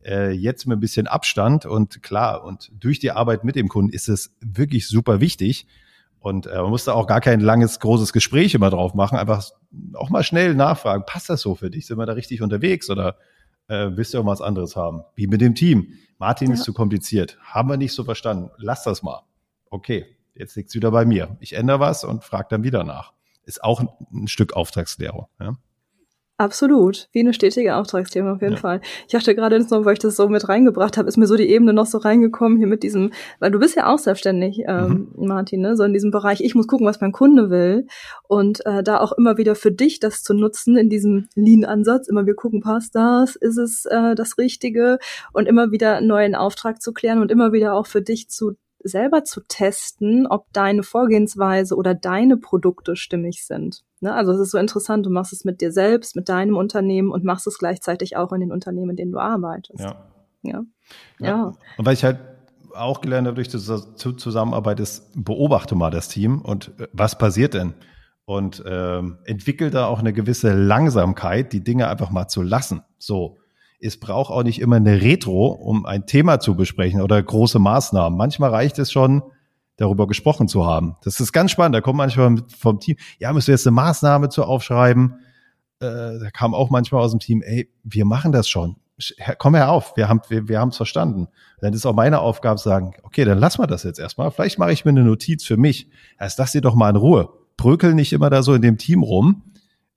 Äh, 0.03 0.31
jetzt 0.31 0.65
mit 0.65 0.77
ein 0.77 0.79
bisschen 0.79 1.07
Abstand 1.07 1.65
und 1.65 2.01
klar, 2.01 2.43
und 2.43 2.71
durch 2.79 2.99
die 2.99 3.11
Arbeit 3.11 3.43
mit 3.43 3.55
dem 3.55 3.67
Kunden 3.67 3.93
ist 3.93 4.09
es 4.09 4.33
wirklich 4.39 4.87
super 4.87 5.19
wichtig. 5.19 5.67
Und 6.19 6.47
äh, 6.47 6.61
man 6.61 6.69
muss 6.69 6.85
da 6.85 6.93
auch 6.93 7.07
gar 7.07 7.21
kein 7.21 7.39
langes, 7.39 7.79
großes 7.79 8.13
Gespräch 8.13 8.53
immer 8.53 8.69
drauf 8.69 8.93
machen. 8.93 9.17
Einfach 9.17 9.43
auch 9.95 10.09
mal 10.09 10.23
schnell 10.23 10.55
nachfragen, 10.55 11.03
passt 11.05 11.29
das 11.29 11.41
so 11.41 11.55
für 11.55 11.69
dich? 11.69 11.87
Sind 11.87 11.97
wir 11.97 12.05
da 12.05 12.13
richtig 12.13 12.41
unterwegs 12.41 12.89
oder 12.89 13.17
äh, 13.67 13.89
willst 13.91 14.13
du 14.13 14.17
irgendwas 14.17 14.41
anderes 14.41 14.75
haben? 14.75 15.01
Wie 15.15 15.27
mit 15.27 15.41
dem 15.41 15.55
Team. 15.55 15.93
Martin 16.19 16.49
ja. 16.49 16.53
ist 16.53 16.63
zu 16.63 16.73
kompliziert. 16.73 17.37
Haben 17.41 17.69
wir 17.69 17.77
nicht 17.77 17.93
so 17.93 18.03
verstanden. 18.03 18.51
Lass 18.57 18.83
das 18.83 19.01
mal. 19.01 19.23
Okay, 19.71 20.05
jetzt 20.35 20.55
liegt's 20.55 20.75
wieder 20.75 20.91
bei 20.91 21.05
mir. 21.05 21.37
Ich 21.39 21.53
ändere 21.53 21.79
was 21.79 22.03
und 22.03 22.23
frage 22.23 22.47
dann 22.49 22.63
wieder 22.63 22.83
nach. 22.83 23.13
Ist 23.43 23.63
auch 23.63 23.79
ein, 23.79 24.27
Stück 24.27 24.53
Auftragsklärung. 24.53 25.27
Ja? 25.39 25.55
Absolut, 26.41 27.07
wie 27.11 27.19
eine 27.19 27.35
stetige 27.35 27.75
Auftragsthema 27.75 28.33
auf 28.33 28.41
jeden 28.41 28.55
ja. 28.55 28.59
Fall. 28.59 28.81
Ich 29.05 29.11
dachte 29.11 29.35
gerade 29.35 29.57
jetzt 29.57 29.69
noch, 29.69 29.85
weil 29.85 29.93
ich 29.93 29.99
das 29.99 30.15
so 30.15 30.27
mit 30.27 30.49
reingebracht 30.49 30.97
habe, 30.97 31.07
ist 31.07 31.17
mir 31.17 31.27
so 31.27 31.35
die 31.37 31.47
Ebene 31.47 31.71
noch 31.71 31.85
so 31.85 31.99
reingekommen 31.99 32.57
hier 32.57 32.65
mit 32.65 32.81
diesem, 32.81 33.11
weil 33.37 33.51
du 33.51 33.59
bist 33.59 33.75
ja 33.75 33.93
auch 33.93 33.99
selbstständig, 33.99 34.63
ähm, 34.67 35.11
mhm. 35.15 35.27
Martin, 35.27 35.61
ne? 35.61 35.77
so 35.77 35.83
in 35.83 35.93
diesem 35.93 36.09
Bereich, 36.09 36.41
ich 36.41 36.55
muss 36.55 36.65
gucken, 36.65 36.87
was 36.87 36.99
mein 36.99 37.11
Kunde 37.11 37.51
will 37.51 37.85
und 38.27 38.65
äh, 38.65 38.81
da 38.81 39.01
auch 39.01 39.11
immer 39.11 39.37
wieder 39.37 39.53
für 39.53 39.71
dich 39.71 39.99
das 39.99 40.23
zu 40.23 40.33
nutzen 40.33 40.77
in 40.77 40.89
diesem 40.89 41.27
Lean-Ansatz, 41.35 42.07
immer 42.07 42.25
wir 42.25 42.33
gucken, 42.33 42.61
passt 42.61 42.95
das, 42.95 43.35
ist 43.35 43.57
es 43.57 43.85
äh, 43.85 44.15
das 44.15 44.39
Richtige 44.39 44.97
und 45.33 45.47
immer 45.47 45.69
wieder 45.69 45.97
einen 45.97 46.07
neuen 46.07 46.33
Auftrag 46.33 46.81
zu 46.81 46.91
klären 46.91 47.19
und 47.19 47.29
immer 47.29 47.53
wieder 47.53 47.75
auch 47.75 47.85
für 47.85 48.01
dich 48.01 48.29
zu 48.29 48.53
selber 48.83 49.23
zu 49.23 49.41
testen, 49.47 50.27
ob 50.27 50.51
deine 50.53 50.83
Vorgehensweise 50.83 51.75
oder 51.75 51.93
deine 51.93 52.37
Produkte 52.37 52.95
stimmig 52.95 53.45
sind. 53.45 53.83
Ne? 53.99 54.13
Also 54.13 54.31
es 54.31 54.39
ist 54.39 54.51
so 54.51 54.57
interessant, 54.57 55.05
du 55.05 55.09
machst 55.09 55.33
es 55.33 55.45
mit 55.45 55.61
dir 55.61 55.71
selbst, 55.71 56.15
mit 56.15 56.29
deinem 56.29 56.57
Unternehmen 56.57 57.11
und 57.11 57.23
machst 57.23 57.47
es 57.47 57.57
gleichzeitig 57.57 58.17
auch 58.17 58.31
in 58.31 58.41
den 58.41 58.51
Unternehmen, 58.51 58.91
in 58.91 58.95
denen 58.95 59.11
du 59.11 59.19
arbeitest. 59.19 59.79
Ja. 59.79 59.95
Ja. 60.43 60.63
ja. 61.19 61.27
ja. 61.27 61.53
Und 61.77 61.85
weil 61.85 61.93
ich 61.93 62.03
halt 62.03 62.19
auch 62.73 63.01
gelernt 63.01 63.27
habe 63.27 63.35
durch 63.35 63.49
die 63.49 63.57
Zusammenarbeit 63.57 64.79
ist, 64.79 65.11
beobachte 65.15 65.75
mal 65.75 65.91
das 65.91 66.07
Team 66.07 66.41
und 66.41 66.71
äh, 66.79 66.87
was 66.93 67.17
passiert 67.17 67.53
denn? 67.53 67.73
und 68.25 68.63
ähm, 68.65 69.17
entwickelt 69.25 69.73
da 69.73 69.87
auch 69.87 69.99
eine 69.99 70.13
gewisse 70.13 70.53
Langsamkeit, 70.53 71.51
die 71.51 71.63
Dinge 71.63 71.89
einfach 71.89 72.11
mal 72.11 72.27
zu 72.29 72.41
lassen. 72.41 72.81
So, 72.97 73.39
es 73.81 73.99
braucht 73.99 74.31
auch 74.31 74.43
nicht 74.43 74.61
immer 74.61 74.75
eine 74.75 75.01
Retro, 75.01 75.47
um 75.47 75.85
ein 75.85 76.05
Thema 76.05 76.39
zu 76.39 76.55
besprechen 76.55 77.01
oder 77.01 77.21
große 77.21 77.59
Maßnahmen. 77.59 78.17
Manchmal 78.17 78.51
reicht 78.51 78.79
es 78.79 78.91
schon, 78.91 79.23
darüber 79.77 80.07
gesprochen 80.07 80.47
zu 80.47 80.65
haben. 80.65 80.95
Das 81.03 81.19
ist 81.19 81.31
ganz 81.33 81.51
spannend. 81.51 81.75
Da 81.75 81.81
kommt 81.81 81.97
manchmal 81.97 82.37
vom 82.57 82.79
Team, 82.79 82.97
ja, 83.17 83.33
müssen 83.33 83.47
wir 83.47 83.55
jetzt 83.55 83.65
eine 83.65 83.73
Maßnahme 83.73 84.29
zu 84.29 84.43
aufschreiben. 84.43 85.15
Äh, 85.79 86.19
da 86.19 86.29
kam 86.31 86.53
auch 86.53 86.69
manchmal 86.69 87.01
aus 87.01 87.11
dem 87.11 87.19
Team, 87.19 87.41
ey, 87.41 87.69
wir 87.83 88.05
machen 88.05 88.31
das 88.31 88.47
schon. 88.47 88.75
Komm 89.39 89.55
her 89.55 89.71
auf, 89.71 89.97
wir 89.97 90.07
haben 90.07 90.21
wir, 90.29 90.47
wir 90.47 90.59
haben 90.59 90.69
es 90.69 90.77
verstanden. 90.77 91.27
Dann 91.59 91.73
ist 91.73 91.87
auch 91.87 91.95
meine 91.95 92.19
Aufgabe 92.19 92.57
zu 92.57 92.69
sagen, 92.69 92.93
okay, 93.01 93.25
dann 93.25 93.39
lass 93.39 93.57
mal 93.57 93.65
das 93.65 93.81
jetzt 93.81 93.99
erstmal. 93.99 94.29
Vielleicht 94.29 94.59
mache 94.59 94.73
ich 94.73 94.85
mir 94.85 94.89
eine 94.89 95.03
Notiz 95.03 95.43
für 95.43 95.57
mich. 95.57 95.89
Erst 96.19 96.37
lass 96.37 96.51
sie 96.51 96.61
doch 96.61 96.75
mal 96.75 96.91
in 96.91 96.97
Ruhe. 96.97 97.29
Brökel 97.57 97.95
nicht 97.95 98.13
immer 98.13 98.29
da 98.29 98.43
so 98.43 98.53
in 98.53 98.61
dem 98.61 98.77
Team 98.77 99.01
rum. 99.01 99.41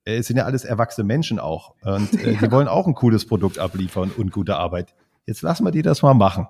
Äh, 0.05 0.17
es 0.17 0.27
sind 0.27 0.37
ja 0.37 0.45
alles 0.45 0.63
erwachsene 0.63 1.05
Menschen 1.05 1.39
auch. 1.39 1.75
Und 1.83 2.13
äh, 2.13 2.37
die 2.37 2.51
wollen 2.51 2.67
auch 2.67 2.87
ein 2.87 2.93
cooles 2.93 3.25
Produkt 3.25 3.59
abliefern 3.59 4.11
und 4.15 4.31
gute 4.31 4.55
Arbeit. 4.55 4.93
Jetzt 5.25 5.41
lassen 5.41 5.65
wir 5.65 5.71
die 5.71 5.81
das 5.81 6.01
mal 6.01 6.13
machen. 6.13 6.47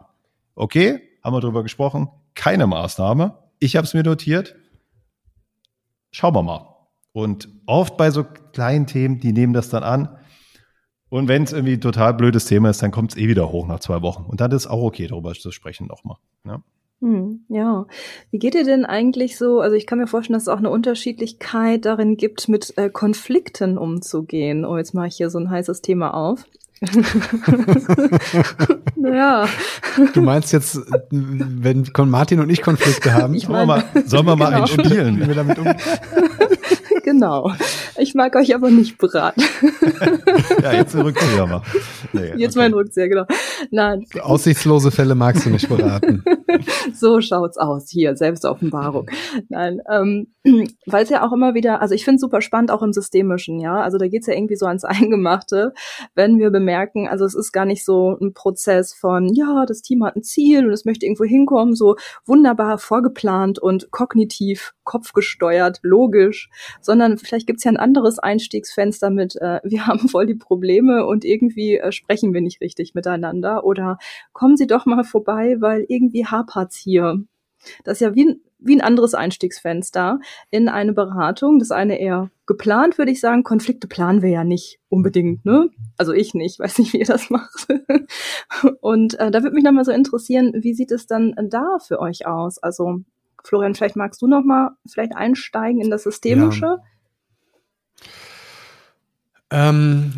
Okay, 0.53 1.01
haben 1.23 1.33
wir 1.33 1.41
drüber 1.41 1.63
gesprochen. 1.63 2.09
Keine 2.35 2.67
Maßnahme. 2.67 3.37
Ich 3.59 3.75
habe 3.75 3.85
es 3.85 3.93
mir 3.93 4.03
notiert. 4.03 4.55
Schauen 6.11 6.35
wir 6.35 6.43
mal. 6.43 6.75
Und 7.13 7.49
oft 7.65 7.97
bei 7.97 8.11
so 8.11 8.25
kleinen 8.25 8.87
Themen, 8.87 9.19
die 9.19 9.31
nehmen 9.31 9.53
das 9.53 9.69
dann 9.69 9.83
an. 9.83 10.17
Und 11.09 11.29
wenn 11.29 11.43
es 11.43 11.53
irgendwie 11.53 11.73
ein 11.73 11.81
total 11.81 12.13
blödes 12.13 12.45
Thema 12.45 12.69
ist, 12.69 12.83
dann 12.83 12.91
kommt 12.91 13.11
es 13.11 13.17
eh 13.17 13.27
wieder 13.29 13.49
hoch 13.49 13.67
nach 13.67 13.79
zwei 13.79 14.01
Wochen. 14.01 14.25
Und 14.25 14.41
dann 14.41 14.51
ist 14.51 14.67
auch 14.67 14.81
okay, 14.81 15.07
darüber 15.07 15.33
zu 15.33 15.51
sprechen 15.51 15.87
nochmal. 15.87 16.17
Ja. 16.45 16.61
Hm, 17.01 17.45
ja. 17.49 17.85
Wie 18.31 18.39
geht 18.39 18.55
ihr 18.55 18.63
denn 18.63 18.85
eigentlich 18.85 19.37
so? 19.37 19.59
Also 19.59 19.75
ich 19.75 19.85
kann 19.85 19.99
mir 19.99 20.07
vorstellen, 20.07 20.35
dass 20.35 20.43
es 20.43 20.49
auch 20.49 20.59
eine 20.59 20.69
Unterschiedlichkeit 20.69 21.85
darin 21.85 22.17
gibt, 22.17 22.47
mit 22.47 22.77
äh, 22.77 22.89
Konflikten 22.89 23.77
umzugehen. 23.77 24.65
Oh, 24.65 24.77
jetzt 24.77 24.93
mache 24.93 25.07
ich 25.07 25.17
hier 25.17 25.29
so 25.29 25.37
ein 25.39 25.49
heißes 25.49 25.81
Thema 25.81 26.13
auf. 26.13 26.45
naja. 28.95 29.47
Du 30.13 30.21
meinst 30.21 30.51
jetzt, 30.51 30.79
wenn 31.09 31.89
Martin 32.07 32.39
und 32.41 32.49
ich 32.49 32.61
Konflikte 32.61 33.13
haben, 33.13 33.33
ich 33.33 33.47
mein, 33.47 33.65
sollen 33.65 33.67
wir 33.67 33.75
mal, 33.75 33.83
sollen 34.05 34.25
wir 34.25 34.35
mal 34.35 34.49
genau. 34.51 34.61
einspielen, 34.63 35.21
wie 35.21 35.27
wir 35.27 35.35
damit 35.35 35.57
umgehen? 35.57 35.77
genau. 37.05 37.53
Ich 37.97 38.13
mag 38.13 38.35
euch 38.35 38.53
aber 38.53 38.69
nicht 38.69 38.97
beraten. 38.97 39.41
ja, 40.61 40.73
jetzt 40.73 40.95
ein 40.95 41.01
Rückzieher 41.01 41.47
mal. 41.47 41.61
Nee, 42.11 42.33
jetzt 42.35 42.57
okay. 42.57 42.65
mein 42.65 42.73
Rückzieher, 42.73 43.07
genau. 43.07 43.25
Nein. 43.71 44.05
Aussichtslose 44.21 44.91
Fälle 44.91 45.15
magst 45.15 45.45
du 45.45 45.51
nicht 45.51 45.69
beraten. 45.69 46.23
so 46.93 47.21
schaut's 47.21 47.57
aus. 47.57 47.89
Hier, 47.89 48.17
Selbstoffenbarung. 48.17 49.09
Nein, 49.47 49.79
ähm, 49.89 50.27
weil 50.85 51.03
es 51.03 51.09
ja 51.09 51.25
auch 51.25 51.31
immer 51.31 51.53
wieder, 51.53 51.81
also 51.81 51.95
ich 51.95 52.03
finde 52.03 52.15
es 52.15 52.21
super 52.21 52.41
spannend, 52.41 52.71
auch 52.71 52.81
im 52.81 52.91
Systemischen, 52.91 53.59
ja. 53.59 53.81
Also 53.81 53.97
da 53.97 54.07
geht's 54.07 54.27
ja 54.27 54.33
irgendwie 54.33 54.57
so 54.57 54.65
ans 54.65 54.83
Eingemachte, 54.83 55.73
wenn 56.15 56.39
wir 56.39 56.49
bemerken, 56.49 57.07
also 57.07 57.23
es 57.23 57.35
ist 57.35 57.51
gar 57.51 57.65
nicht 57.65 57.85
so 57.85 58.17
ein 58.19 58.33
Prozess 58.33 58.93
von, 58.93 59.33
ja, 59.33 59.65
das 59.65 59.81
Team 59.81 60.03
hat 60.03 60.15
ein 60.15 60.23
Ziel 60.23 60.65
und 60.65 60.73
es 60.73 60.85
möchte 60.85 61.05
irgendwo 61.05 61.23
hinkommen, 61.23 61.75
so 61.75 61.95
wunderbar 62.25 62.77
vorgeplant 62.77 63.59
und 63.59 63.91
kognitiv, 63.91 64.73
kopfgesteuert, 64.83 65.79
logisch, 65.81 66.49
sondern 66.81 66.94
vielleicht 67.17 67.47
gibt's 67.47 67.63
ja 67.63 67.71
ein 67.71 67.77
anderes 67.77 68.19
Einstiegsfenster 68.19 69.09
mit, 69.09 69.35
äh, 69.37 69.59
wir 69.63 69.87
haben 69.87 70.09
voll 70.09 70.25
die 70.25 70.35
Probleme 70.35 71.05
und 71.05 71.25
irgendwie 71.25 71.77
äh, 71.77 71.91
sprechen 71.91 72.33
wir 72.33 72.41
nicht 72.41 72.61
richtig 72.61 72.93
miteinander 72.93 73.63
oder 73.65 73.97
kommen 74.33 74.57
Sie 74.57 74.67
doch 74.67 74.85
mal 74.85 75.03
vorbei, 75.03 75.57
weil 75.59 75.85
irgendwie 75.87 76.25
hapert's 76.25 76.77
hier. 76.77 77.23
Das 77.83 77.97
ist 77.97 78.01
ja 78.01 78.15
wie 78.15 78.25
ein, 78.25 78.41
wie 78.59 78.75
ein 78.75 78.81
anderes 78.81 79.13
Einstiegsfenster 79.13 80.19
in 80.51 80.69
eine 80.69 80.93
Beratung. 80.93 81.59
Das 81.59 81.71
eine 81.71 81.99
eher 81.99 82.29
geplant, 82.45 82.97
würde 82.97 83.11
ich 83.11 83.19
sagen. 83.19 83.43
Konflikte 83.43 83.87
planen 83.87 84.21
wir 84.21 84.29
ja 84.29 84.43
nicht 84.43 84.79
unbedingt, 84.89 85.45
ne? 85.45 85.69
Also 85.97 86.13
ich 86.13 86.33
nicht, 86.33 86.59
weiß 86.59 86.79
nicht, 86.79 86.93
wie 86.93 86.99
ihr 86.99 87.05
das 87.05 87.29
macht. 87.29 87.67
Und 88.81 89.19
äh, 89.19 89.31
da 89.31 89.43
würde 89.43 89.55
mich 89.55 89.63
nochmal 89.63 89.85
so 89.85 89.91
interessieren, 89.91 90.51
wie 90.55 90.73
sieht 90.73 90.91
es 90.91 91.07
dann 91.07 91.35
da 91.49 91.77
für 91.79 91.99
euch 91.99 92.27
aus? 92.27 92.57
Also 92.59 93.01
Florian, 93.45 93.75
vielleicht 93.75 93.95
magst 93.95 94.21
du 94.21 94.27
nochmal 94.27 94.71
vielleicht 94.87 95.15
einsteigen 95.15 95.81
in 95.81 95.89
das 95.89 96.03
Systemische. 96.03 96.65
Ja. 96.65 96.83
Ähm, 99.51 100.13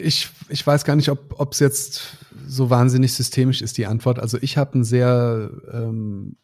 ich, 0.00 0.28
ich 0.48 0.66
weiß 0.66 0.84
gar 0.84 0.96
nicht, 0.96 1.08
ob 1.10 1.52
es 1.52 1.58
jetzt 1.58 2.16
so 2.46 2.70
wahnsinnig 2.70 3.14
systemisch 3.14 3.62
ist, 3.62 3.78
die 3.78 3.86
Antwort. 3.86 4.18
Also 4.18 4.38
ich 4.40 4.56
habe 4.56 4.78
ein 4.78 4.84
sehr 4.84 5.50
ähm, 5.72 6.36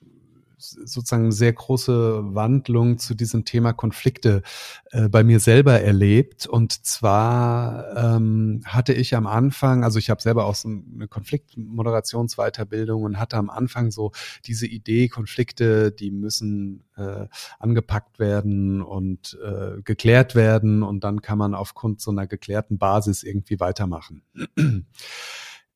sozusagen 0.62 1.32
sehr 1.32 1.52
große 1.52 2.34
Wandlung 2.34 2.98
zu 2.98 3.14
diesem 3.14 3.44
Thema 3.44 3.72
Konflikte 3.72 4.42
äh, 4.90 5.08
bei 5.08 5.24
mir 5.24 5.40
selber 5.40 5.80
erlebt. 5.80 6.46
Und 6.46 6.86
zwar 6.86 7.96
ähm, 7.96 8.62
hatte 8.64 8.92
ich 8.92 9.14
am 9.16 9.26
Anfang, 9.26 9.84
also 9.84 9.98
ich 9.98 10.10
habe 10.10 10.22
selber 10.22 10.46
auch 10.46 10.54
so 10.54 10.68
eine 10.68 11.08
Konfliktmoderationsweiterbildung 11.08 13.02
und 13.02 13.18
hatte 13.18 13.36
am 13.36 13.50
Anfang 13.50 13.90
so 13.90 14.12
diese 14.46 14.66
Idee, 14.66 15.08
Konflikte, 15.08 15.92
die 15.92 16.10
müssen 16.10 16.84
äh, 16.96 17.26
angepackt 17.58 18.18
werden 18.18 18.82
und 18.82 19.38
äh, 19.44 19.82
geklärt 19.82 20.34
werden 20.34 20.82
und 20.82 21.04
dann 21.04 21.22
kann 21.22 21.38
man 21.38 21.54
aufgrund 21.54 22.00
so 22.00 22.10
einer 22.10 22.26
geklärten 22.26 22.78
Basis 22.78 23.22
irgendwie 23.22 23.60
weitermachen. 23.60 24.22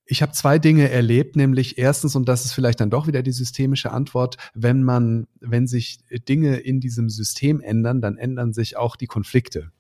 Ich 0.09 0.23
habe 0.23 0.33
zwei 0.33 0.61
Dinge 0.61 0.89
erlebt, 0.89 1.35
nämlich 1.35 1.79
erstens, 1.79 2.15
und 2.15 2.29
das 2.29 2.45
ist 2.45 2.53
vielleicht 2.53 2.81
dann 2.81 2.91
doch 2.91 3.09
wieder 3.09 3.25
die 3.25 3.33
systemische 3.33 3.91
Antwort, 3.91 4.37
wenn 4.55 4.85
man, 4.85 5.27
wenn 5.41 5.67
sich 5.67 5.99
Dinge 6.29 6.59
in 6.59 6.79
diesem 6.81 7.11
System 7.11 7.61
ändern, 7.61 8.01
dann 8.01 8.17
ändern 8.17 8.53
sich 8.53 8.77
auch 8.77 8.95
die 8.95 9.09
Konflikte. 9.09 9.73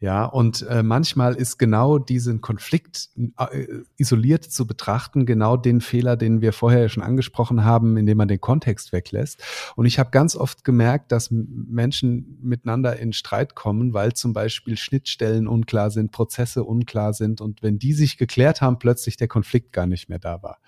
Ja, 0.00 0.26
und 0.26 0.62
äh, 0.62 0.84
manchmal 0.84 1.34
ist 1.34 1.58
genau 1.58 1.98
diesen 1.98 2.40
Konflikt 2.40 3.08
äh, 3.36 3.66
isoliert 3.96 4.44
zu 4.44 4.64
betrachten, 4.64 5.26
genau 5.26 5.56
den 5.56 5.80
Fehler, 5.80 6.16
den 6.16 6.40
wir 6.40 6.52
vorher 6.52 6.88
schon 6.88 7.02
angesprochen 7.02 7.64
haben, 7.64 7.96
indem 7.96 8.18
man 8.18 8.28
den 8.28 8.40
Kontext 8.40 8.92
weglässt. 8.92 9.42
Und 9.74 9.86
ich 9.86 9.98
habe 9.98 10.10
ganz 10.10 10.36
oft 10.36 10.62
gemerkt, 10.62 11.10
dass 11.10 11.30
Menschen 11.32 12.38
miteinander 12.40 12.96
in 12.96 13.12
Streit 13.12 13.56
kommen, 13.56 13.92
weil 13.92 14.12
zum 14.12 14.32
Beispiel 14.32 14.76
Schnittstellen 14.76 15.48
unklar 15.48 15.90
sind, 15.90 16.12
Prozesse 16.12 16.62
unklar 16.62 17.12
sind 17.12 17.40
und 17.40 17.64
wenn 17.64 17.80
die 17.80 17.92
sich 17.92 18.18
geklärt 18.18 18.60
haben, 18.60 18.78
plötzlich 18.78 19.16
der 19.16 19.28
Konflikt 19.28 19.72
gar 19.72 19.88
nicht 19.88 20.08
mehr 20.08 20.20
da 20.20 20.44
war. 20.44 20.58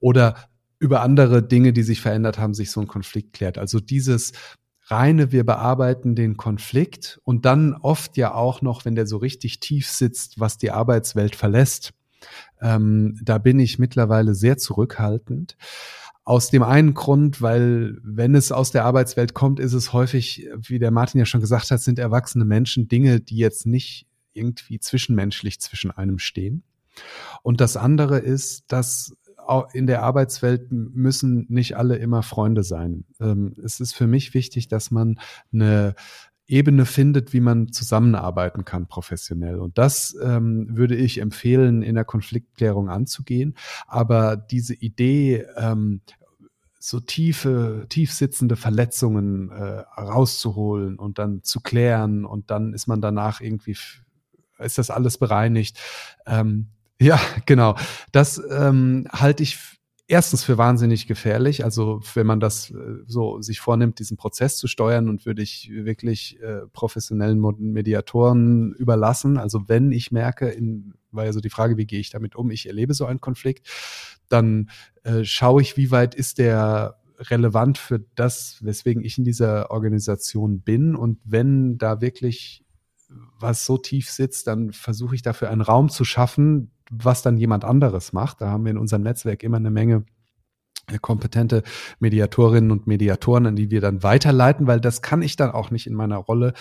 Oder 0.00 0.36
über 0.78 1.02
andere 1.02 1.42
Dinge, 1.42 1.74
die 1.74 1.82
sich 1.82 2.00
verändert 2.00 2.38
haben, 2.38 2.54
sich 2.54 2.70
so 2.70 2.80
ein 2.80 2.86
Konflikt 2.86 3.34
klärt. 3.34 3.58
Also 3.58 3.78
dieses 3.78 4.32
reine, 4.86 5.32
wir 5.32 5.44
bearbeiten 5.44 6.14
den 6.14 6.36
Konflikt 6.36 7.20
und 7.24 7.44
dann 7.44 7.74
oft 7.74 8.16
ja 8.16 8.34
auch 8.34 8.62
noch, 8.62 8.84
wenn 8.84 8.94
der 8.94 9.06
so 9.06 9.16
richtig 9.16 9.60
tief 9.60 9.88
sitzt, 9.88 10.38
was 10.38 10.58
die 10.58 10.70
Arbeitswelt 10.70 11.36
verlässt. 11.36 11.92
Ähm, 12.60 13.18
da 13.22 13.38
bin 13.38 13.58
ich 13.60 13.78
mittlerweile 13.78 14.34
sehr 14.34 14.58
zurückhaltend. 14.58 15.56
Aus 16.24 16.50
dem 16.50 16.62
einen 16.62 16.94
Grund, 16.94 17.42
weil 17.42 17.98
wenn 18.02 18.34
es 18.34 18.50
aus 18.50 18.70
der 18.70 18.84
Arbeitswelt 18.84 19.34
kommt, 19.34 19.60
ist 19.60 19.74
es 19.74 19.92
häufig, 19.92 20.48
wie 20.56 20.78
der 20.78 20.90
Martin 20.90 21.18
ja 21.18 21.26
schon 21.26 21.42
gesagt 21.42 21.70
hat, 21.70 21.80
sind 21.80 21.98
erwachsene 21.98 22.46
Menschen 22.46 22.88
Dinge, 22.88 23.20
die 23.20 23.36
jetzt 23.36 23.66
nicht 23.66 24.06
irgendwie 24.32 24.80
zwischenmenschlich 24.80 25.60
zwischen 25.60 25.90
einem 25.90 26.18
stehen. 26.18 26.64
Und 27.42 27.60
das 27.60 27.76
andere 27.76 28.18
ist, 28.18 28.64
dass 28.68 29.14
in 29.72 29.86
der 29.86 30.02
Arbeitswelt 30.02 30.70
müssen 30.70 31.46
nicht 31.48 31.76
alle 31.76 31.96
immer 31.96 32.22
Freunde 32.22 32.62
sein. 32.62 33.04
Ähm, 33.20 33.54
es 33.62 33.80
ist 33.80 33.94
für 33.94 34.06
mich 34.06 34.34
wichtig, 34.34 34.68
dass 34.68 34.90
man 34.90 35.18
eine 35.52 35.94
Ebene 36.46 36.84
findet, 36.84 37.32
wie 37.32 37.40
man 37.40 37.72
zusammenarbeiten 37.72 38.64
kann 38.64 38.86
professionell. 38.86 39.58
Und 39.58 39.78
das 39.78 40.14
ähm, 40.22 40.68
würde 40.76 40.94
ich 40.94 41.18
empfehlen, 41.18 41.82
in 41.82 41.94
der 41.94 42.04
Konfliktklärung 42.04 42.90
anzugehen. 42.90 43.54
Aber 43.86 44.36
diese 44.36 44.74
Idee, 44.74 45.46
ähm, 45.56 46.02
so 46.78 47.00
tiefe, 47.00 47.86
tief 47.88 48.12
sitzende 48.12 48.56
Verletzungen 48.56 49.50
äh, 49.50 49.84
rauszuholen 49.98 50.98
und 50.98 51.18
dann 51.18 51.42
zu 51.42 51.60
klären 51.60 52.26
und 52.26 52.50
dann 52.50 52.74
ist 52.74 52.88
man 52.88 53.00
danach 53.00 53.40
irgendwie, 53.40 53.78
ist 54.58 54.76
das 54.76 54.90
alles 54.90 55.16
bereinigt. 55.16 55.80
Ähm, 56.26 56.68
ja, 57.04 57.20
genau. 57.46 57.76
Das 58.12 58.42
ähm, 58.50 59.06
halte 59.12 59.42
ich 59.42 59.58
erstens 60.06 60.44
für 60.44 60.58
wahnsinnig 60.58 61.06
gefährlich. 61.06 61.64
Also 61.64 62.00
wenn 62.14 62.26
man 62.26 62.40
das 62.40 62.70
äh, 62.70 62.74
so 63.06 63.40
sich 63.40 63.60
vornimmt, 63.60 63.98
diesen 63.98 64.16
Prozess 64.16 64.56
zu 64.56 64.66
steuern 64.66 65.08
und 65.08 65.26
würde 65.26 65.42
ich 65.42 65.70
wirklich 65.70 66.40
äh, 66.40 66.66
professionellen 66.72 67.40
Mediatoren 67.58 68.72
überlassen. 68.74 69.38
Also 69.38 69.68
wenn 69.68 69.92
ich 69.92 70.12
merke, 70.12 70.48
in, 70.48 70.94
war 71.10 71.24
ja 71.24 71.32
so 71.32 71.40
die 71.40 71.50
Frage, 71.50 71.76
wie 71.76 71.86
gehe 71.86 72.00
ich 72.00 72.10
damit 72.10 72.36
um? 72.36 72.50
Ich 72.50 72.66
erlebe 72.66 72.94
so 72.94 73.06
einen 73.06 73.20
Konflikt, 73.20 73.68
dann 74.28 74.70
äh, 75.02 75.24
schaue 75.24 75.62
ich, 75.62 75.76
wie 75.76 75.90
weit 75.90 76.14
ist 76.14 76.38
der 76.38 77.00
relevant 77.18 77.78
für 77.78 78.00
das, 78.14 78.58
weswegen 78.62 79.04
ich 79.04 79.18
in 79.18 79.24
dieser 79.24 79.70
Organisation 79.70 80.60
bin. 80.60 80.96
Und 80.96 81.18
wenn 81.24 81.78
da 81.78 82.00
wirklich 82.00 82.64
was 83.38 83.64
so 83.64 83.78
tief 83.78 84.10
sitzt, 84.10 84.46
dann 84.46 84.72
versuche 84.72 85.14
ich 85.14 85.22
dafür 85.22 85.50
einen 85.50 85.60
Raum 85.60 85.88
zu 85.88 86.04
schaffen, 86.04 86.72
was 86.90 87.22
dann 87.22 87.36
jemand 87.36 87.64
anderes 87.64 88.12
macht. 88.12 88.40
Da 88.40 88.48
haben 88.50 88.64
wir 88.64 88.70
in 88.70 88.78
unserem 88.78 89.02
Netzwerk 89.02 89.42
immer 89.42 89.56
eine 89.56 89.70
Menge 89.70 90.04
kompetente 91.00 91.62
Mediatorinnen 91.98 92.70
und 92.70 92.86
Mediatoren, 92.86 93.46
an 93.46 93.56
die 93.56 93.70
wir 93.70 93.80
dann 93.80 94.02
weiterleiten, 94.02 94.66
weil 94.66 94.80
das 94.80 95.02
kann 95.02 95.22
ich 95.22 95.36
dann 95.36 95.50
auch 95.50 95.70
nicht 95.70 95.86
in 95.86 95.94
meiner 95.94 96.16
Rolle, 96.16 96.52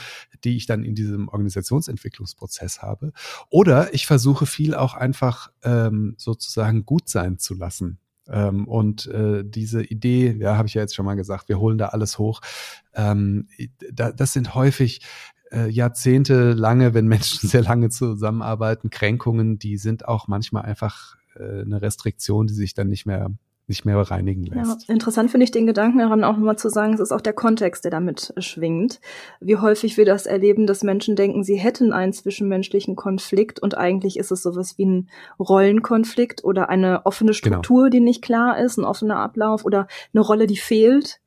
die 0.44 0.56
ich 0.56 0.66
dann 0.66 0.84
in 0.84 0.96
diesem 0.96 1.28
Organisationsentwicklungsprozess 1.28 2.82
habe. 2.82 3.12
Oder 3.50 3.94
ich 3.94 4.08
versuche 4.08 4.46
viel 4.46 4.76
auch 4.76 4.94
einfach 4.94 5.52
ähm, 5.64 6.16
sozusagen 6.18 6.86
gut 6.86 7.10
sein 7.10 7.38
zu 7.38 7.54
lassen. 7.54 8.00
Ähm, 8.30 8.68
und 8.68 9.08
äh, 9.08 9.44
diese 9.46 9.84
Idee, 9.84 10.32
ja, 10.40 10.56
habe 10.56 10.68
ich 10.68 10.76
ja 10.76 10.82
jetzt 10.82 10.96
schon 10.96 11.06
mal 11.06 11.16
gesagt, 11.16 11.50
wir 11.50 11.60
holen 11.60 11.78
da 11.78 11.88
alles 11.88 12.18
hoch. 12.18 12.40
Ähm, 12.94 13.48
da, 13.92 14.12
das 14.12 14.32
sind 14.32 14.56
häufig 14.56 15.02
äh, 15.54 15.70
Jahrzehnte 15.70 16.54
lange, 16.54 16.94
wenn 16.94 17.08
Menschen 17.08 17.48
sehr 17.50 17.64
lange 17.64 17.90
zusammenarbeiten, 17.90 18.90
Kränkungen, 18.90 19.60
die 19.60 19.78
sind 19.78 20.08
auch 20.08 20.28
manchmal 20.28 20.64
einfach 20.64 21.16
äh, 21.36 21.62
eine 21.62 21.82
Restriktion, 21.82 22.48
die 22.48 22.54
sich 22.54 22.74
dann 22.74 22.90
nicht 22.90 23.06
mehr 23.06 23.32
nicht 23.68 23.86
mehr 23.86 23.98
reinigen 23.98 24.44
lässt. 24.44 24.88
Ja, 24.88 24.94
interessant 24.94 25.32
finde 25.32 25.46
ich 25.46 25.52
den 25.52 25.66
Gedanken 25.66 26.00
daran 26.00 26.24
auch 26.26 26.36
mal 26.36 26.58
zu 26.58 26.70
sagen, 26.70 26.94
es 26.94 27.00
ist 27.00 27.14
auch 27.14 27.22
der 27.22 27.34
Kontext, 27.34 27.86
der 27.86 27.92
damit 27.92 28.34
schwingt. 28.38 29.00
Wie 29.40 29.56
häufig 29.56 29.96
wir 29.96 30.06
das 30.06 30.26
erleben, 30.26 30.68
dass 30.68 30.84
Menschen 30.84 31.16
denken, 31.16 31.44
sie 31.44 31.56
hätten 31.56 31.94
einen 31.94 32.12
zwischenmenschlichen 32.12 32.98
Konflikt 32.98 33.62
und 33.62 33.78
eigentlich 33.78 34.18
ist 34.18 34.32
es 34.32 34.44
sowas 34.44 34.78
wie 34.78 34.86
ein 34.86 35.10
Rollenkonflikt 35.40 36.44
oder 36.44 36.70
eine 36.70 37.06
offene 37.06 37.32
genau. 37.32 37.38
Struktur, 37.38 37.84
genau. 37.84 37.90
die 37.90 38.00
nicht 38.02 38.22
klar 38.22 38.60
ist, 38.60 38.78
ein 38.78 38.86
offener 38.86 39.18
Ablauf 39.18 39.64
oder 39.64 39.88
eine 40.14 40.22
Rolle, 40.22 40.46
die 40.46 40.58
fehlt. 40.58 41.22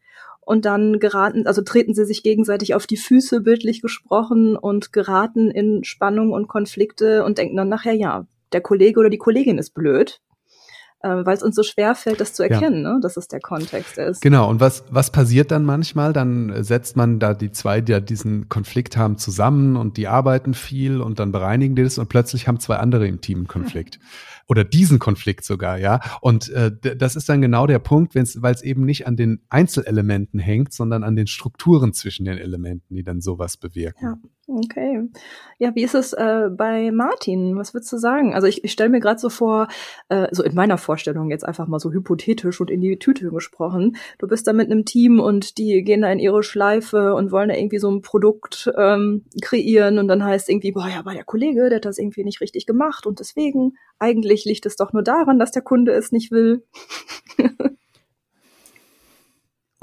Und 0.47 0.65
dann 0.65 1.01
geraten, 1.01 1.47
also 1.49 1.61
treten 1.61 1.93
sie 1.93 2.05
sich 2.05 2.23
gegenseitig 2.23 2.75
auf 2.77 2.87
die 2.87 2.97
Füße, 2.97 3.41
bildlich 3.41 3.83
gesprochen, 3.83 4.57
und 4.57 4.93
geraten 4.93 5.51
in 5.51 5.83
Spannung 5.83 6.31
und 6.31 6.47
Konflikte 6.47 7.25
und 7.25 7.37
denken 7.37 7.57
dann 7.57 7.69
nachher, 7.69 7.95
ja, 7.95 8.27
der 8.53 8.61
Kollege 8.61 9.01
oder 9.01 9.11
die 9.11 9.19
Kollegin 9.19 9.59
ist 9.59 9.75
blöd 9.75 10.21
äh, 11.03 11.25
weil 11.25 11.37
es 11.37 11.43
uns 11.43 11.55
so 11.55 11.63
schwer 11.63 11.95
fällt, 11.95 12.21
das 12.21 12.33
zu 12.33 12.43
erkennen, 12.43 12.85
ja. 12.85 12.95
ne? 12.95 13.01
dass 13.01 13.17
es 13.17 13.29
der 13.29 13.41
Kontext 13.41 13.99
ist. 13.99 14.23
Genau, 14.23 14.49
und 14.49 14.61
was, 14.61 14.85
was 14.91 15.11
passiert 15.11 15.51
dann 15.51 15.65
manchmal? 15.65 16.13
Dann 16.13 16.63
setzt 16.63 16.97
man 16.97 17.19
da 17.19 17.35
die 17.35 17.53
zwei, 17.53 17.81
die 17.81 17.93
ja 17.93 18.01
diesen 18.01 18.49
Konflikt 18.49 18.97
haben, 18.97 19.19
zusammen 19.19 19.77
und 19.77 19.97
die 19.97 20.09
arbeiten 20.09 20.55
viel 20.55 21.01
und 21.01 21.19
dann 21.19 21.33
bereinigen 21.33 21.77
die 21.77 21.83
das 21.83 21.99
und 21.99 22.09
plötzlich 22.09 22.49
haben 22.49 22.61
zwei 22.61 22.77
andere 22.77 23.07
im 23.07 23.21
Team 23.21 23.39
einen 23.39 23.49
Konflikt. 23.49 23.99
Oder 24.49 24.65
diesen 24.65 24.99
Konflikt 24.99 25.45
sogar, 25.45 25.79
ja. 25.79 26.01
Und 26.21 26.49
äh, 26.51 26.71
das 26.97 27.17
ist 27.17 27.29
dann 27.29 27.41
genau 27.41 27.67
der 27.67 27.81
Punkt, 27.81 28.15
weil 28.15 28.55
es 28.55 28.63
eben 28.63 28.85
nicht 28.85 29.07
an 29.07 29.17
den 29.17 29.43
Einzelelementen 29.49 30.39
hängt, 30.39 30.73
sondern 30.73 31.03
an 31.03 31.17
den 31.17 31.27
Strukturen 31.27 31.93
zwischen 31.93 32.25
den 32.25 32.39
Elementen, 32.39 32.95
die 32.95 33.03
dann 33.03 33.21
sowas 33.21 33.57
bewirken. 33.57 34.05
Ja. 34.05 34.19
Okay. 34.49 35.03
Ja, 35.59 35.75
wie 35.75 35.83
ist 35.83 35.97
es 35.97 36.13
äh, 36.13 36.49
bei 36.57 36.93
Martin? 36.93 37.57
Was 37.57 37.75
würdest 37.75 37.93
du 37.93 37.97
sagen? 37.99 38.33
Also 38.33 38.47
ich, 38.47 38.63
ich 38.63 38.71
stelle 38.71 38.91
mir 38.91 39.01
gerade 39.01 39.19
so 39.19 39.29
vor, 39.29 39.67
äh, 40.09 40.29
so 40.31 40.45
in 40.45 40.55
meiner 40.55 40.79
Vorstellung 40.79 41.31
jetzt 41.31 41.45
einfach 41.45 41.67
mal 41.67 41.81
so 41.81 41.91
hypothetisch 41.91 42.61
und 42.61 42.71
in 42.71 42.81
die 42.81 42.97
Tüte 43.01 43.29
gesprochen. 43.31 43.97
Du 44.19 44.29
bist 44.29 44.47
da 44.47 44.53
mit 44.53 44.71
einem 44.71 44.85
Team 44.85 45.19
und 45.19 45.59
die 45.59 45.83
gehen 45.83 46.03
da 46.03 46.13
in 46.13 46.21
ihre 46.21 46.45
Schleife 46.45 47.15
und 47.17 47.33
wollen 47.33 47.49
da 47.49 47.57
irgendwie 47.57 47.81
so 47.81 47.91
ein 47.91 48.03
Produkt 48.03 48.71
ähm, 48.79 49.25
kreieren 49.43 49.99
und 49.99 50.07
dann 50.07 50.23
heißt 50.23 50.49
irgendwie, 50.49 50.71
boah, 50.71 50.89
ja, 50.89 51.01
aber 51.01 51.13
der 51.15 51.25
Kollege, 51.25 51.69
der 51.69 51.77
hat 51.79 51.85
das 51.85 51.99
irgendwie 51.99 52.23
nicht 52.23 52.41
richtig 52.41 52.67
gemacht 52.67 53.05
und 53.05 53.19
deswegen, 53.19 53.73
eigentlich 53.99 54.45
liegt 54.45 54.65
es 54.67 54.77
doch 54.77 54.93
nur 54.93 55.03
daran, 55.03 55.41
dass 55.41 55.51
der 55.51 55.63
Kunde 55.63 55.91
es 55.93 56.13
nicht 56.13 56.31
will. 56.31 56.63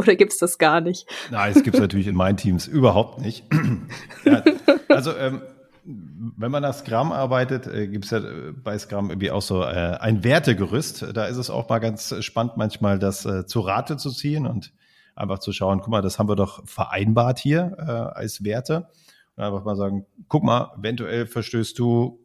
Oder 0.04 0.16
gibt's 0.16 0.38
das 0.38 0.58
gar 0.58 0.82
nicht? 0.82 1.08
Nein, 1.32 1.54
es 1.56 1.64
gibt's 1.64 1.80
natürlich 1.80 2.08
in 2.08 2.16
meinen 2.16 2.38
Teams 2.38 2.68
überhaupt 2.68 3.22
nicht. 3.22 3.46
ja, 4.26 4.44
also 4.90 5.16
ähm, 5.16 5.42
wenn 5.86 6.52
man 6.52 6.62
nach 6.62 6.74
Scrum 6.74 7.12
arbeitet, 7.12 7.68
äh, 7.68 7.88
gibt's 7.88 8.12
ja 8.12 8.20
äh, 8.20 8.52
bei 8.52 8.78
Scrum 8.78 9.10
irgendwie 9.10 9.32
auch 9.32 9.42
so 9.42 9.64
äh, 9.64 9.98
ein 10.00 10.24
Wertegerüst. 10.24 11.08
Da 11.14 11.26
ist 11.26 11.38
es 11.38 11.50
auch 11.50 11.68
mal 11.70 11.80
ganz 11.80 12.14
spannend, 12.24 12.58
manchmal 12.58 13.00
das 13.00 13.26
äh, 13.26 13.46
zu 13.46 13.62
Rate 13.62 13.98
zu 13.98 14.12
ziehen 14.12 14.46
und 14.46 14.74
einfach 15.16 15.40
zu 15.40 15.52
schauen, 15.52 15.80
guck 15.80 15.90
mal, 15.90 16.02
das 16.02 16.20
haben 16.20 16.30
wir 16.30 16.36
doch 16.36 16.66
vereinbart 16.68 17.40
hier 17.40 17.76
äh, 17.78 17.92
als 18.18 18.44
Werte. 18.44 18.88
Und 19.36 19.44
einfach 19.44 19.64
mal 19.64 19.76
sagen, 19.76 20.06
guck 20.28 20.44
mal, 20.44 20.74
eventuell 20.78 21.26
verstößt 21.26 21.78
du 21.80 22.20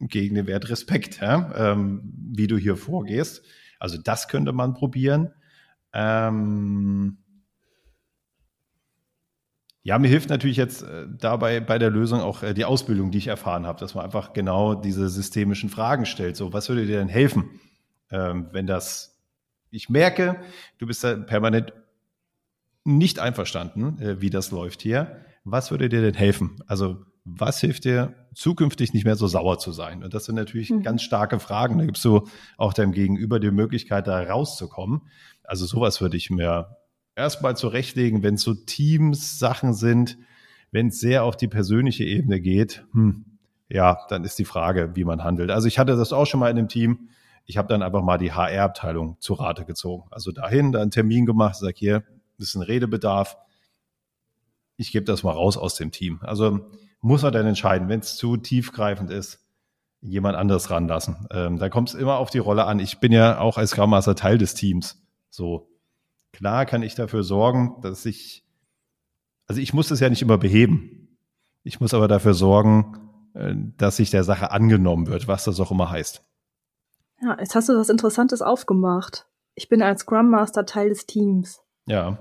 gegen 0.00 0.34
den 0.34 0.46
Wert 0.46 0.68
Respekt, 0.68 1.20
ja? 1.20 1.72
ähm, 1.72 2.00
wie 2.32 2.46
du 2.46 2.56
hier 2.56 2.76
vorgehst. 2.76 3.42
Also 3.78 3.98
das 3.98 4.28
könnte 4.28 4.52
man 4.52 4.74
probieren. 4.74 5.32
Ähm 5.92 7.18
ja, 9.82 9.98
mir 9.98 10.08
hilft 10.08 10.28
natürlich 10.28 10.58
jetzt 10.58 10.82
äh, 10.82 11.06
dabei 11.08 11.60
bei 11.60 11.78
der 11.78 11.90
Lösung 11.90 12.20
auch 12.20 12.42
äh, 12.42 12.52
die 12.52 12.64
Ausbildung, 12.64 13.10
die 13.10 13.18
ich 13.18 13.28
erfahren 13.28 13.66
habe, 13.66 13.80
dass 13.80 13.94
man 13.94 14.04
einfach 14.04 14.32
genau 14.32 14.74
diese 14.74 15.08
systemischen 15.08 15.70
Fragen 15.70 16.04
stellt. 16.04 16.36
So, 16.36 16.52
was 16.52 16.68
würde 16.68 16.84
dir 16.84 16.98
denn 16.98 17.08
helfen, 17.08 17.48
ähm, 18.10 18.48
wenn 18.52 18.66
das, 18.66 19.18
ich 19.70 19.88
merke, 19.88 20.40
du 20.78 20.86
bist 20.86 21.04
da 21.04 21.16
permanent 21.16 21.72
nicht 22.84 23.18
einverstanden, 23.18 23.98
äh, 24.00 24.20
wie 24.20 24.30
das 24.30 24.50
läuft 24.50 24.82
hier. 24.82 25.24
Was 25.44 25.70
würde 25.70 25.88
dir 25.88 26.02
denn 26.02 26.14
helfen? 26.14 26.62
Also, 26.66 27.04
was 27.36 27.60
hilft 27.60 27.84
dir, 27.84 28.14
zukünftig 28.34 28.92
nicht 28.92 29.04
mehr 29.04 29.16
so 29.16 29.26
sauer 29.26 29.58
zu 29.58 29.72
sein? 29.72 30.04
Und 30.04 30.14
das 30.14 30.24
sind 30.24 30.36
natürlich 30.36 30.70
mhm. 30.70 30.82
ganz 30.82 31.02
starke 31.02 31.40
Fragen. 31.40 31.78
Da 31.78 31.84
gibst 31.84 32.04
du 32.04 32.26
auch 32.56 32.72
deinem 32.72 32.92
Gegenüber 32.92 33.40
die 33.40 33.50
Möglichkeit, 33.50 34.06
da 34.06 34.22
rauszukommen. 34.22 35.02
Also 35.44 35.66
sowas 35.66 36.00
würde 36.00 36.16
ich 36.16 36.30
mir 36.30 36.76
erstmal 37.16 37.56
zurechtlegen, 37.56 38.22
wenn 38.22 38.34
es 38.34 38.42
so 38.42 38.54
Teams-Sachen 38.54 39.74
sind, 39.74 40.18
wenn 40.70 40.88
es 40.88 41.00
sehr 41.00 41.24
auf 41.24 41.36
die 41.36 41.48
persönliche 41.48 42.04
Ebene 42.04 42.40
geht, 42.40 42.84
hm, 42.92 43.24
ja, 43.68 43.98
dann 44.08 44.24
ist 44.24 44.38
die 44.38 44.44
Frage, 44.44 44.92
wie 44.94 45.04
man 45.04 45.24
handelt. 45.24 45.50
Also 45.50 45.68
ich 45.68 45.78
hatte 45.78 45.96
das 45.96 46.12
auch 46.12 46.26
schon 46.26 46.40
mal 46.40 46.50
in 46.50 46.58
einem 46.58 46.68
Team. 46.68 47.10
Ich 47.44 47.58
habe 47.58 47.68
dann 47.68 47.82
einfach 47.82 48.02
mal 48.02 48.18
die 48.18 48.32
HR-Abteilung 48.32 49.16
zu 49.20 49.34
Rate 49.34 49.64
gezogen. 49.64 50.08
Also 50.10 50.32
dahin, 50.32 50.72
da 50.72 50.80
einen 50.80 50.90
Termin 50.90 51.26
gemacht, 51.26 51.56
sag 51.56 51.76
hier, 51.76 52.04
das 52.38 52.48
ist 52.48 52.54
ein 52.54 52.62
Redebedarf. 52.62 53.36
Ich 54.76 54.92
gebe 54.92 55.04
das 55.04 55.22
mal 55.22 55.32
raus 55.32 55.56
aus 55.56 55.74
dem 55.74 55.90
Team. 55.90 56.20
Also 56.22 56.70
muss 57.00 57.22
man 57.22 57.32
dann 57.32 57.46
entscheiden, 57.46 57.88
wenn 57.88 58.00
es 58.00 58.16
zu 58.16 58.36
tiefgreifend 58.36 59.10
ist, 59.10 59.44
jemand 60.00 60.36
anderes 60.36 60.70
ranlassen. 60.70 61.26
Ähm, 61.30 61.58
da 61.58 61.68
kommt 61.68 61.90
es 61.90 61.94
immer 61.94 62.18
auf 62.18 62.30
die 62.30 62.38
Rolle 62.38 62.64
an. 62.64 62.78
Ich 62.78 63.00
bin 63.00 63.12
ja 63.12 63.38
auch 63.38 63.58
als 63.58 63.70
Scrum 63.70 63.90
Master 63.90 64.14
Teil 64.14 64.38
des 64.38 64.54
Teams. 64.54 65.02
So, 65.30 65.68
klar 66.32 66.66
kann 66.66 66.82
ich 66.82 66.94
dafür 66.94 67.22
sorgen, 67.22 67.80
dass 67.82 68.06
ich, 68.06 68.44
also 69.46 69.60
ich 69.60 69.74
muss 69.74 69.90
es 69.90 70.00
ja 70.00 70.08
nicht 70.08 70.22
immer 70.22 70.38
beheben. 70.38 71.18
Ich 71.62 71.80
muss 71.80 71.94
aber 71.94 72.08
dafür 72.08 72.34
sorgen, 72.34 72.98
äh, 73.34 73.54
dass 73.76 73.96
sich 73.96 74.10
der 74.10 74.24
Sache 74.24 74.50
angenommen 74.50 75.06
wird, 75.06 75.28
was 75.28 75.44
das 75.44 75.60
auch 75.60 75.70
immer 75.70 75.90
heißt. 75.90 76.22
Ja, 77.20 77.36
jetzt 77.40 77.54
hast 77.54 77.68
du 77.68 77.76
was 77.76 77.88
Interessantes 77.88 78.42
aufgemacht. 78.42 79.26
Ich 79.54 79.68
bin 79.68 79.82
als 79.82 80.02
Scrum 80.02 80.30
Master 80.30 80.66
Teil 80.66 80.90
des 80.90 81.06
Teams. 81.06 81.60
Ja. 81.86 82.18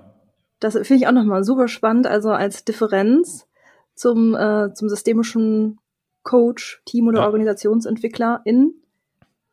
Das 0.60 0.74
finde 0.74 0.96
ich 0.96 1.08
auch 1.08 1.12
nochmal 1.12 1.44
super 1.44 1.68
spannend, 1.68 2.08
also 2.08 2.32
als 2.32 2.66
Differenz 2.66 3.48
zum, 3.98 4.36
äh, 4.36 4.74
zum 4.74 4.90
systemischen 4.90 5.80
Coach, 6.24 6.82
Team- 6.86 7.08
oder 7.08 7.22
ja. 7.22 7.26
Organisationsentwickler 7.26 8.42
in 8.46 8.74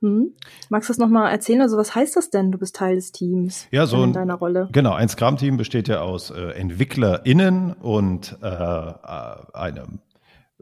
hm. 0.04 0.34
Magst 0.68 0.90
du 0.90 0.92
das 0.92 0.98
nochmal 0.98 1.32
erzählen? 1.32 1.62
Also 1.62 1.78
was 1.78 1.94
heißt 1.94 2.14
das 2.14 2.28
denn? 2.28 2.52
Du 2.52 2.58
bist 2.58 2.76
Teil 2.76 2.96
des 2.96 3.10
Teams 3.10 3.66
ja, 3.70 3.86
so 3.86 4.04
in 4.04 4.12
deiner 4.12 4.34
Rolle. 4.34 4.68
Genau, 4.70 4.92
ein 4.92 5.08
Scrum-Team 5.08 5.56
besteht 5.56 5.88
ja 5.88 6.02
aus 6.02 6.30
äh, 6.30 6.50
EntwicklerInnen 6.50 7.72
und 7.72 8.36
äh, 8.42 8.46
äh, 8.46 9.36
eine, 9.54 9.86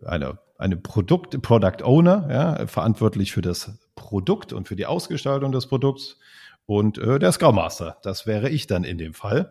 eine, 0.04 0.38
eine 0.58 0.76
Produkt, 0.76 1.42
Product 1.42 1.82
Owner, 1.82 2.28
ja, 2.30 2.66
verantwortlich 2.68 3.32
für 3.32 3.42
das 3.42 3.72
Produkt 3.96 4.52
und 4.52 4.68
für 4.68 4.76
die 4.76 4.86
Ausgestaltung 4.86 5.50
des 5.50 5.66
Produkts 5.66 6.20
und 6.66 6.98
äh, 6.98 7.18
der 7.18 7.32
Scrum 7.32 7.56
Master. 7.56 7.96
Das 8.04 8.28
wäre 8.28 8.48
ich 8.48 8.68
dann 8.68 8.84
in 8.84 8.96
dem 8.96 9.12
Fall. 9.12 9.50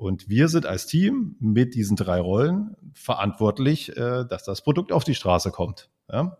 Und 0.00 0.30
wir 0.30 0.48
sind 0.48 0.64
als 0.64 0.86
Team 0.86 1.36
mit 1.40 1.74
diesen 1.74 1.94
drei 1.94 2.20
Rollen 2.20 2.74
verantwortlich, 2.94 3.94
äh, 3.98 4.24
dass 4.24 4.44
das 4.44 4.62
Produkt 4.62 4.92
auf 4.92 5.04
die 5.04 5.14
Straße 5.14 5.50
kommt. 5.50 5.90
Ja? 6.10 6.38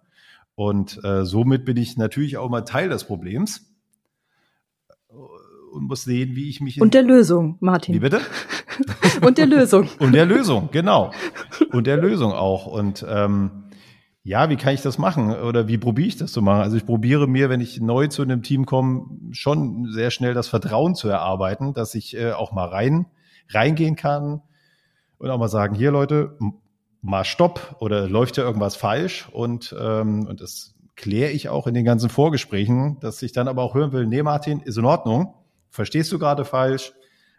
Und 0.55 1.05
äh, 1.05 1.27
somit 1.27 1.67
bin 1.67 1.77
ich 1.77 1.99
natürlich 1.99 2.39
auch 2.39 2.49
mal 2.49 2.63
Teil 2.63 2.89
des 2.89 3.05
Problems 3.05 3.71
und 5.73 5.89
muss 5.89 6.05
sehen, 6.05 6.37
wie 6.37 6.49
ich 6.49 6.63
mich. 6.63 6.81
Und 6.81 6.95
der 6.95 7.03
Lösung, 7.03 7.59
Martin. 7.61 7.95
Wie 7.95 7.99
bitte? 7.99 8.23
und 9.21 9.37
der 9.37 9.47
Lösung. 9.47 9.91
und 9.99 10.13
der 10.13 10.25
Lösung, 10.25 10.71
genau. 10.73 11.13
Und 11.71 11.87
der 11.87 11.99
Lösung 11.99 12.33
auch. 12.33 12.65
Und 12.65 13.05
ähm, 13.07 13.65
ja, 14.23 14.49
wie 14.49 14.57
kann 14.57 14.73
ich 14.73 14.81
das 14.81 14.97
machen? 14.97 15.35
Oder 15.35 15.69
wie 15.69 15.77
probiere 15.77 16.09
ich 16.09 16.17
das 16.17 16.33
zu 16.33 16.41
machen? 16.41 16.63
Also 16.63 16.79
ich 16.79 16.87
probiere 16.87 17.29
mir, 17.29 17.51
wenn 17.51 17.61
ich 17.61 17.79
neu 17.79 18.07
zu 18.07 18.23
einem 18.23 18.43
Team 18.43 18.65
komme, 18.65 19.05
schon 19.33 19.93
sehr 19.93 20.11
schnell 20.11 20.33
das 20.33 20.49
Vertrauen 20.49 20.95
zu 20.95 21.11
erarbeiten, 21.11 21.75
dass 21.75 21.95
ich 21.95 22.17
äh, 22.17 22.33
auch 22.33 22.53
mal 22.53 22.67
rein 22.67 23.05
reingehen 23.51 23.96
kann 23.96 24.42
und 25.18 25.30
auch 25.30 25.38
mal 25.38 25.48
sagen, 25.48 25.74
hier 25.74 25.90
Leute, 25.90 26.36
mal 27.03 27.24
Stopp 27.24 27.76
oder 27.80 28.09
läuft 28.09 28.36
ja 28.36 28.44
irgendwas 28.44 28.76
falsch 28.76 29.28
und, 29.32 29.74
ähm, 29.78 30.26
und 30.26 30.40
das 30.40 30.74
kläre 30.96 31.30
ich 31.30 31.48
auch 31.48 31.66
in 31.66 31.74
den 31.74 31.84
ganzen 31.84 32.11
Vorgesprächen, 32.11 32.98
dass 33.01 33.22
ich 33.22 33.32
dann 33.32 33.48
aber 33.48 33.62
auch 33.62 33.74
hören 33.74 33.92
will, 33.92 34.07
nee 34.07 34.22
Martin, 34.22 34.61
ist 34.61 34.76
in 34.76 34.84
Ordnung, 34.84 35.34
verstehst 35.70 36.12
du 36.12 36.18
gerade 36.18 36.44
falsch? 36.44 36.92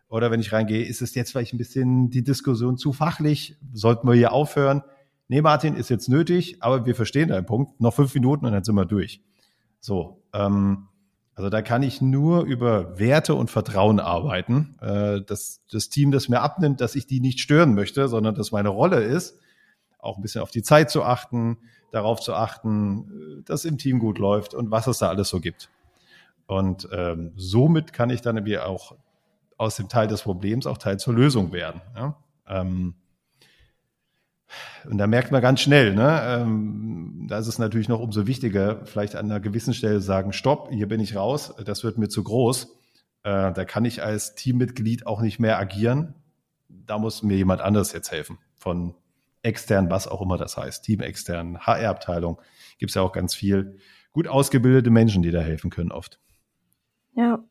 Oder 0.09 0.30
wenn 0.30 0.41
ich 0.41 0.51
reingehe, 0.51 0.84
ist 0.84 1.01
es 1.01 1.16
jetzt 1.16 1.32
vielleicht 1.32 1.53
ein 1.53 1.57
bisschen 1.57 2.09
die 2.09 2.24
Diskussion 2.24 2.78
zu 2.78 2.91
fachlich? 2.91 3.55
Sollten 3.72 4.05
wir 4.07 4.14
hier 4.14 4.34
aufhören? 4.34 4.84
Nee, 5.30 5.41
Martin, 5.41 5.76
ist 5.76 5.89
jetzt 5.89 6.09
nötig, 6.09 6.57
aber 6.59 6.86
wir 6.86 6.95
verstehen 6.95 7.30
deinen 7.30 7.45
Punkt. 7.45 7.80
Noch 7.80 7.93
fünf 7.93 8.14
Minuten 8.14 8.45
und 8.45 8.51
dann 8.51 8.66
sind 8.66 8.76
wir 8.76 8.84
durch. 8.84 9.22
So, 9.80 10.22
ähm, 10.34 10.89
Also 11.42 11.50
da 11.50 11.64
kann 11.64 11.82
ich 11.82 12.02
nur 12.02 12.44
über 12.44 13.00
Werte 13.00 13.34
und 13.34 13.50
Vertrauen 13.50 14.00
arbeiten. 14.00 14.76
Äh, 14.80 15.22
dass 15.22 15.64
das 15.72 15.89
Team 15.89 16.12
das 16.12 16.30
mir 16.30 16.39
abnimmt, 16.39 16.82
dass 16.82 16.94
ich 16.94 17.08
die 17.08 17.20
nicht 17.20 17.39
stören 17.39 17.74
möchte, 17.74 18.08
sondern 18.08 18.36
dass 18.36 18.52
meine 18.52 18.70
Rolle 18.70 19.02
ist, 19.02 19.39
auch 19.98 20.18
ein 20.18 20.22
bisschen 20.22 20.44
auf 20.44 20.52
die 20.52 20.62
Zeit 20.62 20.92
zu 20.92 21.02
achten, 21.02 21.58
darauf 21.89 22.20
zu 22.20 22.36
achten, 22.36 23.39
äh, 23.39 23.44
dass 23.44 23.66
im 23.66 23.80
Team 23.80 23.98
gut 23.98 24.20
läuft 24.20 24.54
und 24.54 24.70
was 24.70 24.86
es 24.86 25.00
da 25.00 25.10
alles 25.10 25.30
so 25.30 25.39
gibt. 25.39 25.72
Und 26.46 26.88
ähm, 26.92 27.32
somit 27.38 27.92
kann 27.92 28.12
ich 28.12 28.22
dann 28.22 28.38
irgendwie 28.38 28.60
auch 28.60 28.96
aus 29.58 29.78
dem 29.78 29.89
Teil 29.89 30.08
des 30.08 30.22
Problems 30.22 30.68
auch 30.68 30.78
Teil 30.78 31.00
zur 31.00 31.16
Lösung 31.16 31.54
werden. 31.54 31.82
Ja? 31.96 32.18
Ähm, 32.46 32.94
und 34.89 34.97
da 34.97 35.08
merkt 35.08 35.32
man 35.32 35.41
ganz 35.41 35.62
schnell, 35.62 35.93
ne, 35.93 36.22
ähm, 36.26 37.26
da 37.28 37.38
ist 37.38 37.47
es 37.47 37.60
natürlich 37.60 37.88
noch 37.88 37.99
umso 37.99 38.28
wichtiger, 38.28 38.86
vielleicht 38.86 39.16
an 39.16 39.26
einer 39.26 39.39
gewissen 39.39 39.74
Stelle 39.74 40.02
sagen, 40.02 40.34
stopp, 40.34 40.70
hier 40.72 40.88
bin 40.88 40.99
ich 40.99 41.16
raus, 41.16 41.54
das 41.64 41.84
wird 41.84 41.97
mir 41.97 42.10
zu 42.10 42.24
groß. 42.24 42.76
Äh, 43.24 43.54
da 43.54 43.66
kann 43.66 43.86
ich 43.86 44.04
als 44.04 44.36
Teammitglied 44.36 45.06
auch 45.06 45.22
nicht 45.22 45.39
mehr 45.39 45.60
agieren. 45.60 46.16
Da 46.68 46.97
muss 46.97 47.24
mir 47.24 47.38
jemand 47.38 47.62
anderes 47.62 47.93
jetzt 47.93 48.12
helfen. 48.12 48.39
Von 48.56 48.95
extern, 49.43 49.89
was 49.89 50.08
auch 50.08 50.22
immer 50.22 50.38
das 50.38 50.58
heißt, 50.58 50.84
Team 50.84 51.02
extern, 51.02 51.60
HR-Abteilung, 51.60 52.41
gibt 52.78 52.91
es 52.91 52.95
ja 52.95 53.02
auch 53.02 53.12
ganz 53.12 53.34
viel 53.34 53.78
gut 54.12 54.28
ausgebildete 54.28 54.89
Menschen, 54.89 55.24
die 55.24 55.32
da 55.32 55.39
helfen 55.39 55.70
können 55.70 55.91
oft. 55.91 56.20
Ja, 57.14 57.43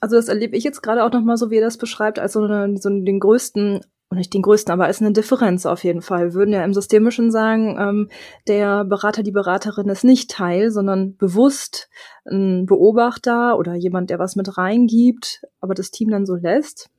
also 0.00 0.16
das 0.16 0.28
erlebe 0.28 0.56
ich 0.56 0.64
jetzt 0.64 0.82
gerade 0.82 1.04
auch 1.04 1.12
nochmal 1.12 1.36
so, 1.36 1.50
wie 1.50 1.58
er 1.58 1.64
das 1.64 1.78
beschreibt, 1.78 2.18
als 2.18 2.32
so, 2.32 2.42
eine, 2.42 2.76
so 2.78 2.88
den 2.88 3.20
größten 3.20 3.80
und 4.10 4.18
nicht 4.18 4.34
den 4.34 4.42
größten, 4.42 4.72
aber 4.72 4.88
ist 4.88 5.00
eine 5.00 5.12
Differenz 5.12 5.66
auf 5.66 5.84
jeden 5.84 6.02
Fall. 6.02 6.26
Wir 6.26 6.34
würden 6.34 6.52
ja 6.52 6.64
im 6.64 6.74
Systemischen 6.74 7.30
sagen, 7.30 7.76
ähm, 7.78 8.08
der 8.48 8.84
Berater, 8.84 9.22
die 9.22 9.30
Beraterin 9.30 9.88
ist 9.88 10.02
nicht 10.02 10.30
Teil, 10.30 10.72
sondern 10.72 11.16
bewusst 11.16 11.88
ein 12.28 12.66
Beobachter 12.66 13.56
oder 13.56 13.74
jemand, 13.76 14.10
der 14.10 14.18
was 14.18 14.34
mit 14.34 14.58
reingibt, 14.58 15.42
aber 15.60 15.74
das 15.74 15.92
Team 15.92 16.10
dann 16.10 16.26
so 16.26 16.34
lässt. 16.34 16.90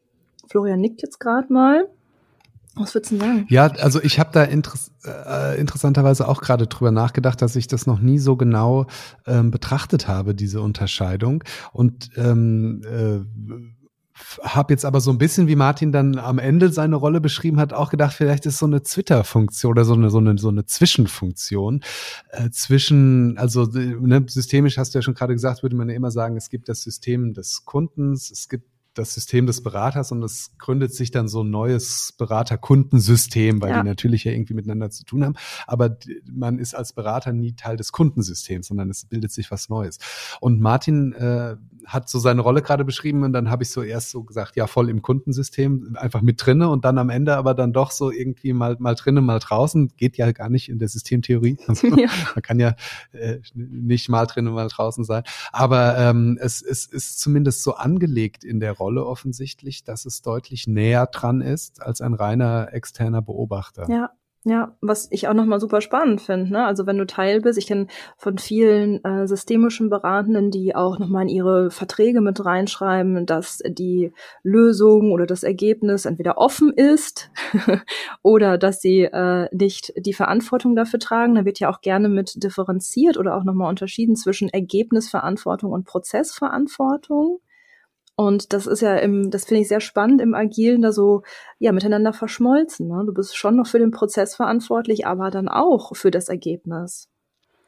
Florian 0.49 0.80
nickt 0.80 1.01
jetzt 1.01 1.20
gerade 1.20 1.51
mal. 1.51 1.88
Was 2.76 2.95
würdest 2.95 3.12
du 3.12 3.18
sagen? 3.18 3.45
Ja, 3.49 3.68
also 3.68 4.01
ich 4.01 4.18
habe 4.18 4.30
da 4.32 4.43
interess 4.43 4.91
äh, 5.03 5.59
interessanterweise 5.59 6.30
auch 6.30 6.39
gerade 6.41 6.68
drüber 6.68 6.91
nachgedacht, 6.91 7.41
dass 7.41 7.57
ich 7.57 7.68
das 7.68 7.86
noch 7.86 7.99
nie 7.99 8.20
so 8.20 8.38
genau 8.38 8.86
ähm, 9.28 9.51
betrachtet 9.51 10.07
habe, 10.07 10.34
diese 10.34 10.62
Unterscheidung. 10.62 11.43
Und 11.74 12.12
ähm, 12.16 12.82
äh, 12.86 13.80
habe 14.43 14.74
jetzt 14.74 14.86
aber 14.86 15.01
so 15.01 15.12
ein 15.12 15.18
bisschen, 15.18 15.47
wie 15.47 15.55
Martin 15.55 15.91
dann 15.91 16.18
am 16.18 16.39
Ende 16.39 16.72
seine 16.72 16.95
Rolle 16.95 17.22
beschrieben 17.22 17.59
hat, 17.59 17.74
auch 17.74 17.89
gedacht, 17.89 18.14
vielleicht 18.14 18.45
ist 18.45 18.57
so 18.57 18.66
eine 18.66 18.84
Twitter-Funktion 18.84 19.72
oder 19.72 19.86
so 19.86 19.93
eine, 19.93 20.09
so 20.09 20.18
eine, 20.18 20.38
so 20.38 20.49
eine 20.49 20.66
Zwischenfunktion 20.66 21.82
äh, 22.30 22.49
zwischen, 22.49 23.38
also 23.38 23.66
ne, 23.66 24.26
systemisch 24.28 24.78
hast 24.78 24.93
du 24.93 24.99
ja 24.99 25.03
schon 25.03 25.14
gerade 25.14 25.34
gesagt, 25.34 25.64
würde 25.64 25.76
man 25.76 25.89
ja 25.89 25.95
immer 25.95 26.12
sagen, 26.12 26.38
es 26.38 26.49
gibt 26.49 26.70
das 26.70 26.82
System 26.82 27.34
des 27.34 27.66
Kundens, 27.66 28.32
es 28.32 28.49
gibt 28.49 28.66
das 28.93 29.14
System 29.14 29.45
des 29.45 29.64
Beraters 29.64 30.12
und 30.12 30.22
es 30.24 30.51
gründet 30.57 30.93
sich 30.93 31.12
dann 31.12 31.28
so 31.28 31.43
ein 31.43 31.49
neues 31.49 32.14
Berater-Kundensystem, 32.18 33.62
weil 33.62 33.70
ja. 33.70 33.82
die 33.82 33.88
natürlich 33.88 34.26
ja 34.26 34.34
irgendwie 34.34 34.53
miteinander 34.53 34.89
zu 34.89 35.05
tun 35.05 35.24
haben. 35.24 35.36
Aber 35.66 35.97
man 36.30 36.59
ist 36.59 36.76
als 36.76 36.93
Berater 36.93 37.32
nie 37.32 37.53
Teil 37.53 37.78
des 37.78 37.91
Kundensystems, 37.91 38.68
sondern 38.68 38.89
es 38.89 39.05
bildet 39.05 39.32
sich 39.32 39.49
was 39.49 39.70
Neues. 39.70 39.97
Und 40.41 40.59
Martin 40.59 41.14
äh, 41.14 41.55
hat 41.86 42.09
so 42.09 42.19
seine 42.19 42.41
Rolle 42.41 42.61
gerade 42.61 42.86
beschrieben 42.86 43.23
und 43.23 43.34
dann 43.34 43.49
habe 43.49 43.63
ich 43.63 43.71
so 43.71 43.82
erst 43.82 44.11
so 44.11 44.23
gesagt, 44.23 44.55
ja, 44.55 44.67
voll 44.67 44.89
im 44.89 45.01
Kundensystem, 45.01 45.95
einfach 45.99 46.21
mit 46.21 46.45
drinne 46.45 46.69
und 46.69 46.86
dann 46.86 46.97
am 46.97 47.09
Ende 47.09 47.36
aber 47.38 47.53
dann 47.53 47.73
doch 47.73 47.91
so 47.91 48.11
irgendwie 48.11 48.53
mal, 48.53 48.75
mal 48.79 48.95
drinnen, 48.95 49.25
mal 49.25 49.39
draußen. 49.39 49.93
Geht 49.97 50.17
ja 50.17 50.32
gar 50.32 50.49
nicht 50.49 50.69
in 50.69 50.79
der 50.79 50.88
Systemtheorie. 50.88 51.57
Also, 51.71 51.88
ja. 51.88 52.09
Man 52.36 52.41
kann 52.41 52.59
ja 52.59 52.75
äh, 53.13 53.38
nicht 53.53 54.09
mal 54.09 54.25
drinnen, 54.25 54.53
mal 54.53 54.67
draußen 54.67 55.05
sein. 55.05 55.23
Aber 55.53 55.97
ähm, 55.97 56.38
es, 56.41 56.61
es 56.61 56.86
ist 56.86 57.19
zumindest 57.21 57.63
so 57.63 57.75
angelegt 57.75 58.43
in 58.43 58.59
der 58.59 58.73
Rolle 58.73 59.05
offensichtlich, 59.05 59.86
dass 59.86 60.05
es 60.05 60.21
deutlich 60.21 60.67
näher 60.67 61.05
dran 61.05 61.39
ist 61.39 61.82
als 61.82 62.01
ein 62.01 62.13
reiner 62.13 62.73
externer 62.73 63.21
Beobachter. 63.21 63.89
Ja, 63.89 64.09
ja, 64.43 64.75
was 64.81 65.07
ich 65.11 65.27
auch 65.27 65.35
nochmal 65.35 65.59
super 65.59 65.81
spannend 65.81 66.19
finde, 66.19 66.51
ne? 66.51 66.65
Also 66.65 66.87
wenn 66.87 66.97
du 66.97 67.05
Teil 67.05 67.41
bist, 67.41 67.59
ich 67.59 67.67
kenne 67.67 67.85
von 68.17 68.39
vielen 68.39 69.03
äh, 69.03 69.27
systemischen 69.27 69.91
Beratenden, 69.91 70.49
die 70.49 70.75
auch 70.75 70.97
nochmal 70.97 71.23
in 71.23 71.29
ihre 71.29 71.69
Verträge 71.69 72.21
mit 72.21 72.43
reinschreiben, 72.43 73.27
dass 73.27 73.59
die 73.67 74.13
Lösung 74.41 75.11
oder 75.11 75.27
das 75.27 75.43
Ergebnis 75.43 76.05
entweder 76.05 76.39
offen 76.39 76.73
ist 76.73 77.29
oder 78.23 78.57
dass 78.57 78.81
sie 78.81 79.03
äh, 79.03 79.47
nicht 79.55 79.93
die 79.95 80.13
Verantwortung 80.13 80.75
dafür 80.75 80.99
tragen. 80.99 81.35
Da 81.35 81.45
wird 81.45 81.59
ja 81.59 81.69
auch 81.69 81.81
gerne 81.81 82.09
mit 82.09 82.43
differenziert 82.43 83.17
oder 83.17 83.37
auch 83.37 83.43
nochmal 83.43 83.69
unterschieden 83.69 84.15
zwischen 84.15 84.49
Ergebnisverantwortung 84.49 85.71
und 85.71 85.85
Prozessverantwortung. 85.85 87.41
Und 88.22 88.53
das 88.53 88.67
ist 88.67 88.82
ja 88.82 88.97
im, 88.97 89.32
das 89.32 89.45
finde 89.45 89.61
ich 89.61 89.67
sehr 89.67 89.82
spannend 89.82 90.22
im 90.22 90.36
Agilen, 90.36 90.84
da 90.84 90.91
so 90.91 91.24
ja 91.57 91.72
miteinander 91.72 92.13
verschmolzen. 92.13 92.88
Ne? 92.88 93.01
Du 93.07 93.13
bist 93.15 93.36
schon 93.36 93.55
noch 93.55 93.65
für 93.65 93.80
den 93.80 93.89
Prozess 93.89 94.36
verantwortlich, 94.36 95.07
aber 95.07 95.32
dann 95.32 95.47
auch 95.47 95.95
für 95.95 96.11
das 96.11 96.30
Ergebnis 96.30 97.09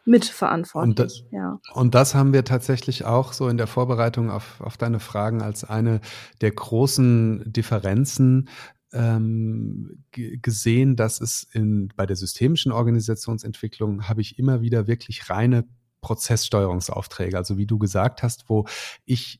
mitverantwortlich. 0.05 0.89
Und 0.89 0.99
das, 0.99 1.23
ja. 1.31 1.59
und 1.73 1.95
das 1.95 2.13
haben 2.13 2.33
wir 2.33 2.45
tatsächlich 2.45 3.03
auch 3.03 3.33
so 3.33 3.49
in 3.49 3.57
der 3.57 3.65
Vorbereitung 3.65 4.29
auf, 4.29 4.61
auf 4.61 4.77
deine 4.77 4.99
Fragen 4.99 5.41
als 5.41 5.63
eine 5.63 6.01
der 6.41 6.51
großen 6.51 7.51
Differenzen 7.51 8.47
ähm, 8.91 10.03
gesehen, 10.11 10.95
dass 10.95 11.19
es 11.19 11.47
in, 11.51 11.91
bei 11.95 12.05
der 12.05 12.15
systemischen 12.15 12.71
Organisationsentwicklung 12.71 14.07
habe 14.07 14.21
ich 14.21 14.37
immer 14.37 14.61
wieder 14.61 14.85
wirklich 14.85 15.31
reine 15.31 15.65
Prozesssteuerungsaufträge, 16.01 17.37
also 17.37 17.57
wie 17.57 17.65
du 17.65 17.79
gesagt 17.79 18.21
hast, 18.21 18.49
wo 18.49 18.67
ich 19.03 19.39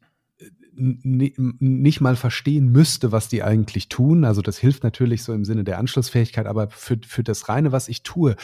nicht 0.75 2.01
mal 2.01 2.15
verstehen 2.15 2.71
müsste, 2.71 3.11
was 3.11 3.27
die 3.27 3.43
eigentlich 3.43 3.89
tun. 3.89 4.25
Also 4.25 4.41
das 4.41 4.57
hilft 4.57 4.83
natürlich 4.83 5.23
so 5.23 5.33
im 5.33 5.45
Sinne 5.45 5.63
der 5.63 5.77
Anschlussfähigkeit, 5.77 6.47
aber 6.47 6.69
für, 6.69 6.97
für 7.05 7.23
das 7.23 7.47
reine, 7.47 7.71
was 7.71 7.87
ich 7.87 8.03
tue, 8.03 8.35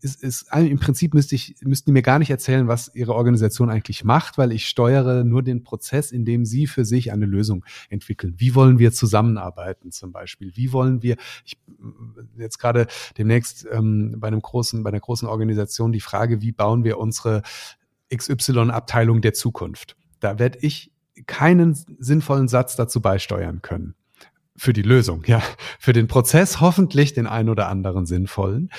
ist, 0.00 0.22
ist 0.22 0.46
im 0.54 0.78
Prinzip 0.78 1.14
müsste 1.14 1.34
ich, 1.34 1.56
müssten 1.62 1.90
die 1.90 1.92
mir 1.92 2.02
gar 2.02 2.18
nicht 2.18 2.30
erzählen, 2.30 2.68
was 2.68 2.94
ihre 2.94 3.14
Organisation 3.14 3.70
eigentlich 3.70 4.04
macht, 4.04 4.38
weil 4.38 4.52
ich 4.52 4.68
steuere 4.68 5.24
nur 5.24 5.42
den 5.42 5.62
Prozess, 5.64 6.12
in 6.12 6.24
dem 6.24 6.44
sie 6.44 6.66
für 6.66 6.84
sich 6.84 7.12
eine 7.12 7.26
Lösung 7.26 7.64
entwickeln. 7.88 8.34
Wie 8.36 8.54
wollen 8.54 8.78
wir 8.78 8.92
zusammenarbeiten 8.92 9.90
zum 9.90 10.12
Beispiel? 10.12 10.52
Wie 10.54 10.72
wollen 10.72 11.02
wir, 11.02 11.16
ich 11.44 11.58
jetzt 12.36 12.58
gerade 12.58 12.86
demnächst 13.16 13.66
ähm, 13.70 14.16
bei 14.18 14.28
einem 14.28 14.40
großen, 14.40 14.82
bei 14.82 14.90
einer 14.90 15.00
großen 15.00 15.28
Organisation 15.28 15.92
die 15.92 16.00
Frage, 16.00 16.40
wie 16.40 16.52
bauen 16.52 16.84
wir 16.84 16.98
unsere 16.98 17.42
XY-Abteilung 18.14 19.20
der 19.20 19.34
Zukunft? 19.34 19.96
Da 20.20 20.38
werde 20.38 20.58
ich 20.62 20.92
keinen 21.26 21.74
sinnvollen 21.98 22.48
Satz 22.48 22.76
dazu 22.76 23.00
beisteuern 23.00 23.62
können. 23.62 23.94
Für 24.56 24.72
die 24.72 24.82
Lösung, 24.82 25.22
ja. 25.26 25.40
Für 25.78 25.92
den 25.92 26.08
Prozess 26.08 26.60
hoffentlich 26.60 27.12
den 27.12 27.28
ein 27.28 27.48
oder 27.48 27.68
anderen 27.68 28.06
sinnvollen. 28.06 28.70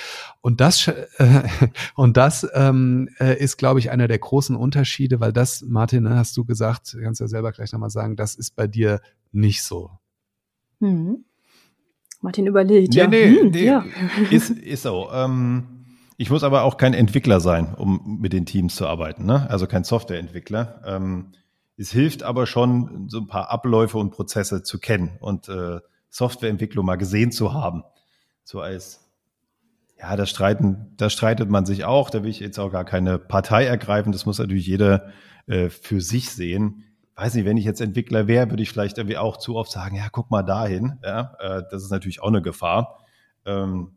Und 0.42 0.60
das, 0.60 0.88
äh, 0.88 1.42
und 1.94 2.18
das 2.18 2.46
ähm, 2.52 3.08
äh, 3.18 3.38
ist, 3.38 3.56
glaube 3.56 3.80
ich, 3.80 3.90
einer 3.90 4.06
der 4.06 4.18
großen 4.18 4.54
Unterschiede, 4.56 5.20
weil 5.20 5.32
das, 5.32 5.62
Martin, 5.66 6.02
ne, 6.02 6.16
hast 6.16 6.36
du 6.36 6.44
gesagt, 6.44 6.96
kannst 7.02 7.22
ja 7.22 7.28
selber 7.28 7.52
gleich 7.52 7.72
nochmal 7.72 7.88
sagen, 7.88 8.14
das 8.14 8.34
ist 8.34 8.56
bei 8.56 8.66
dir 8.66 9.00
nicht 9.32 9.62
so. 9.62 9.90
Hm. 10.80 11.24
Martin 12.20 12.46
überlegt, 12.46 12.92
nee, 12.92 13.00
ja. 13.00 13.06
Nee, 13.06 13.40
hm, 13.40 13.50
nee, 13.50 13.64
ja. 13.64 13.84
Ist, 14.30 14.50
ist 14.50 14.82
so. 14.82 15.08
Ähm, 15.10 15.86
ich 16.18 16.28
muss 16.28 16.44
aber 16.44 16.64
auch 16.64 16.76
kein 16.76 16.92
Entwickler 16.92 17.40
sein, 17.40 17.74
um 17.74 18.18
mit 18.20 18.34
den 18.34 18.44
Teams 18.44 18.76
zu 18.76 18.86
arbeiten, 18.86 19.24
ne? 19.24 19.48
also 19.48 19.66
kein 19.66 19.84
Softwareentwickler. 19.84 20.82
Ähm, 20.84 21.32
es 21.80 21.90
hilft 21.90 22.22
aber 22.22 22.46
schon, 22.46 23.08
so 23.08 23.18
ein 23.18 23.26
paar 23.26 23.50
Abläufe 23.50 23.96
und 23.96 24.10
Prozesse 24.10 24.62
zu 24.62 24.78
kennen 24.78 25.16
und 25.20 25.48
äh, 25.48 25.80
Softwareentwicklung 26.10 26.84
mal 26.84 26.96
gesehen 26.96 27.32
zu 27.32 27.54
haben. 27.54 27.84
So 28.44 28.60
als, 28.60 29.08
ja, 29.98 30.14
da 30.14 30.26
streiten, 30.26 30.92
da 30.98 31.08
streitet 31.08 31.48
man 31.48 31.64
sich 31.64 31.84
auch, 31.86 32.10
da 32.10 32.22
will 32.22 32.28
ich 32.28 32.40
jetzt 32.40 32.58
auch 32.58 32.70
gar 32.70 32.84
keine 32.84 33.18
Partei 33.18 33.64
ergreifen, 33.64 34.12
das 34.12 34.26
muss 34.26 34.38
natürlich 34.38 34.66
jeder 34.66 35.10
äh, 35.46 35.70
für 35.70 36.02
sich 36.02 36.30
sehen. 36.30 36.84
Weiß 37.16 37.34
nicht, 37.34 37.46
wenn 37.46 37.56
ich 37.56 37.64
jetzt 37.64 37.80
Entwickler 37.80 38.26
wäre, 38.26 38.50
würde 38.50 38.62
ich 38.62 38.70
vielleicht 38.70 38.98
irgendwie 38.98 39.16
auch 39.16 39.38
zu 39.38 39.56
oft 39.56 39.70
sagen, 39.70 39.96
ja, 39.96 40.08
guck 40.12 40.30
mal 40.30 40.42
dahin. 40.42 40.98
Ja, 41.02 41.34
äh, 41.38 41.62
das 41.70 41.82
ist 41.82 41.90
natürlich 41.90 42.22
auch 42.22 42.28
eine 42.28 42.42
Gefahr. 42.42 42.98
Ähm, 43.46 43.92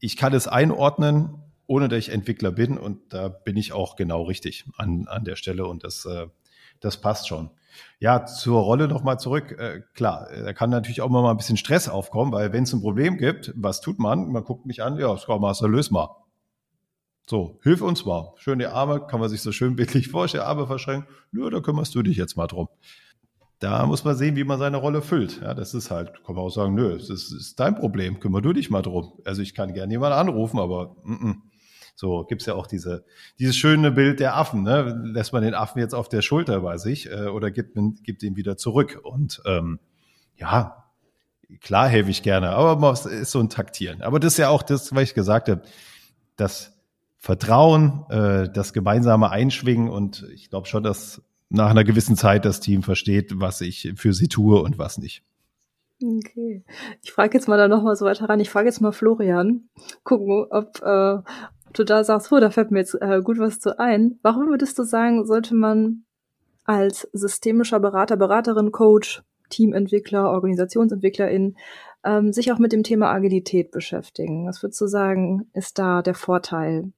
ich 0.00 0.16
kann 0.16 0.34
es 0.34 0.48
einordnen, 0.48 1.36
ohne 1.68 1.88
dass 1.88 2.00
ich 2.00 2.08
Entwickler 2.08 2.50
bin 2.50 2.76
und 2.76 3.12
da 3.12 3.28
bin 3.28 3.56
ich 3.56 3.72
auch 3.72 3.94
genau 3.94 4.22
richtig 4.22 4.64
an, 4.78 5.06
an 5.06 5.24
der 5.24 5.36
Stelle 5.36 5.66
und 5.66 5.84
das 5.84 6.04
äh, 6.06 6.26
das 6.80 7.00
passt 7.00 7.28
schon. 7.28 7.50
Ja, 7.98 8.24
zur 8.24 8.60
Rolle 8.60 8.88
nochmal 8.88 9.18
zurück. 9.18 9.56
Äh, 9.58 9.82
klar, 9.94 10.28
da 10.34 10.52
kann 10.52 10.70
natürlich 10.70 11.02
auch 11.02 11.08
mal 11.08 11.28
ein 11.30 11.36
bisschen 11.36 11.56
Stress 11.56 11.88
aufkommen, 11.88 12.32
weil 12.32 12.52
wenn 12.52 12.64
es 12.64 12.72
ein 12.72 12.80
Problem 12.80 13.16
gibt, 13.16 13.52
was 13.56 13.80
tut 13.80 13.98
man? 13.98 14.30
Man 14.32 14.44
guckt 14.44 14.66
mich 14.66 14.82
an, 14.82 14.96
ja, 14.96 15.16
Scrum 15.16 15.42
Master, 15.42 15.68
löse 15.68 15.92
mal. 15.92 16.08
So, 17.28 17.60
hilf 17.62 17.80
uns 17.80 18.04
mal. 18.04 18.32
Schöne 18.36 18.72
Arme, 18.72 19.06
kann 19.06 19.20
man 19.20 19.28
sich 19.28 19.42
so 19.42 19.52
schön 19.52 19.76
bildlich 19.76 20.08
vorstellen, 20.08 20.44
Arme 20.44 20.66
verschränken. 20.66 21.08
Nö, 21.30 21.48
da 21.50 21.60
kümmerst 21.60 21.94
du 21.94 22.02
dich 22.02 22.16
jetzt 22.16 22.36
mal 22.36 22.46
drum. 22.46 22.68
Da 23.60 23.84
muss 23.84 24.04
man 24.04 24.16
sehen, 24.16 24.36
wie 24.36 24.44
man 24.44 24.58
seine 24.58 24.78
Rolle 24.78 25.02
füllt. 25.02 25.40
Ja, 25.42 25.52
das 25.52 25.74
ist 25.74 25.90
halt, 25.90 26.24
kann 26.24 26.34
man 26.34 26.44
auch 26.44 26.50
sagen, 26.50 26.74
nö, 26.74 26.96
das 26.96 27.10
ist, 27.10 27.30
ist 27.30 27.60
dein 27.60 27.74
Problem, 27.74 28.18
kümmer 28.18 28.40
du 28.40 28.54
dich 28.54 28.70
mal 28.70 28.80
drum. 28.80 29.12
Also 29.26 29.42
ich 29.42 29.54
kann 29.54 29.74
gerne 29.74 29.92
jemanden 29.92 30.18
anrufen, 30.18 30.58
aber 30.58 30.96
mm 31.04 31.12
-mm. 31.12 31.34
So 32.00 32.24
gibt's 32.24 32.46
ja 32.46 32.54
auch 32.54 32.66
diese, 32.66 33.04
dieses 33.38 33.56
schöne 33.56 33.90
Bild 33.90 34.20
der 34.20 34.34
Affen. 34.34 34.62
Ne? 34.62 35.02
Lässt 35.04 35.34
man 35.34 35.42
den 35.42 35.52
Affen 35.52 35.80
jetzt 35.80 35.94
auf 35.94 36.08
der 36.08 36.22
Schulter 36.22 36.60
bei 36.60 36.78
sich 36.78 37.10
äh, 37.10 37.26
oder 37.26 37.50
gibt, 37.50 37.76
gibt 38.02 38.22
ihn 38.22 38.36
wieder 38.36 38.56
zurück? 38.56 38.98
Und 39.02 39.42
ähm, 39.44 39.80
ja, 40.34 40.86
klar 41.60 41.88
helfe 41.88 42.08
ich 42.08 42.22
gerne, 42.22 42.52
aber 42.52 42.90
es 42.90 43.04
ist 43.04 43.32
so 43.32 43.38
ein 43.38 43.50
Taktieren. 43.50 44.00
Aber 44.00 44.18
das 44.18 44.32
ist 44.32 44.38
ja 44.38 44.48
auch 44.48 44.62
das, 44.62 44.94
was 44.94 45.02
ich 45.02 45.14
gesagt 45.14 45.50
habe, 45.50 45.60
das 46.36 46.72
Vertrauen, 47.18 48.06
äh, 48.08 48.48
das 48.50 48.72
gemeinsame 48.72 49.28
Einschwingen 49.30 49.90
und 49.90 50.26
ich 50.32 50.48
glaube 50.48 50.68
schon, 50.68 50.82
dass 50.82 51.20
nach 51.50 51.68
einer 51.68 51.84
gewissen 51.84 52.16
Zeit 52.16 52.46
das 52.46 52.60
Team 52.60 52.82
versteht, 52.82 53.38
was 53.38 53.60
ich 53.60 53.92
für 53.96 54.14
sie 54.14 54.28
tue 54.28 54.62
und 54.62 54.78
was 54.78 54.96
nicht. 54.96 55.22
Okay. 56.02 56.64
Ich 57.02 57.12
frage 57.12 57.36
jetzt 57.36 57.46
mal 57.46 57.58
da 57.58 57.68
nochmal 57.68 57.94
so 57.94 58.06
weiter 58.06 58.26
ran. 58.26 58.40
Ich 58.40 58.48
frage 58.48 58.68
jetzt 58.68 58.80
mal 58.80 58.92
Florian, 58.92 59.68
gucken, 60.02 60.46
ob 60.50 60.80
äh, 60.82 61.18
du 61.72 61.84
da 61.84 62.04
sagst, 62.04 62.30
oh, 62.32 62.40
da 62.40 62.50
fällt 62.50 62.70
mir 62.70 62.80
jetzt 62.80 62.94
äh, 63.00 63.20
gut 63.22 63.38
was 63.38 63.60
zu 63.60 63.78
ein. 63.78 64.18
Warum 64.22 64.48
würdest 64.48 64.78
du 64.78 64.82
sagen, 64.82 65.24
sollte 65.26 65.54
man 65.54 66.04
als 66.64 67.08
systemischer 67.12 67.80
Berater, 67.80 68.16
Beraterin, 68.16 68.72
Coach, 68.72 69.22
Teamentwickler, 69.48 70.30
Organisationsentwicklerin 70.30 71.56
ähm, 72.04 72.32
sich 72.32 72.52
auch 72.52 72.58
mit 72.58 72.72
dem 72.72 72.82
Thema 72.82 73.10
Agilität 73.10 73.70
beschäftigen? 73.70 74.46
Was 74.46 74.62
würdest 74.62 74.80
du 74.80 74.86
sagen, 74.86 75.48
ist 75.52 75.78
da 75.78 76.02
der 76.02 76.14
Vorteil? 76.14 76.92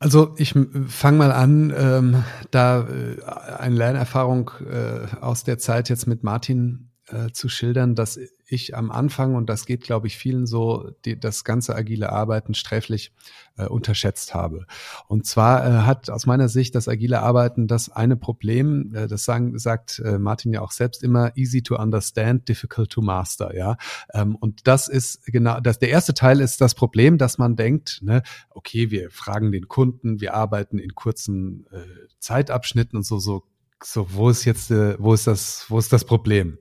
Also 0.00 0.34
ich 0.36 0.54
fange 0.86 1.18
mal 1.18 1.32
an, 1.32 1.74
ähm, 1.76 2.24
da 2.52 2.86
äh, 2.88 3.16
eine 3.58 3.74
Lernerfahrung 3.74 4.50
äh, 4.70 5.16
aus 5.20 5.42
der 5.42 5.58
Zeit 5.58 5.88
jetzt 5.88 6.06
mit 6.06 6.22
Martin 6.22 6.90
äh, 7.08 7.30
zu 7.32 7.48
schildern, 7.48 7.96
dass 7.96 8.18
ich 8.48 8.74
am 8.74 8.90
Anfang, 8.90 9.34
und 9.34 9.48
das 9.48 9.66
geht, 9.66 9.82
glaube 9.82 10.06
ich, 10.06 10.16
vielen 10.16 10.46
so, 10.46 10.90
die, 11.04 11.20
das 11.20 11.44
ganze 11.44 11.74
agile 11.74 12.10
Arbeiten 12.10 12.54
sträflich 12.54 13.12
äh, 13.58 13.66
unterschätzt 13.66 14.34
habe. 14.34 14.66
Und 15.06 15.26
zwar 15.26 15.66
äh, 15.66 15.70
hat 15.82 16.08
aus 16.08 16.24
meiner 16.24 16.48
Sicht 16.48 16.74
das 16.74 16.88
agile 16.88 17.20
Arbeiten 17.20 17.66
das 17.66 17.90
eine 17.90 18.16
Problem, 18.16 18.94
äh, 18.94 19.06
das 19.06 19.24
sagen, 19.24 19.58
sagt 19.58 19.98
äh, 19.98 20.18
Martin 20.18 20.52
ja 20.52 20.62
auch 20.62 20.72
selbst 20.72 21.02
immer, 21.02 21.36
easy 21.36 21.62
to 21.62 21.76
understand, 21.76 22.48
difficult 22.48 22.90
to 22.90 23.02
master, 23.02 23.54
ja. 23.54 23.76
Ähm, 24.14 24.34
und 24.36 24.66
das 24.66 24.88
ist 24.88 25.26
genau, 25.26 25.60
das, 25.60 25.78
der 25.78 25.90
erste 25.90 26.14
Teil 26.14 26.40
ist 26.40 26.60
das 26.60 26.74
Problem, 26.74 27.18
dass 27.18 27.36
man 27.36 27.54
denkt, 27.54 28.00
ne, 28.02 28.22
okay, 28.50 28.90
wir 28.90 29.10
fragen 29.10 29.52
den 29.52 29.68
Kunden, 29.68 30.20
wir 30.20 30.34
arbeiten 30.34 30.78
in 30.78 30.94
kurzen 30.94 31.66
äh, 31.70 31.84
Zeitabschnitten 32.18 32.96
und 32.96 33.04
so, 33.04 33.18
so 33.18 33.44
so, 33.82 34.06
wo 34.10 34.28
ist 34.28 34.44
jetzt, 34.44 34.70
äh, 34.70 34.96
wo 34.98 35.14
ist 35.14 35.26
das, 35.26 35.66
wo 35.68 35.78
ist 35.78 35.92
das 35.92 36.04
Problem? 36.04 36.58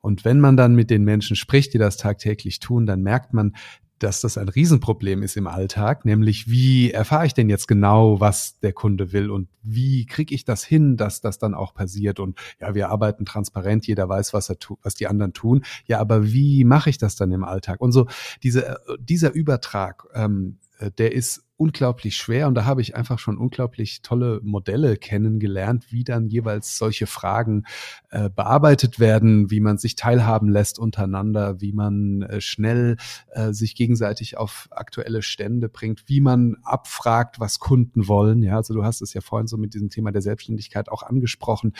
Und 0.00 0.24
wenn 0.24 0.40
man 0.40 0.56
dann 0.56 0.74
mit 0.74 0.90
den 0.90 1.04
Menschen 1.04 1.36
spricht, 1.36 1.74
die 1.74 1.78
das 1.78 1.96
tagtäglich 1.96 2.60
tun, 2.60 2.86
dann 2.86 3.02
merkt 3.02 3.32
man, 3.32 3.54
dass 3.98 4.20
das 4.20 4.36
ein 4.38 4.48
Riesenproblem 4.48 5.22
ist 5.22 5.36
im 5.36 5.46
Alltag, 5.46 6.04
nämlich 6.04 6.48
wie 6.48 6.90
erfahre 6.90 7.26
ich 7.26 7.34
denn 7.34 7.48
jetzt 7.48 7.68
genau, 7.68 8.20
was 8.20 8.58
der 8.60 8.72
Kunde 8.72 9.12
will 9.12 9.30
und 9.30 9.48
wie 9.62 10.04
kriege 10.06 10.34
ich 10.34 10.44
das 10.44 10.64
hin, 10.64 10.96
dass 10.96 11.20
das 11.20 11.38
dann 11.38 11.54
auch 11.54 11.74
passiert 11.74 12.20
und 12.20 12.38
ja, 12.60 12.74
wir 12.74 12.90
arbeiten 12.90 13.24
transparent, 13.24 13.86
jeder 13.86 14.08
weiß, 14.08 14.34
was 14.34 14.48
er 14.48 14.58
tut, 14.58 14.78
was 14.82 14.94
die 14.94 15.06
anderen 15.06 15.32
tun. 15.32 15.64
Ja, 15.86 16.00
aber 16.00 16.32
wie 16.32 16.64
mache 16.64 16.90
ich 16.90 16.98
das 16.98 17.16
dann 17.16 17.30
im 17.30 17.44
Alltag? 17.44 17.80
Und 17.80 17.92
so 17.92 18.06
diese, 18.42 18.66
äh, 18.66 18.76
dieser 18.98 19.32
Übertrag, 19.32 20.04
ähm, 20.14 20.58
äh, 20.78 20.90
der 20.90 21.12
ist 21.12 21.43
unglaublich 21.56 22.16
schwer 22.16 22.48
und 22.48 22.54
da 22.54 22.64
habe 22.64 22.80
ich 22.80 22.96
einfach 22.96 23.20
schon 23.20 23.38
unglaublich 23.38 24.02
tolle 24.02 24.40
Modelle 24.42 24.96
kennengelernt, 24.96 25.92
wie 25.92 26.02
dann 26.02 26.26
jeweils 26.26 26.78
solche 26.78 27.06
Fragen 27.06 27.64
äh, 28.10 28.28
bearbeitet 28.28 28.98
werden, 28.98 29.52
wie 29.52 29.60
man 29.60 29.78
sich 29.78 29.94
teilhaben 29.94 30.48
lässt 30.48 30.80
untereinander, 30.80 31.60
wie 31.60 31.72
man 31.72 32.22
äh, 32.22 32.40
schnell 32.40 32.96
äh, 33.30 33.52
sich 33.52 33.76
gegenseitig 33.76 34.36
auf 34.36 34.68
aktuelle 34.72 35.22
Stände 35.22 35.68
bringt, 35.68 36.08
wie 36.08 36.20
man 36.20 36.56
abfragt, 36.64 37.38
was 37.38 37.60
Kunden 37.60 38.08
wollen. 38.08 38.42
Ja, 38.42 38.56
also 38.56 38.74
du 38.74 38.82
hast 38.82 39.00
es 39.00 39.14
ja 39.14 39.20
vorhin 39.20 39.46
so 39.46 39.56
mit 39.56 39.74
diesem 39.74 39.90
Thema 39.90 40.10
der 40.10 40.22
Selbstständigkeit 40.22 40.88
auch 40.88 41.04
angesprochen. 41.04 41.74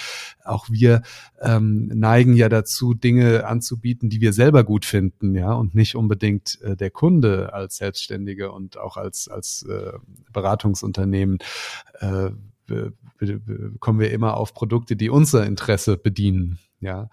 Auch 0.44 0.68
wir 0.70 1.02
ähm, 1.42 1.88
neigen 1.92 2.34
ja 2.34 2.48
dazu, 2.48 2.94
Dinge 2.94 3.44
anzubieten, 3.44 4.08
die 4.08 4.20
wir 4.20 4.32
selber 4.32 4.62
gut 4.62 4.84
finden, 4.84 5.34
ja, 5.34 5.52
und 5.52 5.74
nicht 5.74 5.96
unbedingt 5.96 6.60
äh, 6.62 6.76
der 6.76 6.90
Kunde 6.90 7.52
als 7.52 7.78
Selbstständige 7.78 8.52
und 8.52 8.78
auch 8.78 8.96
als 8.96 9.26
als 9.26 9.63
äh, 9.68 9.92
Beratungsunternehmen 10.32 11.38
äh, 12.00 12.30
kommen 13.80 14.00
wir 14.00 14.10
immer 14.10 14.36
auf 14.36 14.54
Produkte, 14.54 14.96
die 14.96 15.10
unser 15.10 15.46
Interesse 15.46 15.96
bedienen. 15.96 16.58
Ja, 16.80 17.08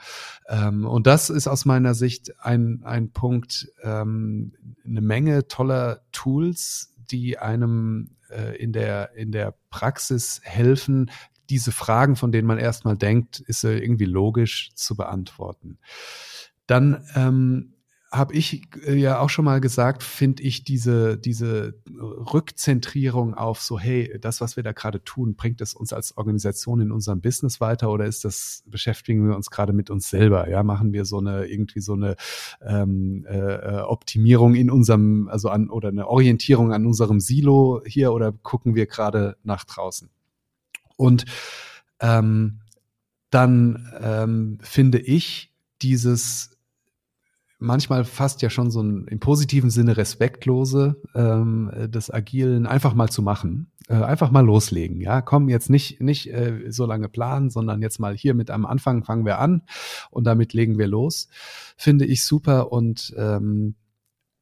ähm, 0.49 0.85
und 0.85 1.07
das 1.07 1.29
ist 1.29 1.47
aus 1.47 1.65
meiner 1.65 1.93
Sicht 1.93 2.33
ein, 2.39 2.81
ein 2.83 3.11
Punkt, 3.11 3.71
ähm, 3.83 4.53
eine 4.83 5.01
Menge 5.01 5.47
toller 5.47 6.01
Tools, 6.11 6.93
die 6.97 7.37
einem 7.37 8.17
äh, 8.29 8.57
in 8.57 8.73
der, 8.73 9.13
in 9.15 9.31
der 9.31 9.55
Praxis 9.69 10.41
helfen, 10.43 11.09
diese 11.49 11.71
Fragen, 11.71 12.15
von 12.15 12.31
denen 12.31 12.47
man 12.47 12.57
erstmal 12.57 12.97
denkt, 12.97 13.39
ist 13.39 13.63
irgendwie 13.63 14.05
logisch 14.05 14.71
zu 14.75 14.95
beantworten. 14.95 15.77
Dann 16.65 17.05
ähm, 17.15 17.73
habe 18.11 18.33
ich 18.33 18.63
äh, 18.85 18.95
ja 18.95 19.19
auch 19.19 19.29
schon 19.29 19.45
mal 19.45 19.61
gesagt, 19.61 20.03
finde 20.03 20.43
ich 20.43 20.65
diese, 20.65 21.17
diese 21.17 21.75
Rückzentrierung 21.89 23.35
auf 23.35 23.61
so, 23.61 23.79
hey, 23.79 24.17
das, 24.19 24.41
was 24.41 24.57
wir 24.57 24.63
da 24.63 24.73
gerade 24.73 25.01
tun, 25.03 25.35
bringt 25.35 25.61
es 25.61 25.73
uns 25.73 25.93
als 25.93 26.17
Organisation 26.17 26.81
in 26.81 26.91
unserem 26.91 27.21
Business 27.21 27.61
weiter 27.61 27.89
oder 27.89 28.05
ist 28.05 28.25
das, 28.25 28.63
beschäftigen 28.65 29.27
wir 29.27 29.35
uns 29.35 29.49
gerade 29.49 29.71
mit 29.71 29.89
uns 29.89 30.09
selber? 30.09 30.49
Ja, 30.49 30.61
machen 30.61 30.91
wir 30.91 31.05
so 31.05 31.19
eine, 31.19 31.45
irgendwie 31.45 31.79
so 31.79 31.93
eine 31.93 32.17
ähm, 32.61 33.25
äh, 33.29 33.79
Optimierung 33.79 34.55
in 34.55 34.69
unserem, 34.69 35.29
also 35.29 35.47
an, 35.47 35.69
oder 35.69 35.87
eine 35.87 36.07
Orientierung 36.07 36.73
an 36.73 36.85
unserem 36.85 37.21
Silo 37.21 37.81
hier 37.85 38.11
oder 38.11 38.33
gucken 38.33 38.75
wir 38.75 38.87
gerade 38.87 39.37
nach 39.43 39.63
draußen? 39.63 40.09
Und 40.97 41.23
ähm, 42.01 42.59
dann 43.29 43.89
ähm, 44.01 44.57
finde 44.61 44.99
ich 44.99 45.53
dieses 45.81 46.51
manchmal 47.61 48.03
fast 48.03 48.41
ja 48.41 48.49
schon 48.49 48.71
so 48.71 48.81
ein 48.81 49.07
im 49.07 49.19
positiven 49.19 49.69
Sinne 49.69 49.95
respektlose 49.95 51.01
ähm, 51.15 51.71
des 51.87 52.11
Agilen 52.11 52.65
einfach 52.65 52.93
mal 52.93 53.09
zu 53.09 53.21
machen, 53.21 53.71
äh, 53.87 53.93
einfach 53.93 54.31
mal 54.31 54.43
loslegen. 54.43 54.99
Ja, 54.99 55.21
komm 55.21 55.47
jetzt 55.47 55.69
nicht 55.69 56.01
nicht 56.01 56.33
äh, 56.33 56.65
so 56.69 56.85
lange 56.85 57.07
planen, 57.07 57.49
sondern 57.49 57.81
jetzt 57.81 57.99
mal 57.99 58.17
hier 58.17 58.33
mit 58.33 58.49
am 58.49 58.65
Anfang 58.65 59.03
fangen 59.03 59.25
wir 59.25 59.39
an 59.39 59.61
und 60.09 60.25
damit 60.25 60.53
legen 60.53 60.77
wir 60.77 60.87
los. 60.87 61.29
Finde 61.77 62.05
ich 62.05 62.25
super 62.25 62.71
und 62.71 63.13
ähm, 63.15 63.75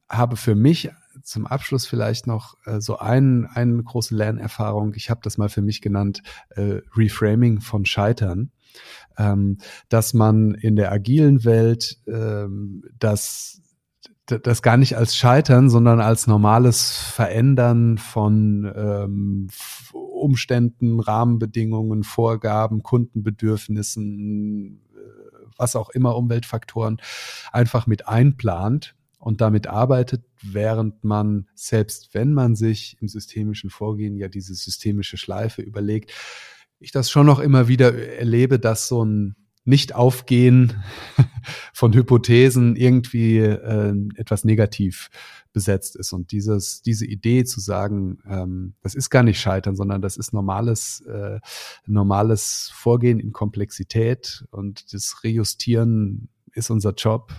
habe 0.08 0.36
für 0.36 0.54
mich 0.54 0.90
zum 1.22 1.46
Abschluss 1.46 1.86
vielleicht 1.86 2.26
noch 2.26 2.56
äh, 2.64 2.80
so 2.80 2.98
ein, 2.98 3.46
eine 3.46 3.82
große 3.82 4.14
Lernerfahrung. 4.14 4.94
Ich 4.94 5.10
habe 5.10 5.20
das 5.22 5.36
mal 5.36 5.50
für 5.50 5.62
mich 5.62 5.82
genannt, 5.82 6.22
äh, 6.50 6.80
Reframing 6.96 7.60
von 7.60 7.84
Scheitern 7.84 8.50
ähm, 9.20 9.58
dass 9.88 10.14
man 10.14 10.54
in 10.54 10.76
der 10.76 10.90
agilen 10.92 11.44
Welt 11.44 11.98
ähm, 12.06 12.84
das 12.98 13.56
das 14.26 14.62
gar 14.62 14.76
nicht 14.76 14.96
als 14.96 15.16
Scheitern, 15.16 15.68
sondern 15.70 16.00
als 16.00 16.28
normales 16.28 16.96
Verändern 16.96 17.98
von 17.98 18.72
ähm, 18.76 19.48
Umständen, 19.92 21.00
Rahmenbedingungen, 21.00 22.04
Vorgaben, 22.04 22.84
Kundenbedürfnissen, 22.84 24.80
äh, 24.94 24.98
was 25.56 25.74
auch 25.74 25.90
immer, 25.90 26.14
Umweltfaktoren, 26.14 27.00
einfach 27.50 27.88
mit 27.88 28.06
einplant 28.06 28.94
und 29.18 29.40
damit 29.40 29.66
arbeitet, 29.66 30.22
während 30.42 31.02
man, 31.02 31.48
selbst 31.56 32.14
wenn 32.14 32.32
man 32.32 32.54
sich 32.54 32.96
im 33.00 33.08
systemischen 33.08 33.70
Vorgehen 33.70 34.16
ja 34.16 34.28
diese 34.28 34.54
systemische 34.54 35.16
Schleife 35.16 35.60
überlegt, 35.60 36.12
ich 36.80 36.92
das 36.92 37.10
schon 37.10 37.26
noch 37.26 37.38
immer 37.38 37.68
wieder 37.68 37.94
erlebe, 37.94 38.58
dass 38.58 38.88
so 38.88 39.04
ein 39.04 39.36
Nicht-Aufgehen 39.64 40.82
von 41.72 41.92
Hypothesen 41.92 42.74
irgendwie 42.74 43.38
äh, 43.38 43.94
etwas 44.16 44.44
negativ 44.44 45.10
besetzt 45.52 45.96
ist. 45.96 46.12
Und 46.12 46.32
dieses, 46.32 46.82
diese 46.82 47.06
Idee 47.06 47.44
zu 47.44 47.60
sagen, 47.60 48.18
ähm, 48.26 48.74
das 48.82 48.94
ist 48.94 49.10
gar 49.10 49.22
nicht 49.22 49.40
Scheitern, 49.40 49.76
sondern 49.76 50.00
das 50.00 50.16
ist 50.16 50.32
normales, 50.32 51.02
äh, 51.02 51.40
normales 51.86 52.70
Vorgehen 52.74 53.20
in 53.20 53.32
Komplexität 53.32 54.44
und 54.50 54.92
das 54.92 55.22
Rejustieren 55.22 56.28
ist 56.52 56.70
unser 56.70 56.94
Job 56.94 57.32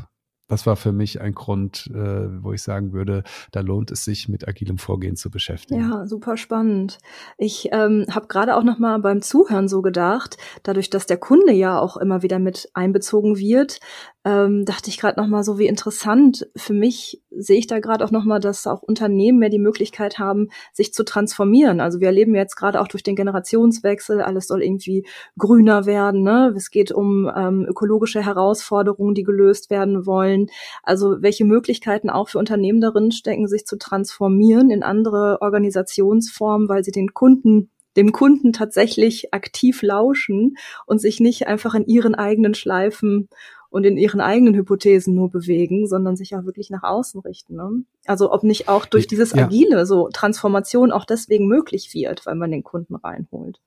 das 0.51 0.65
war 0.65 0.75
für 0.75 0.91
mich 0.91 1.21
ein 1.21 1.33
Grund, 1.33 1.89
äh, 1.93 2.43
wo 2.43 2.51
ich 2.51 2.61
sagen 2.61 2.91
würde, 2.91 3.23
da 3.53 3.61
lohnt 3.61 3.89
es 3.89 4.03
sich, 4.03 4.27
mit 4.27 4.47
agilem 4.49 4.77
Vorgehen 4.77 5.15
zu 5.15 5.31
beschäftigen. 5.31 5.79
Ja, 5.79 6.05
super 6.05 6.35
spannend. 6.35 6.97
Ich 7.37 7.69
ähm, 7.71 8.05
habe 8.11 8.27
gerade 8.27 8.57
auch 8.57 8.63
noch 8.63 8.77
mal 8.77 8.99
beim 8.99 9.21
Zuhören 9.21 9.69
so 9.69 9.81
gedacht, 9.81 10.37
dadurch, 10.63 10.89
dass 10.89 11.05
der 11.05 11.17
Kunde 11.17 11.53
ja 11.53 11.79
auch 11.79 11.95
immer 11.95 12.21
wieder 12.21 12.37
mit 12.37 12.69
einbezogen 12.73 13.37
wird, 13.37 13.79
ähm, 14.25 14.65
dachte 14.65 14.89
ich 14.89 14.99
gerade 14.99 15.19
noch 15.21 15.27
mal 15.27 15.43
so, 15.43 15.57
wie 15.57 15.67
interessant. 15.67 16.47
Für 16.57 16.73
mich 16.73 17.23
sehe 17.31 17.57
ich 17.57 17.67
da 17.67 17.79
gerade 17.79 18.03
auch 18.03 18.11
noch 18.11 18.25
mal, 18.25 18.39
dass 18.39 18.67
auch 18.67 18.81
Unternehmen 18.81 19.39
mehr 19.39 19.49
die 19.49 19.59
Möglichkeit 19.59 20.19
haben, 20.19 20.49
sich 20.73 20.93
zu 20.93 21.03
transformieren. 21.03 21.79
Also 21.79 21.99
wir 21.99 22.07
erleben 22.07 22.35
jetzt 22.35 22.55
gerade 22.55 22.81
auch 22.81 22.87
durch 22.87 23.03
den 23.03 23.15
Generationswechsel, 23.15 24.21
alles 24.21 24.47
soll 24.47 24.61
irgendwie 24.61 25.05
grüner 25.37 25.85
werden. 25.85 26.23
Ne? 26.23 26.53
Es 26.55 26.69
geht 26.69 26.91
um 26.91 27.31
ähm, 27.35 27.65
ökologische 27.67 28.23
Herausforderungen, 28.23 29.15
die 29.15 29.23
gelöst 29.23 29.69
werden 29.69 30.05
wollen. 30.05 30.47
Also 30.83 31.21
welche 31.21 31.45
Möglichkeiten 31.45 32.09
auch 32.09 32.29
für 32.29 32.39
Unternehmen 32.39 32.81
darin 32.81 33.11
stecken, 33.11 33.47
sich 33.47 33.65
zu 33.65 33.77
transformieren 33.77 34.69
in 34.69 34.83
andere 34.83 35.41
Organisationsformen, 35.41 36.69
weil 36.69 36.83
sie 36.83 36.91
den 36.91 37.13
Kunden 37.13 37.71
dem 37.97 38.13
Kunden 38.13 38.53
tatsächlich 38.53 39.33
aktiv 39.33 39.81
lauschen 39.81 40.55
und 40.85 41.01
sich 41.01 41.19
nicht 41.19 41.47
einfach 41.47 41.75
in 41.75 41.85
ihren 41.85 42.15
eigenen 42.15 42.53
Schleifen 42.53 43.27
und 43.71 43.85
in 43.85 43.97
ihren 43.97 44.19
eigenen 44.19 44.53
Hypothesen 44.53 45.15
nur 45.15 45.31
bewegen, 45.31 45.87
sondern 45.87 46.17
sich 46.17 46.35
auch 46.35 46.43
wirklich 46.43 46.69
nach 46.69 46.83
außen 46.83 47.21
richten. 47.21 47.55
Ne? 47.55 47.83
Also 48.05 48.31
ob 48.31 48.43
nicht 48.43 48.67
auch 48.67 48.85
durch 48.85 49.07
dieses 49.07 49.31
ja. 49.31 49.45
Agile 49.45 49.85
so 49.85 50.09
Transformation 50.13 50.91
auch 50.91 51.05
deswegen 51.05 51.47
möglich 51.47 51.93
wird, 51.93 52.25
weil 52.25 52.35
man 52.35 52.51
den 52.51 52.63
Kunden 52.63 52.95
reinholt. 52.95 53.59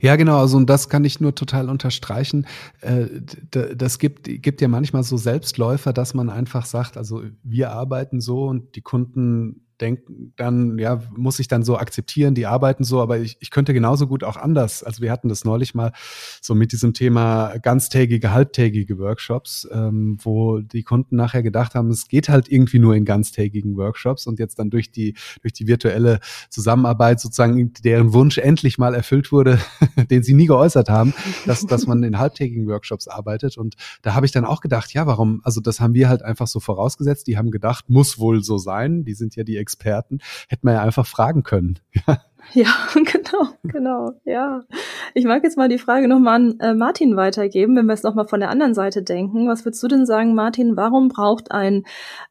Ja, 0.00 0.16
genau, 0.16 0.38
also 0.38 0.56
und 0.56 0.68
das 0.68 0.88
kann 0.88 1.04
ich 1.04 1.20
nur 1.20 1.34
total 1.34 1.68
unterstreichen. 1.68 2.46
Äh, 2.80 3.06
das 3.50 3.98
gibt, 3.98 4.24
gibt 4.24 4.60
ja 4.60 4.68
manchmal 4.68 5.02
so 5.02 5.16
Selbstläufer, 5.16 5.92
dass 5.92 6.14
man 6.14 6.28
einfach 6.28 6.66
sagt, 6.66 6.96
also 6.96 7.22
wir 7.42 7.70
arbeiten 7.70 8.20
so 8.20 8.44
und 8.44 8.76
die 8.76 8.82
Kunden 8.82 9.63
denken 9.80 10.32
dann, 10.36 10.78
ja, 10.78 11.02
muss 11.16 11.38
ich 11.38 11.48
dann 11.48 11.62
so 11.62 11.76
akzeptieren, 11.76 12.34
die 12.34 12.46
arbeiten 12.46 12.84
so, 12.84 13.00
aber 13.00 13.18
ich, 13.18 13.36
ich 13.40 13.50
könnte 13.50 13.74
genauso 13.74 14.06
gut 14.06 14.24
auch 14.24 14.36
anders. 14.36 14.82
Also 14.82 15.02
wir 15.02 15.10
hatten 15.10 15.28
das 15.28 15.44
neulich 15.44 15.74
mal 15.74 15.92
so 16.40 16.54
mit 16.54 16.72
diesem 16.72 16.94
Thema 16.94 17.56
ganztägige, 17.58 18.32
halbtägige 18.32 18.98
Workshops, 18.98 19.68
ähm, 19.72 20.18
wo 20.22 20.60
die 20.60 20.82
Kunden 20.82 21.16
nachher 21.16 21.42
gedacht 21.42 21.74
haben, 21.74 21.90
es 21.90 22.08
geht 22.08 22.28
halt 22.28 22.48
irgendwie 22.48 22.78
nur 22.78 22.94
in 22.94 23.04
ganztägigen 23.04 23.76
Workshops 23.76 24.26
und 24.26 24.38
jetzt 24.38 24.58
dann 24.58 24.70
durch 24.70 24.90
die, 24.90 25.14
durch 25.42 25.52
die 25.52 25.66
virtuelle 25.66 26.20
Zusammenarbeit 26.50 27.20
sozusagen 27.20 27.72
deren 27.84 28.12
Wunsch 28.12 28.38
endlich 28.38 28.78
mal 28.78 28.94
erfüllt 28.94 29.32
wurde, 29.32 29.58
den 30.10 30.22
sie 30.22 30.34
nie 30.34 30.46
geäußert 30.46 30.88
haben, 30.88 31.14
dass, 31.46 31.66
dass 31.66 31.86
man 31.86 32.02
in 32.02 32.18
halbtägigen 32.18 32.66
Workshops 32.68 33.08
arbeitet. 33.08 33.56
Und 33.56 33.74
da 34.02 34.14
habe 34.14 34.26
ich 34.26 34.32
dann 34.32 34.44
auch 34.44 34.60
gedacht, 34.60 34.92
ja, 34.92 35.06
warum? 35.06 35.40
Also 35.44 35.60
das 35.60 35.80
haben 35.80 35.94
wir 35.94 36.08
halt 36.08 36.22
einfach 36.22 36.46
so 36.46 36.60
vorausgesetzt. 36.60 37.26
Die 37.26 37.36
haben 37.36 37.50
gedacht, 37.50 37.88
muss 37.88 38.18
wohl 38.18 38.42
so 38.42 38.58
sein. 38.58 39.04
Die 39.04 39.14
sind 39.14 39.36
ja 39.36 39.44
die 39.44 39.56
Experten, 39.64 40.20
hätten 40.48 40.66
wir 40.66 40.74
ja 40.74 40.82
einfach 40.82 41.06
fragen 41.06 41.42
können. 41.42 41.78
Ja, 42.52 42.72
genau, 42.94 43.48
genau, 43.62 44.12
ja. 44.24 44.64
Ich 45.14 45.24
mag 45.24 45.42
jetzt 45.44 45.56
mal 45.56 45.68
die 45.68 45.78
Frage 45.78 46.08
nochmal 46.08 46.34
an 46.34 46.60
äh, 46.60 46.74
Martin 46.74 47.16
weitergeben, 47.16 47.74
wenn 47.76 47.86
wir 47.86 47.94
es 47.94 48.02
nochmal 48.02 48.28
von 48.28 48.40
der 48.40 48.50
anderen 48.50 48.74
Seite 48.74 49.02
denken. 49.02 49.48
Was 49.48 49.64
würdest 49.64 49.82
du 49.82 49.88
denn 49.88 50.04
sagen, 50.04 50.34
Martin, 50.34 50.76
warum 50.76 51.08
braucht 51.08 51.52
ein 51.52 51.84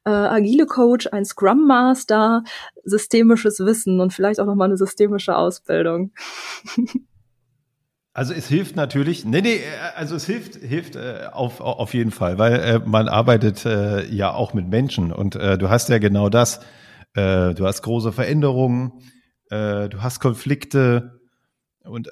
äh, 0.05 0.11
agile 0.11 0.65
Coach, 0.65 1.07
ein 1.11 1.25
Scrum 1.25 1.65
Master 1.65 2.43
systemisches 2.84 3.59
Wissen 3.59 3.99
und 3.99 4.13
vielleicht 4.13 4.39
auch 4.39 4.45
nochmal 4.45 4.67
eine 4.67 4.77
systemische 4.77 5.36
Ausbildung? 5.36 6.11
Also 8.15 8.31
es 8.36 8.47
hilft 8.47 8.75
natürlich, 8.75 9.25
nee, 9.25 9.41
nee, 9.41 9.59
also 9.95 10.15
es 10.15 10.27
hilft, 10.27 10.57
hilft 10.57 10.95
äh, 10.95 11.29
auf, 11.31 11.61
auf 11.61 11.95
jeden 11.95 12.11
Fall, 12.11 12.38
weil 12.38 12.53
äh, 12.59 12.79
man 12.86 13.07
arbeitet 13.07 13.65
äh, 13.65 14.05
ja 14.05 14.31
auch 14.31 14.53
mit 14.53 14.69
Menschen 14.69 15.11
und 15.11 15.36
äh, 15.36 15.57
du 15.57 15.71
hast 15.71 15.89
ja 15.89 15.97
genau 15.97 16.29
das 16.29 16.59
äh, 17.14 17.53
du 17.53 17.66
hast 17.66 17.82
große 17.82 18.11
Veränderungen, 18.11 19.01
äh, 19.49 19.89
du 19.89 20.01
hast 20.01 20.20
Konflikte 20.20 21.22
und 21.84 22.07
äh, 22.07 22.11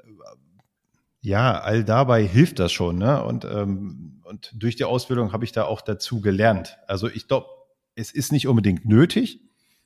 ja, 1.22 1.60
all 1.60 1.84
dabei 1.84 2.26
hilft 2.26 2.60
das 2.60 2.72
schon. 2.72 2.97
Ne? 2.97 3.24
Und, 3.24 3.45
ähm, 3.45 4.22
und 4.24 4.52
durch 4.56 4.76
die 4.76 4.86
Ausbildung 4.86 5.34
habe 5.34 5.45
ich 5.45 5.52
da 5.52 5.66
auch 5.66 5.82
dazu 5.82 6.20
gelernt. 6.20 6.78
Also 6.88 7.08
ich 7.08 7.28
glaube, 7.28 7.47
es 7.95 8.12
ist 8.12 8.32
nicht 8.32 8.47
unbedingt 8.47 8.86
nötig, 8.86 9.39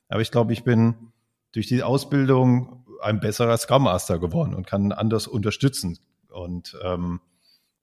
aber 0.08 0.22
ich 0.22 0.30
glaube, 0.30 0.52
ich 0.52 0.64
bin 0.64 1.12
durch 1.52 1.66
die 1.66 1.82
Ausbildung 1.82 2.84
ein 3.02 3.20
besserer 3.20 3.56
Scrum 3.58 3.84
Master 3.84 4.18
geworden 4.18 4.54
und 4.54 4.66
kann 4.66 4.92
anders 4.92 5.26
unterstützen. 5.26 5.98
Und 6.28 6.76
ähm, 6.82 7.20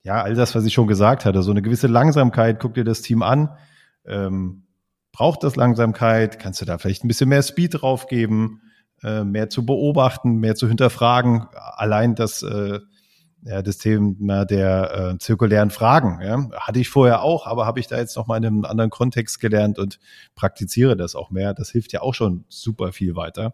ja, 0.03 0.21
all 0.21 0.33
das, 0.33 0.55
was 0.55 0.65
ich 0.65 0.73
schon 0.73 0.87
gesagt 0.87 1.25
hatte, 1.25 1.43
so 1.43 1.51
eine 1.51 1.61
gewisse 1.61 1.87
Langsamkeit, 1.87 2.59
guck 2.59 2.73
dir 2.73 2.83
das 2.83 3.01
Team 3.01 3.21
an. 3.21 3.55
Ähm, 4.05 4.63
braucht 5.13 5.43
das 5.43 5.55
Langsamkeit? 5.55 6.39
Kannst 6.39 6.59
du 6.59 6.65
da 6.65 6.77
vielleicht 6.77 7.05
ein 7.05 7.07
bisschen 7.07 7.29
mehr 7.29 7.43
Speed 7.43 7.81
draufgeben, 7.81 8.61
äh, 9.01 9.23
mehr 9.23 9.49
zu 9.49 9.65
beobachten, 9.65 10.39
mehr 10.39 10.55
zu 10.55 10.67
hinterfragen? 10.67 11.45
Allein 11.53 12.15
das, 12.15 12.43
äh, 12.43 12.79
ja, 13.43 13.61
das 13.61 13.77
Thema 13.77 14.45
der 14.45 15.13
äh, 15.13 15.17
zirkulären 15.19 15.69
Fragen 15.69 16.19
ja, 16.21 16.49
hatte 16.59 16.79
ich 16.79 16.89
vorher 16.89 17.21
auch, 17.21 17.45
aber 17.45 17.65
habe 17.65 17.79
ich 17.79 17.87
da 17.87 17.97
jetzt 17.97 18.17
noch 18.17 18.27
mal 18.27 18.37
in 18.37 18.45
einem 18.45 18.65
anderen 18.65 18.89
Kontext 18.89 19.39
gelernt 19.39 19.79
und 19.79 19.99
praktiziere 20.35 20.97
das 20.97 21.15
auch 21.15 21.29
mehr. 21.29 21.53
Das 21.53 21.69
hilft 21.69 21.93
ja 21.93 22.01
auch 22.01 22.13
schon 22.13 22.45
super 22.49 22.91
viel 22.91 23.15
weiter. 23.15 23.53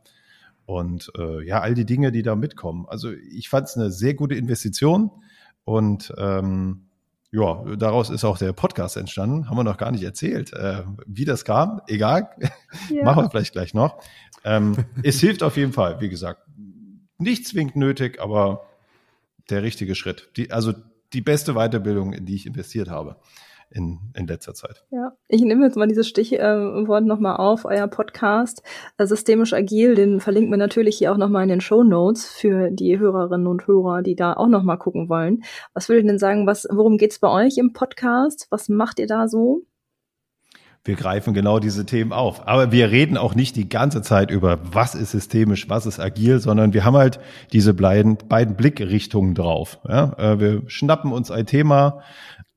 Und 0.66 1.12
äh, 1.18 1.46
ja, 1.46 1.62
all 1.62 1.74
die 1.74 1.86
Dinge, 1.86 2.12
die 2.12 2.22
da 2.22 2.36
mitkommen. 2.36 2.86
Also 2.88 3.12
ich 3.12 3.50
fand 3.50 3.68
es 3.68 3.76
eine 3.76 3.92
sehr 3.92 4.14
gute 4.14 4.36
Investition 4.36 5.12
und 5.66 6.14
ähm, 6.18 6.89
ja, 7.32 7.64
daraus 7.76 8.10
ist 8.10 8.24
auch 8.24 8.38
der 8.38 8.54
Podcast 8.54 8.98
entstanden. 8.98 9.50
Haben 9.50 9.58
wir 9.58 9.64
noch 9.64 9.78
gar 9.78 9.92
nicht 9.92 10.04
erzählt, 10.04 10.54
äh, 10.54 10.84
wie 11.06 11.26
das 11.26 11.46
kam. 11.46 11.82
Egal, 11.88 12.30
ja. 12.90 13.04
machen 13.04 13.26
wir 13.26 13.30
vielleicht 13.30 13.54
gleich 13.54 13.74
noch. 13.74 14.02
Ähm, 14.44 14.86
es 15.04 15.20
hilft 15.20 15.44
auf 15.44 15.58
jeden 15.58 15.74
Fall, 15.74 16.02
wie 16.02 16.10
gesagt, 16.10 16.42
nicht 17.18 17.48
zwingend 17.48 17.76
nötig, 17.76 18.20
aber 18.22 18.66
der 19.50 19.64
richtige 19.64 19.96
Schritt. 19.96 20.30
Die, 20.38 20.52
also 20.52 20.74
die 21.14 21.22
beste 21.22 21.54
Weiterbildung, 21.54 22.14
in 22.14 22.26
die 22.26 22.36
ich 22.36 22.46
investiert 22.46 22.90
habe 22.90 23.18
in, 23.72 24.00
in 24.16 24.28
letzter 24.28 24.54
Zeit. 24.54 24.84
Ja, 24.92 25.14
ich 25.28 25.42
nehme 25.42 25.66
jetzt 25.66 25.78
mal 25.78 25.88
dieses 25.88 26.08
Stichwort 26.08 27.04
äh, 27.04 27.06
nochmal 27.06 27.38
auf, 27.38 27.66
euer 27.66 27.88
Podcast 27.88 28.64
äh, 28.98 29.06
Systemisch 29.06 29.54
Agil, 29.54 29.96
den 29.96 30.20
verlinken 30.20 30.52
wir 30.52 30.58
natürlich 30.58 30.98
hier 30.98 31.12
auch 31.12 31.18
nochmal 31.18 31.44
in 31.44 31.50
den 31.50 31.62
Show 31.62 31.84
Notes 31.84 32.26
für 32.26 32.72
die 32.72 32.98
Hörerinnen 32.98 33.48
und 33.48 33.68
Hörer, 33.68 34.02
die 34.02 34.16
da 34.16 34.34
auch 34.34 34.48
nochmal 34.48 34.78
gucken 34.78 35.10
wollen. 35.10 35.44
Was 35.74 35.90
würdet 35.90 36.06
ihr 36.06 36.10
denn 36.10 36.20
sagen, 36.20 36.48
was, 36.48 36.68
worum 36.72 36.98
geht's 36.98 37.20
bei 37.20 37.30
euch 37.30 37.58
im 37.58 37.74
Podcast? 37.74 38.48
Was 38.50 38.70
macht 38.70 39.00
ihr 39.00 39.08
da 39.08 39.28
so? 39.28 39.64
wir 40.86 40.96
greifen 40.96 41.34
genau 41.34 41.60
diese 41.60 41.86
Themen 41.86 42.14
auf. 42.14 42.48
Aber 42.48 42.72
wir 42.72 42.90
reden 42.90 43.18
auch 43.18 43.36
nicht 43.36 43.56
die 43.56 43.70
ganze 43.70 44.02
Zeit 44.02 44.32
über, 44.32 44.60
was 44.64 44.96
ist 44.96 45.12
systemisch, 45.12 45.70
was 45.70 45.86
ist 45.86 46.00
agil, 46.00 46.40
sondern 46.40 46.74
wir 46.74 46.86
haben 46.86 46.96
halt 46.96 47.20
diese 47.52 47.74
beiden, 47.74 48.18
beiden 48.18 48.56
Blickrichtungen 48.56 49.36
drauf. 49.36 49.80
Ja? 49.88 50.14
Äh, 50.18 50.40
wir 50.40 50.64
schnappen 50.68 51.12
uns 51.12 51.32
ein 51.32 51.46
Thema, 51.46 52.02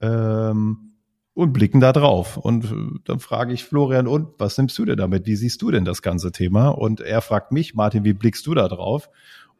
ähm, 0.00 0.91
und 1.34 1.52
blicken 1.52 1.80
da 1.80 1.92
drauf. 1.92 2.36
Und 2.36 2.64
äh, 2.64 2.98
dann 3.04 3.20
frage 3.20 3.52
ich 3.52 3.64
Florian, 3.64 4.06
und 4.06 4.28
was 4.38 4.58
nimmst 4.58 4.78
du 4.78 4.84
denn 4.84 4.96
damit? 4.96 5.26
Wie 5.26 5.36
siehst 5.36 5.62
du 5.62 5.70
denn 5.70 5.84
das 5.84 6.02
ganze 6.02 6.32
Thema? 6.32 6.68
Und 6.68 7.00
er 7.00 7.22
fragt 7.22 7.52
mich, 7.52 7.74
Martin, 7.74 8.04
wie 8.04 8.12
blickst 8.12 8.46
du 8.46 8.54
da 8.54 8.68
drauf? 8.68 9.08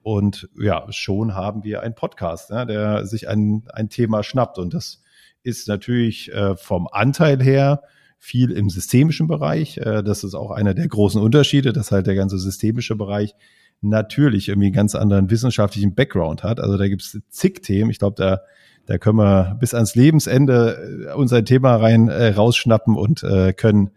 Und 0.02 0.48
ja, 0.58 0.84
schon 0.90 1.34
haben 1.34 1.64
wir 1.64 1.82
einen 1.82 1.94
Podcast, 1.94 2.50
ja, 2.50 2.64
der 2.64 3.06
sich 3.06 3.28
ein, 3.28 3.62
ein 3.72 3.88
Thema 3.88 4.22
schnappt. 4.22 4.58
Und 4.58 4.74
das 4.74 5.02
ist 5.42 5.68
natürlich 5.68 6.32
äh, 6.32 6.56
vom 6.56 6.88
Anteil 6.90 7.42
her 7.42 7.82
viel 8.18 8.50
im 8.50 8.68
systemischen 8.68 9.26
Bereich. 9.26 9.78
Äh, 9.78 10.02
das 10.02 10.24
ist 10.24 10.34
auch 10.34 10.50
einer 10.50 10.74
der 10.74 10.88
großen 10.88 11.20
Unterschiede, 11.20 11.72
dass 11.72 11.92
halt 11.92 12.06
der 12.06 12.14
ganze 12.14 12.38
systemische 12.38 12.96
Bereich 12.96 13.34
natürlich 13.80 14.48
irgendwie 14.48 14.66
einen 14.66 14.74
ganz 14.74 14.94
anderen 14.94 15.30
wissenschaftlichen 15.30 15.94
Background 15.94 16.42
hat. 16.42 16.60
Also 16.60 16.76
da 16.76 16.86
gibt 16.88 17.02
es 17.02 17.18
zig 17.30 17.62
Themen. 17.62 17.90
Ich 17.90 17.98
glaube, 17.98 18.14
da 18.16 18.40
da 18.86 18.98
können 18.98 19.18
wir 19.18 19.56
bis 19.60 19.74
ans 19.74 19.94
Lebensende 19.94 21.08
äh, 21.10 21.14
unser 21.14 21.44
Thema 21.44 21.76
rein 21.76 22.08
äh, 22.08 22.28
rausschnappen 22.28 22.96
und 22.96 23.22
äh, 23.22 23.52
können, 23.52 23.90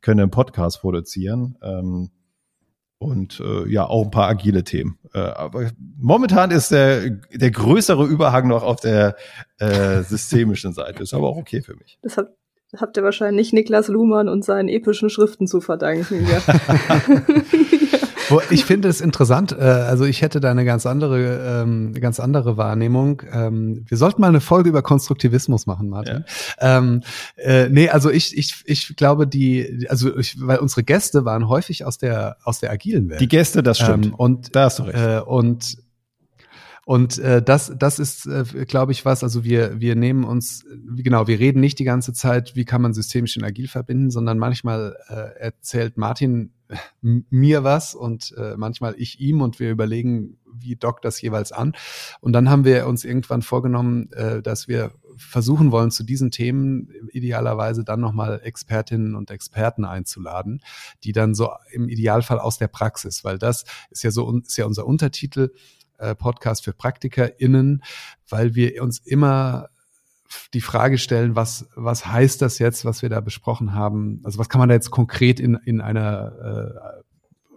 können 0.00 0.20
einen 0.20 0.30
Podcast 0.30 0.80
produzieren. 0.80 1.56
Ähm, 1.62 2.10
und 2.98 3.40
äh, 3.40 3.68
ja, 3.68 3.84
auch 3.86 4.04
ein 4.04 4.10
paar 4.10 4.28
agile 4.28 4.62
Themen. 4.62 4.98
Äh, 5.12 5.18
aber 5.18 5.70
momentan 5.98 6.52
ist 6.52 6.70
der, 6.70 7.10
der 7.10 7.50
größere 7.50 8.06
Überhang 8.06 8.46
noch 8.46 8.62
auf 8.62 8.80
der 8.80 9.16
äh, 9.58 10.02
systemischen 10.02 10.72
Seite. 10.72 11.02
Ist 11.02 11.12
aber 11.12 11.28
auch 11.28 11.36
okay 11.36 11.62
für 11.62 11.74
mich. 11.74 11.98
Das, 12.02 12.14
das 12.14 12.80
habt 12.80 12.96
ihr 12.96 13.02
wahrscheinlich 13.02 13.52
Niklas 13.52 13.88
Luhmann 13.88 14.28
und 14.28 14.44
seinen 14.44 14.68
epischen 14.68 15.10
Schriften 15.10 15.48
zu 15.48 15.60
verdanken. 15.60 16.26
Ja. 16.26 16.40
ich 18.50 18.64
finde 18.64 18.88
es 18.88 19.00
interessant, 19.00 19.52
äh, 19.52 19.62
also 19.62 20.04
ich 20.04 20.22
hätte 20.22 20.40
da 20.40 20.50
eine 20.50 20.64
ganz 20.64 20.86
andere, 20.86 21.62
ähm, 21.62 21.92
ganz 21.94 22.20
andere 22.20 22.56
Wahrnehmung. 22.56 23.22
Ähm, 23.32 23.84
wir 23.86 23.96
sollten 23.96 24.20
mal 24.20 24.28
eine 24.28 24.40
Folge 24.40 24.68
über 24.68 24.82
Konstruktivismus 24.82 25.66
machen, 25.66 25.88
Martin. 25.88 26.24
Ja. 26.60 26.78
Ähm, 26.78 27.02
äh, 27.36 27.68
nee, 27.68 27.88
also 27.88 28.10
ich, 28.10 28.36
ich, 28.36 28.62
ich 28.66 28.96
glaube, 28.96 29.26
die, 29.26 29.86
also 29.88 30.16
ich, 30.16 30.36
weil 30.40 30.58
unsere 30.58 30.82
Gäste 30.82 31.24
waren 31.24 31.48
häufig 31.48 31.84
aus 31.84 31.98
der, 31.98 32.36
aus 32.44 32.60
der 32.60 32.70
agilen 32.70 33.08
Welt. 33.08 33.20
Die 33.20 33.28
Gäste, 33.28 33.62
das 33.62 33.78
stimmt. 33.78 34.06
Ähm, 34.06 34.14
und 34.14 34.56
da 34.56 34.64
hast 34.64 34.78
du 34.78 34.84
recht. 34.84 34.98
Äh, 34.98 35.20
und 35.20 35.76
und 36.84 37.18
äh, 37.18 37.40
das, 37.40 37.72
das 37.78 37.98
ist, 38.00 38.26
äh, 38.26 38.44
glaube 38.66 38.92
ich, 38.92 39.04
was. 39.04 39.22
Also 39.22 39.44
wir, 39.44 39.80
wir 39.80 39.94
nehmen 39.94 40.24
uns, 40.24 40.64
genau, 40.96 41.28
wir 41.28 41.38
reden 41.38 41.60
nicht 41.60 41.78
die 41.78 41.84
ganze 41.84 42.12
Zeit, 42.12 42.56
wie 42.56 42.64
kann 42.64 42.82
man 42.82 42.92
systemisch 42.92 43.36
und 43.36 43.44
agil 43.44 43.68
verbinden, 43.68 44.10
sondern 44.10 44.38
manchmal 44.38 44.96
äh, 45.08 45.38
erzählt 45.38 45.96
Martin 45.96 46.50
mir 47.00 47.64
was 47.64 47.94
und 47.94 48.34
äh, 48.36 48.54
manchmal 48.56 48.94
ich 48.98 49.20
ihm 49.20 49.40
und 49.40 49.60
wir 49.60 49.70
überlegen, 49.70 50.38
wie 50.52 50.76
dockt 50.76 51.04
das 51.04 51.20
jeweils 51.20 51.52
an. 51.52 51.74
Und 52.20 52.32
dann 52.32 52.50
haben 52.50 52.64
wir 52.64 52.86
uns 52.86 53.04
irgendwann 53.04 53.42
vorgenommen, 53.42 54.10
äh, 54.12 54.42
dass 54.42 54.68
wir 54.68 54.92
versuchen 55.16 55.72
wollen, 55.72 55.90
zu 55.90 56.04
diesen 56.04 56.30
Themen 56.30 56.88
idealerweise 57.12 57.84
dann 57.84 58.00
nochmal 58.00 58.40
Expertinnen 58.42 59.14
und 59.14 59.30
Experten 59.30 59.84
einzuladen, 59.84 60.62
die 61.04 61.12
dann 61.12 61.34
so 61.34 61.50
im 61.70 61.88
Idealfall 61.88 62.38
aus 62.38 62.58
der 62.58 62.68
Praxis, 62.68 63.24
weil 63.24 63.38
das 63.38 63.64
ist 63.90 64.02
ja 64.02 64.10
so, 64.10 64.38
ist 64.38 64.56
ja 64.56 64.66
unser 64.66 64.86
Untertitel, 64.86 65.50
äh, 65.98 66.14
Podcast 66.14 66.64
für 66.64 66.72
PraktikerInnen, 66.72 67.82
weil 68.28 68.54
wir 68.54 68.82
uns 68.82 68.98
immer 68.98 69.68
die 70.54 70.60
Frage 70.60 70.98
stellen, 70.98 71.36
was, 71.36 71.68
was 71.74 72.06
heißt 72.06 72.42
das 72.42 72.58
jetzt, 72.58 72.84
was 72.84 73.02
wir 73.02 73.08
da 73.08 73.20
besprochen 73.20 73.74
haben? 73.74 74.20
Also 74.24 74.38
was 74.38 74.48
kann 74.48 74.58
man 74.58 74.68
da 74.68 74.74
jetzt 74.74 74.90
konkret 74.90 75.40
in, 75.40 75.54
in 75.64 75.80
einer 75.80 77.02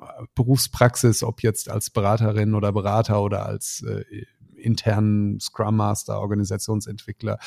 äh, 0.02 0.26
Berufspraxis, 0.36 1.24
ob 1.24 1.44
jetzt 1.44 1.70
als 1.70 1.90
Beraterin 1.90 2.54
oder 2.54 2.72
Berater 2.72 3.22
oder 3.22 3.46
als 3.46 3.84
äh, 3.84 4.04
internen 4.56 5.40
Scrum 5.40 5.76
Master, 5.76 6.20
Organisationsentwickler, 6.20 7.40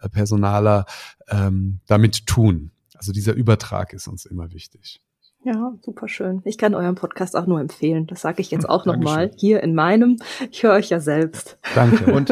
äh, 0.00 0.08
Personaler 0.08 0.86
ähm, 1.28 1.80
damit 1.86 2.26
tun? 2.26 2.70
Also 2.94 3.12
dieser 3.12 3.34
Übertrag 3.34 3.92
ist 3.92 4.08
uns 4.08 4.24
immer 4.24 4.52
wichtig. 4.52 5.00
Ja, 5.44 5.74
super 5.82 6.08
schön. 6.08 6.40
Ich 6.44 6.56
kann 6.56 6.74
euren 6.74 6.94
Podcast 6.94 7.36
auch 7.36 7.46
nur 7.46 7.60
empfehlen. 7.60 8.06
Das 8.06 8.22
sage 8.22 8.40
ich 8.40 8.50
jetzt 8.50 8.66
auch 8.66 8.86
nochmal 8.86 9.30
hier 9.36 9.62
in 9.62 9.74
meinem. 9.74 10.16
Ich 10.50 10.62
höre 10.62 10.72
euch 10.72 10.88
ja 10.88 11.00
selbst. 11.00 11.58
Danke. 11.74 12.10
Und 12.14 12.30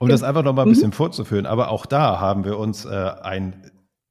um 0.00 0.08
das 0.08 0.24
einfach 0.24 0.42
nochmal 0.42 0.66
ein 0.66 0.70
bisschen 0.70 0.88
mhm. 0.88 0.94
vorzuführen, 0.94 1.46
aber 1.46 1.70
auch 1.70 1.86
da 1.86 2.18
haben 2.18 2.44
wir 2.44 2.58
uns 2.58 2.84
äh, 2.84 3.10
ein 3.22 3.70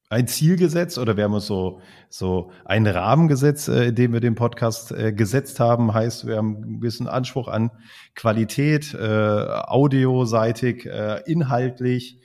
ein 0.10 0.26
Ziel 0.26 0.56
gesetzt 0.56 0.98
oder 0.98 1.18
wir 1.18 1.26
haben 1.26 1.34
uns 1.34 1.48
so, 1.48 1.82
so 2.08 2.52
einen 2.64 2.88
Rahmen 2.88 3.28
gesetzt, 3.28 3.68
äh, 3.68 3.88
in 3.88 3.96
dem 3.96 4.14
wir 4.14 4.22
den 4.22 4.36
Podcast 4.36 4.94
äh, 4.94 5.12
gesetzt 5.12 5.60
haben. 5.60 5.94
Heißt, 5.94 6.26
wir 6.26 6.38
haben 6.38 6.56
einen 6.64 6.80
gewissen 6.80 7.10
Anspruch 7.10 7.50
an 7.50 7.72
Qualität, 8.16 8.94
äh, 8.94 8.98
audioseitig, 9.04 10.86
äh, 10.86 11.24
inhaltlich 11.26 12.22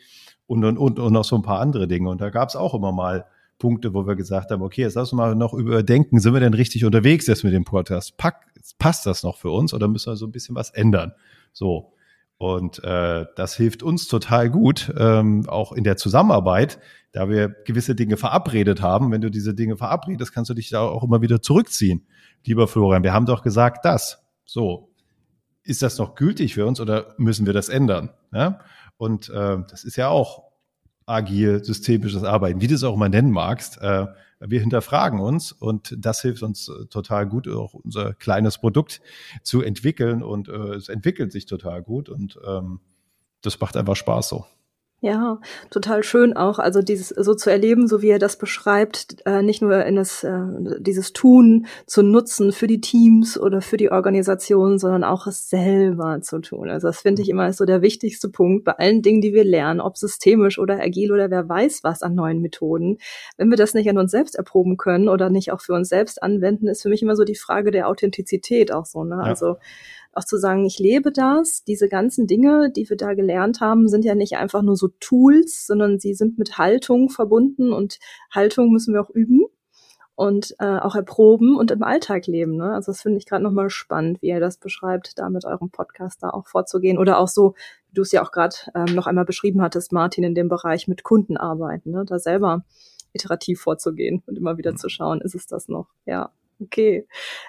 und, 0.46 0.64
und, 0.64 0.78
und, 0.78 1.00
und 1.00 1.12
noch 1.12 1.24
so 1.24 1.34
ein 1.34 1.42
paar 1.42 1.58
andere 1.58 1.88
Dinge. 1.88 2.08
Und 2.08 2.20
da 2.20 2.30
gab 2.30 2.50
es 2.50 2.54
auch 2.54 2.72
immer 2.72 2.92
mal 2.92 3.26
Punkte, 3.62 3.94
wo 3.94 4.08
wir 4.08 4.16
gesagt 4.16 4.50
haben, 4.50 4.60
okay, 4.60 4.80
jetzt 4.80 4.94
lass 4.94 5.12
uns 5.12 5.16
mal 5.16 5.36
noch 5.36 5.54
überdenken, 5.54 6.18
sind 6.18 6.34
wir 6.34 6.40
denn 6.40 6.52
richtig 6.52 6.84
unterwegs 6.84 7.28
jetzt 7.28 7.44
mit 7.44 7.52
dem 7.52 7.62
Podcast? 7.62 8.16
Pack, 8.16 8.44
passt 8.80 9.06
das 9.06 9.22
noch 9.22 9.36
für 9.36 9.50
uns 9.50 9.72
oder 9.72 9.86
müssen 9.86 10.10
wir 10.10 10.16
so 10.16 10.26
ein 10.26 10.32
bisschen 10.32 10.56
was 10.56 10.70
ändern? 10.70 11.12
So. 11.52 11.92
Und 12.38 12.82
äh, 12.82 13.24
das 13.36 13.54
hilft 13.54 13.84
uns 13.84 14.08
total 14.08 14.50
gut, 14.50 14.92
ähm, 14.98 15.48
auch 15.48 15.70
in 15.70 15.84
der 15.84 15.96
Zusammenarbeit, 15.96 16.80
da 17.12 17.28
wir 17.28 17.50
gewisse 17.50 17.94
Dinge 17.94 18.16
verabredet 18.16 18.82
haben. 18.82 19.12
Wenn 19.12 19.20
du 19.20 19.30
diese 19.30 19.54
Dinge 19.54 19.76
verabredest, 19.76 20.34
kannst 20.34 20.50
du 20.50 20.54
dich 20.54 20.68
da 20.68 20.80
auch 20.80 21.04
immer 21.04 21.22
wieder 21.22 21.40
zurückziehen. 21.40 22.04
Lieber 22.44 22.66
Florian, 22.66 23.04
wir 23.04 23.12
haben 23.12 23.26
doch 23.26 23.44
gesagt 23.44 23.84
das. 23.84 24.24
So, 24.44 24.90
ist 25.62 25.82
das 25.82 25.98
noch 25.98 26.16
gültig 26.16 26.54
für 26.54 26.66
uns 26.66 26.80
oder 26.80 27.14
müssen 27.16 27.46
wir 27.46 27.52
das 27.52 27.68
ändern? 27.68 28.10
Ja? 28.32 28.58
Und 28.96 29.28
äh, 29.28 29.58
das 29.70 29.84
ist 29.84 29.94
ja 29.94 30.08
auch 30.08 30.51
agil, 31.06 31.64
systemisches 31.64 32.24
Arbeiten, 32.24 32.60
wie 32.60 32.66
du 32.66 32.74
es 32.74 32.84
auch 32.84 32.94
immer 32.94 33.08
nennen 33.08 33.30
magst. 33.30 33.80
Äh, 33.80 34.06
wir 34.40 34.60
hinterfragen 34.60 35.20
uns 35.20 35.52
und 35.52 35.94
das 35.98 36.20
hilft 36.22 36.42
uns 36.42 36.68
äh, 36.68 36.86
total 36.86 37.26
gut, 37.26 37.48
auch 37.48 37.74
unser 37.74 38.14
kleines 38.14 38.58
Produkt 38.58 39.00
zu 39.42 39.62
entwickeln 39.62 40.22
und 40.22 40.48
äh, 40.48 40.74
es 40.74 40.88
entwickelt 40.88 41.32
sich 41.32 41.46
total 41.46 41.82
gut 41.82 42.08
und 42.08 42.38
ähm, 42.46 42.80
das 43.40 43.58
macht 43.60 43.76
einfach 43.76 43.96
Spaß 43.96 44.28
so. 44.28 44.46
Ja, 45.04 45.40
total 45.68 46.04
schön 46.04 46.36
auch, 46.36 46.60
also 46.60 46.80
dieses 46.80 47.08
so 47.08 47.34
zu 47.34 47.50
erleben, 47.50 47.88
so 47.88 48.02
wie 48.02 48.10
er 48.10 48.20
das 48.20 48.36
beschreibt, 48.36 49.16
äh, 49.26 49.42
nicht 49.42 49.60
nur 49.60 49.84
in 49.84 49.96
das, 49.96 50.22
äh, 50.22 50.44
dieses 50.78 51.12
Tun 51.12 51.66
zu 51.86 52.04
nutzen 52.04 52.52
für 52.52 52.68
die 52.68 52.80
Teams 52.80 53.36
oder 53.36 53.62
für 53.62 53.76
die 53.76 53.90
Organisation, 53.90 54.78
sondern 54.78 55.02
auch 55.02 55.26
es 55.26 55.50
selber 55.50 56.20
zu 56.22 56.38
tun. 56.38 56.70
Also 56.70 56.86
das 56.86 57.00
finde 57.00 57.20
ich 57.22 57.30
immer 57.30 57.52
so 57.52 57.64
der 57.64 57.82
wichtigste 57.82 58.28
Punkt 58.28 58.64
bei 58.64 58.78
allen 58.78 59.02
Dingen, 59.02 59.20
die 59.20 59.34
wir 59.34 59.42
lernen, 59.42 59.80
ob 59.80 59.98
systemisch 59.98 60.60
oder 60.60 60.80
agil 60.80 61.10
oder 61.10 61.32
wer 61.32 61.48
weiß 61.48 61.82
was 61.82 62.02
an 62.02 62.14
neuen 62.14 62.40
Methoden. 62.40 62.98
Wenn 63.36 63.50
wir 63.50 63.56
das 63.56 63.74
nicht 63.74 63.90
an 63.90 63.98
uns 63.98 64.12
selbst 64.12 64.36
erproben 64.36 64.76
können 64.76 65.08
oder 65.08 65.30
nicht 65.30 65.50
auch 65.50 65.62
für 65.62 65.72
uns 65.72 65.88
selbst 65.88 66.22
anwenden, 66.22 66.68
ist 66.68 66.82
für 66.82 66.90
mich 66.90 67.02
immer 67.02 67.16
so 67.16 67.24
die 67.24 67.34
Frage 67.34 67.72
der 67.72 67.88
Authentizität 67.88 68.70
auch 68.70 68.86
so. 68.86 69.02
Ne? 69.02 69.16
Ja. 69.16 69.22
Also 69.22 69.56
auch 70.12 70.24
zu 70.24 70.36
sagen, 70.36 70.64
ich 70.66 70.78
lebe 70.78 71.12
das. 71.12 71.64
Diese 71.64 71.88
ganzen 71.88 72.26
Dinge, 72.26 72.70
die 72.70 72.88
wir 72.88 72.96
da 72.96 73.14
gelernt 73.14 73.60
haben, 73.60 73.88
sind 73.88 74.04
ja 74.04 74.14
nicht 74.14 74.36
einfach 74.36 74.62
nur 74.62 74.76
so 74.76 74.88
Tools, 75.00 75.66
sondern 75.66 75.98
sie 75.98 76.14
sind 76.14 76.38
mit 76.38 76.58
Haltung 76.58 77.08
verbunden 77.08 77.72
und 77.72 77.98
Haltung 78.30 78.70
müssen 78.70 78.94
wir 78.94 79.00
auch 79.00 79.10
üben 79.10 79.46
und 80.14 80.54
äh, 80.58 80.78
auch 80.78 80.94
erproben 80.94 81.56
und 81.56 81.70
im 81.70 81.82
Alltag 81.82 82.26
leben. 82.26 82.56
Ne? 82.56 82.72
Also 82.74 82.92
das 82.92 83.02
finde 83.02 83.18
ich 83.18 83.26
gerade 83.26 83.42
nochmal 83.42 83.70
spannend, 83.70 84.20
wie 84.20 84.28
ihr 84.28 84.40
das 84.40 84.58
beschreibt, 84.58 85.18
da 85.18 85.30
mit 85.30 85.44
eurem 85.44 85.70
Podcast 85.70 86.22
da 86.22 86.30
auch 86.30 86.46
vorzugehen 86.46 86.98
oder 86.98 87.18
auch 87.18 87.28
so, 87.28 87.54
wie 87.88 87.94
du 87.94 88.02
es 88.02 88.12
ja 88.12 88.22
auch 88.22 88.30
gerade 88.30 88.54
ähm, 88.74 88.94
noch 88.94 89.06
einmal 89.06 89.24
beschrieben 89.24 89.62
hattest, 89.62 89.92
Martin, 89.92 90.24
in 90.24 90.34
dem 90.34 90.48
Bereich 90.48 90.86
mit 90.88 91.02
Kunden 91.02 91.36
arbeiten, 91.36 91.90
ne? 91.90 92.04
da 92.06 92.18
selber 92.18 92.64
iterativ 93.14 93.60
vorzugehen 93.60 94.22
und 94.26 94.36
immer 94.36 94.58
wieder 94.58 94.72
mhm. 94.72 94.76
zu 94.76 94.88
schauen, 94.88 95.20
ist 95.20 95.34
es 95.34 95.46
das 95.46 95.68
noch? 95.68 95.88
Ja. 96.04 96.30
Okay. 96.62 97.06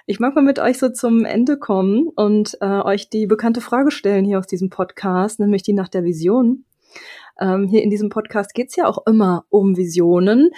Ich 0.07 0.19
mag 0.19 0.33
mal 0.35 0.41
mit 0.41 0.59
euch 0.59 0.79
so 0.79 0.89
zum 0.89 1.23
Ende 1.23 1.57
kommen 1.57 2.07
und 2.15 2.57
äh, 2.61 2.81
euch 2.81 3.09
die 3.09 3.27
bekannte 3.27 3.61
Frage 3.61 3.91
stellen 3.91 4.25
hier 4.25 4.39
aus 4.39 4.47
diesem 4.47 4.69
Podcast, 4.69 5.39
nämlich 5.39 5.61
die 5.61 5.73
nach 5.73 5.89
der 5.89 6.03
Vision. 6.03 6.65
Ähm, 7.39 7.67
hier 7.67 7.83
in 7.83 7.89
diesem 7.89 8.09
Podcast 8.09 8.53
geht's 8.53 8.75
ja 8.75 8.87
auch 8.87 9.05
immer 9.05 9.45
um 9.49 9.77
Visionen. 9.77 10.49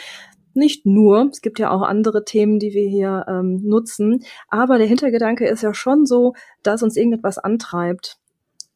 Nicht 0.54 0.86
nur, 0.86 1.30
es 1.32 1.42
gibt 1.42 1.60
ja 1.60 1.70
auch 1.70 1.82
andere 1.82 2.24
Themen, 2.24 2.60
die 2.60 2.74
wir 2.74 2.88
hier 2.88 3.26
ähm, 3.28 3.62
nutzen, 3.64 4.24
aber 4.48 4.78
der 4.78 4.88
Hintergedanke 4.88 5.46
ist 5.48 5.64
ja 5.64 5.74
schon 5.74 6.06
so, 6.06 6.34
dass 6.64 6.82
uns 6.82 6.96
irgendetwas 6.96 7.38
antreibt, 7.38 8.20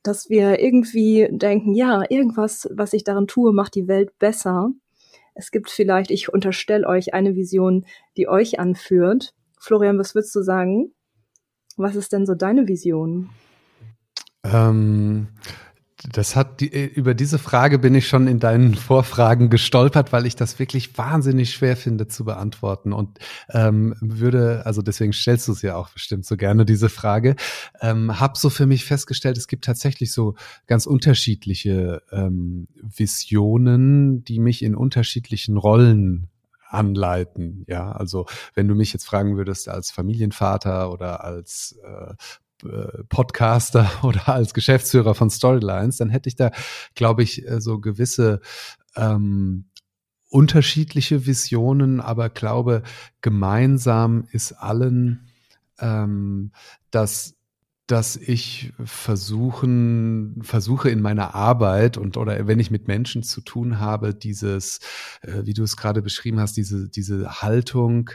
dass 0.04 0.30
wir 0.30 0.60
irgendwie 0.60 1.30
denken, 1.32 1.74
ja, 1.74 2.04
irgendwas, 2.10 2.68
was 2.74 2.92
ich 2.92 3.06
darin 3.06 3.28
tue, 3.28 3.54
macht 3.54 3.76
die 3.76 3.88
Welt 3.88 4.18
besser. 4.20 4.72
Es 5.36 5.52
gibt 5.52 5.70
vielleicht, 5.70 6.12
ich 6.12 6.34
unterstelle 6.34 6.86
euch 6.86 7.14
eine 7.14 7.36
Vision, 7.36 7.86
die 8.18 8.28
euch 8.28 8.60
anführt. 8.60 9.34
Florian, 9.60 10.00
was 10.00 10.16
würdest 10.16 10.36
du 10.36 10.42
sagen? 10.42 10.94
Was 11.78 11.96
ist 11.96 12.12
denn 12.12 12.26
so 12.26 12.36
deine 12.36 12.68
Vision? 12.68 13.30
Ähm, 14.44 15.28
das 16.12 16.36
hat 16.36 16.62
die, 16.62 16.68
über 16.68 17.14
diese 17.14 17.40
Frage 17.40 17.78
bin 17.78 17.94
ich 17.94 18.08
schon 18.08 18.28
in 18.28 18.40
deinen 18.40 18.76
Vorfragen 18.76 19.50
gestolpert, 19.50 20.14
weil 20.14 20.26
ich 20.26 20.36
das 20.36 20.60
wirklich 20.60 20.98
wahnsinnig 20.98 21.52
schwer 21.52 21.76
finde 21.76 22.08
zu 22.08 22.24
beantworten 22.24 22.94
und 22.94 23.20
ähm, 23.50 23.96
würde, 24.00 24.66
also 24.66 24.82
deswegen 24.82 25.14
stellst 25.14 25.48
du 25.48 25.52
es 25.52 25.62
ja 25.62 25.76
auch 25.76 25.90
bestimmt 25.90 26.26
so 26.26 26.38
gerne 26.38 26.66
diese 26.66 26.90
Frage. 26.90 27.36
Ähm, 27.82 28.20
hab 28.20 28.38
so 28.38 28.50
für 28.50 28.66
mich 28.66 28.86
festgestellt, 28.86 29.38
es 29.38 29.48
gibt 29.48 29.66
tatsächlich 29.66 30.14
so 30.14 30.36
ganz 30.68 30.86
unterschiedliche 30.86 32.02
ähm, 32.12 32.68
Visionen, 32.82 34.24
die 34.24 34.40
mich 34.40 34.64
in 34.64 34.76
unterschiedlichen 34.76 35.58
Rollen 35.58 36.30
anleiten. 36.70 37.66
Ja, 37.68 37.92
also 37.92 38.26
wenn 38.54 38.68
du 38.68 38.76
mich 38.76 38.94
jetzt 38.94 39.06
fragen 39.06 39.38
würdest 39.38 39.68
als 39.68 39.92
Familienvater 39.92 40.92
oder 40.92 41.24
als 41.24 41.78
äh, 41.84 42.68
äh 42.68 43.04
Podcaster 43.10 43.90
oder 44.04 44.30
als 44.30 44.54
Geschäftsführer 44.54 45.16
von 45.16 45.30
Storylines, 45.30 45.98
dann 45.98 46.10
hätte 46.10 46.30
ich 46.30 46.36
da, 46.36 46.52
glaube 46.96 47.24
ich, 47.24 47.48
äh, 47.48 47.60
so 47.60 47.80
gewisse 47.80 48.42
ähm, 48.96 49.66
unterschiedliche 50.30 51.26
Visionen, 51.26 52.00
aber 52.00 52.30
glaube, 52.30 52.84
gemeinsam 53.22 54.28
ist 54.32 54.54
allen, 54.54 55.28
ähm, 55.80 56.52
dass 56.92 57.39
dass 57.90 58.16
ich 58.18 58.72
versuchen, 58.86 60.42
versuche 60.44 60.92
in 60.92 61.02
meiner 61.02 61.34
Arbeit 61.34 61.98
und 61.98 62.18
oder 62.18 62.46
wenn 62.46 62.60
ich 62.60 62.70
mit 62.70 62.88
Menschen 62.88 63.24
zu 63.24 63.42
tun 63.42 63.80
habe, 63.80 64.14
dieses, 64.14 64.80
äh, 65.24 65.42
wie 65.46 65.56
du 65.56 65.64
es 65.64 65.76
gerade 65.76 66.04
beschrieben 66.04 66.40
hast, 66.40 66.56
diese, 66.56 66.88
diese 66.88 67.42
Haltung, 67.42 68.12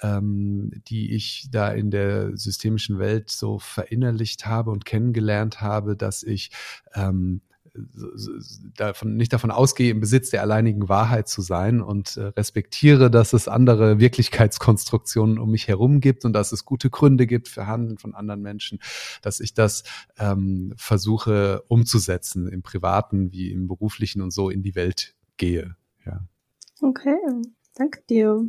ähm, 0.00 0.70
die 0.88 1.14
ich 1.14 1.48
da 1.50 1.70
in 1.70 1.90
der 1.90 2.38
systemischen 2.38 2.98
Welt 2.98 3.28
so 3.28 3.58
verinnerlicht 3.58 4.46
habe 4.46 4.70
und 4.70 4.86
kennengelernt 4.86 5.60
habe, 5.60 5.94
dass 5.94 6.22
ich 6.22 6.50
ähm, 6.94 7.42
davon, 8.76 9.16
nicht 9.16 9.32
davon 9.32 9.50
ausgehe, 9.50 9.90
im 9.90 10.00
Besitz 10.00 10.30
der 10.30 10.42
alleinigen 10.42 10.88
Wahrheit 10.88 11.28
zu 11.28 11.42
sein 11.42 11.80
und 11.80 12.16
äh, 12.16 12.26
respektiere, 12.26 13.10
dass 13.10 13.32
es 13.32 13.48
andere 13.48 13.98
Wirklichkeitskonstruktionen 13.98 15.38
um 15.38 15.50
mich 15.50 15.68
herum 15.68 16.00
gibt 16.00 16.24
und 16.24 16.32
dass 16.32 16.52
es 16.52 16.64
gute 16.64 16.90
Gründe 16.90 17.26
gibt 17.26 17.48
für 17.48 17.66
Handeln 17.66 17.98
von 17.98 18.14
anderen 18.14 18.42
Menschen, 18.42 18.78
dass 19.22 19.40
ich 19.40 19.54
das 19.54 19.84
ähm, 20.18 20.74
versuche 20.76 21.62
umzusetzen 21.68 22.48
im 22.48 22.62
privaten 22.62 23.32
wie 23.32 23.50
im 23.50 23.68
beruflichen 23.68 24.22
und 24.22 24.32
so 24.32 24.50
in 24.50 24.62
die 24.62 24.74
Welt 24.74 25.14
gehe. 25.36 25.76
Ja. 26.04 26.20
Okay, 26.80 27.16
danke 27.74 28.02
dir. 28.08 28.44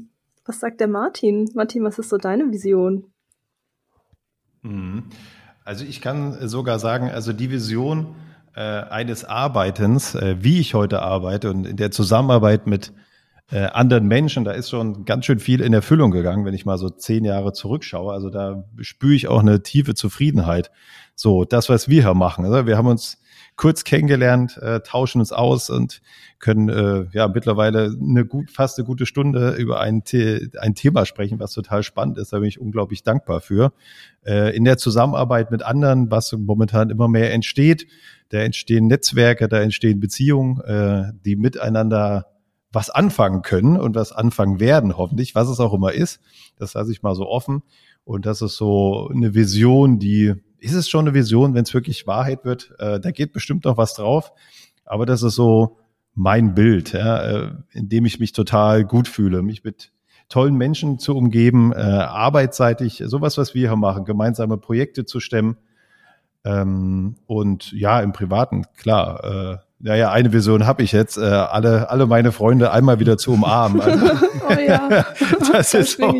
Was 0.46 0.60
sagt 0.60 0.80
der 0.80 0.88
Martin? 0.88 1.50
Martin, 1.54 1.84
was 1.84 2.00
ist 2.00 2.10
so 2.10 2.18
deine 2.18 2.52
Vision? 2.52 3.12
Mhm. 4.62 5.04
Also 5.64 5.86
ich 5.86 6.02
kann 6.02 6.48
sogar 6.48 6.80
sagen, 6.80 7.10
also 7.10 7.32
die 7.32 7.52
Vision, 7.52 8.16
äh, 8.60 8.84
eines 8.90 9.24
Arbeitens, 9.24 10.16
äh, 10.16 10.36
wie 10.42 10.60
ich 10.60 10.74
heute 10.74 11.02
arbeite 11.02 11.50
und 11.50 11.66
in 11.66 11.78
der 11.78 11.92
Zusammenarbeit 11.92 12.68
mit 12.68 12.92
äh, 13.52 13.62
anderen 13.68 14.06
Menschen, 14.06 14.44
da 14.44 14.52
ist 14.52 14.70
schon 14.70 15.06
ganz 15.06 15.26
schön 15.26 15.40
viel 15.40 15.62
in 15.62 15.72
Erfüllung 15.72 16.12
gegangen, 16.12 16.44
wenn 16.44 16.54
ich 16.54 16.66
mal 16.66 16.78
so 16.78 16.90
zehn 16.90 17.24
Jahre 17.24 17.54
zurückschaue. 17.54 18.12
Also 18.12 18.30
da 18.30 18.66
spüre 18.82 19.14
ich 19.14 19.30
auch 19.30 19.40
eine 19.40 19.64
tiefe 19.64 19.96
Zufriedenheit. 19.96 20.72
So, 21.16 21.46
das, 21.46 21.70
was 21.70 21.88
wir 21.88 22.04
hier 22.04 22.14
machen. 22.14 22.44
Also 22.44 22.68
wir 22.68 22.78
haben 22.78 22.88
uns 22.88 23.20
kurz 23.56 23.86
kennengelernt, 23.86 24.58
äh, 24.58 24.82
tauschen 24.82 25.20
uns 25.20 25.32
aus 25.32 25.70
und 25.70 26.02
können 26.40 26.70
äh, 26.70 27.08
ja 27.12 27.28
mittlerweile 27.28 27.96
eine 27.98 28.26
gut, 28.26 28.52
fast 28.52 28.78
eine 28.78 28.86
gute 28.86 29.06
Stunde 29.06 29.52
über 29.52 29.80
ein, 29.80 30.02
The 30.06 30.50
ein 30.60 30.76
Thema 30.76 31.06
sprechen, 31.06 31.40
was 31.40 31.54
total 31.54 31.84
spannend 31.84 32.18
ist. 32.18 32.34
Da 32.34 32.40
bin 32.40 32.48
ich 32.48 32.60
unglaublich 32.60 33.04
dankbar 33.04 33.42
für. 33.42 33.72
Äh, 34.26 34.56
in 34.56 34.64
der 34.64 34.78
Zusammenarbeit 34.78 35.50
mit 35.50 35.64
anderen, 35.64 36.12
was 36.12 36.32
momentan 36.34 36.90
immer 36.90 37.08
mehr 37.08 37.34
entsteht, 37.34 37.88
da 38.30 38.40
entstehen 38.40 38.88
Netzwerke, 38.88 39.48
da 39.48 39.62
entstehen 39.62 40.00
Beziehungen, 40.00 40.62
äh, 40.62 41.12
die 41.26 41.36
miteinander 41.36 42.28
was 42.72 42.90
anfangen 42.90 43.42
können 43.42 43.78
und 43.78 43.96
was 43.96 44.12
anfangen 44.12 44.60
werden, 44.60 44.96
hoffentlich, 44.98 45.34
was 45.36 45.50
es 45.50 45.60
auch 45.60 45.74
immer 45.74 45.92
ist. 45.92 46.20
Das 46.56 46.76
lasse 46.76 46.92
ich 46.92 47.02
mal 47.02 47.16
so 47.16 47.28
offen. 47.28 47.64
Und 48.04 48.26
das 48.26 48.42
ist 48.42 48.58
so 48.58 49.10
eine 49.14 49.34
Vision, 49.34 50.00
die, 50.00 50.36
ist 50.60 50.76
es 50.76 50.90
schon 50.90 51.08
eine 51.08 51.16
Vision, 51.16 51.54
wenn 51.54 51.64
es 51.64 51.74
wirklich 51.74 52.06
Wahrheit 52.06 52.46
wird? 52.46 52.74
Äh, 52.80 53.00
da 53.00 53.12
geht 53.12 53.34
bestimmt 53.34 53.66
noch 53.66 53.78
was 53.78 53.96
drauf. 53.96 54.32
Aber 54.86 55.06
das 55.06 55.24
ist 55.24 55.36
so 55.36 55.78
mein 56.14 56.54
Bild, 56.54 56.94
ja, 56.94 57.22
äh, 57.22 57.52
in 57.72 57.90
dem 57.90 58.06
ich 58.06 58.20
mich 58.20 58.34
total 58.34 58.84
gut 58.86 59.08
fühle, 59.08 59.42
mich 59.42 59.64
mit 59.64 59.92
tollen 60.28 60.56
Menschen 60.56 61.00
zu 61.00 61.16
umgeben, 61.16 61.72
äh, 61.72 61.78
arbeitsseitig, 61.78 63.04
sowas, 63.06 63.38
was 63.38 63.56
wir 63.56 63.70
hier 63.70 63.78
machen, 63.78 64.06
gemeinsame 64.06 64.58
Projekte 64.58 65.06
zu 65.06 65.20
stemmen. 65.20 65.58
Ähm, 66.46 67.18
und 67.26 67.72
ja, 67.74 68.00
im 68.02 68.14
Privaten, 68.14 68.64
klar, 68.78 69.24
äh, 69.24 69.58
naja, 69.80 70.12
eine 70.12 70.34
Vision 70.34 70.66
habe 70.66 70.84
ich 70.84 70.92
jetzt, 70.92 71.18
äh, 71.18 71.22
alle, 71.22 71.90
alle 71.90 72.06
meine 72.06 72.32
Freunde 72.32 72.72
einmal 72.72 73.00
wieder 73.00 73.18
zu 73.18 73.34
umarmen. 73.34 73.82
Also, 74.50 74.58
oh 74.58 74.60
ja, 74.60 74.90
das, 75.52 75.74
ist 75.76 75.98
so, 75.98 76.14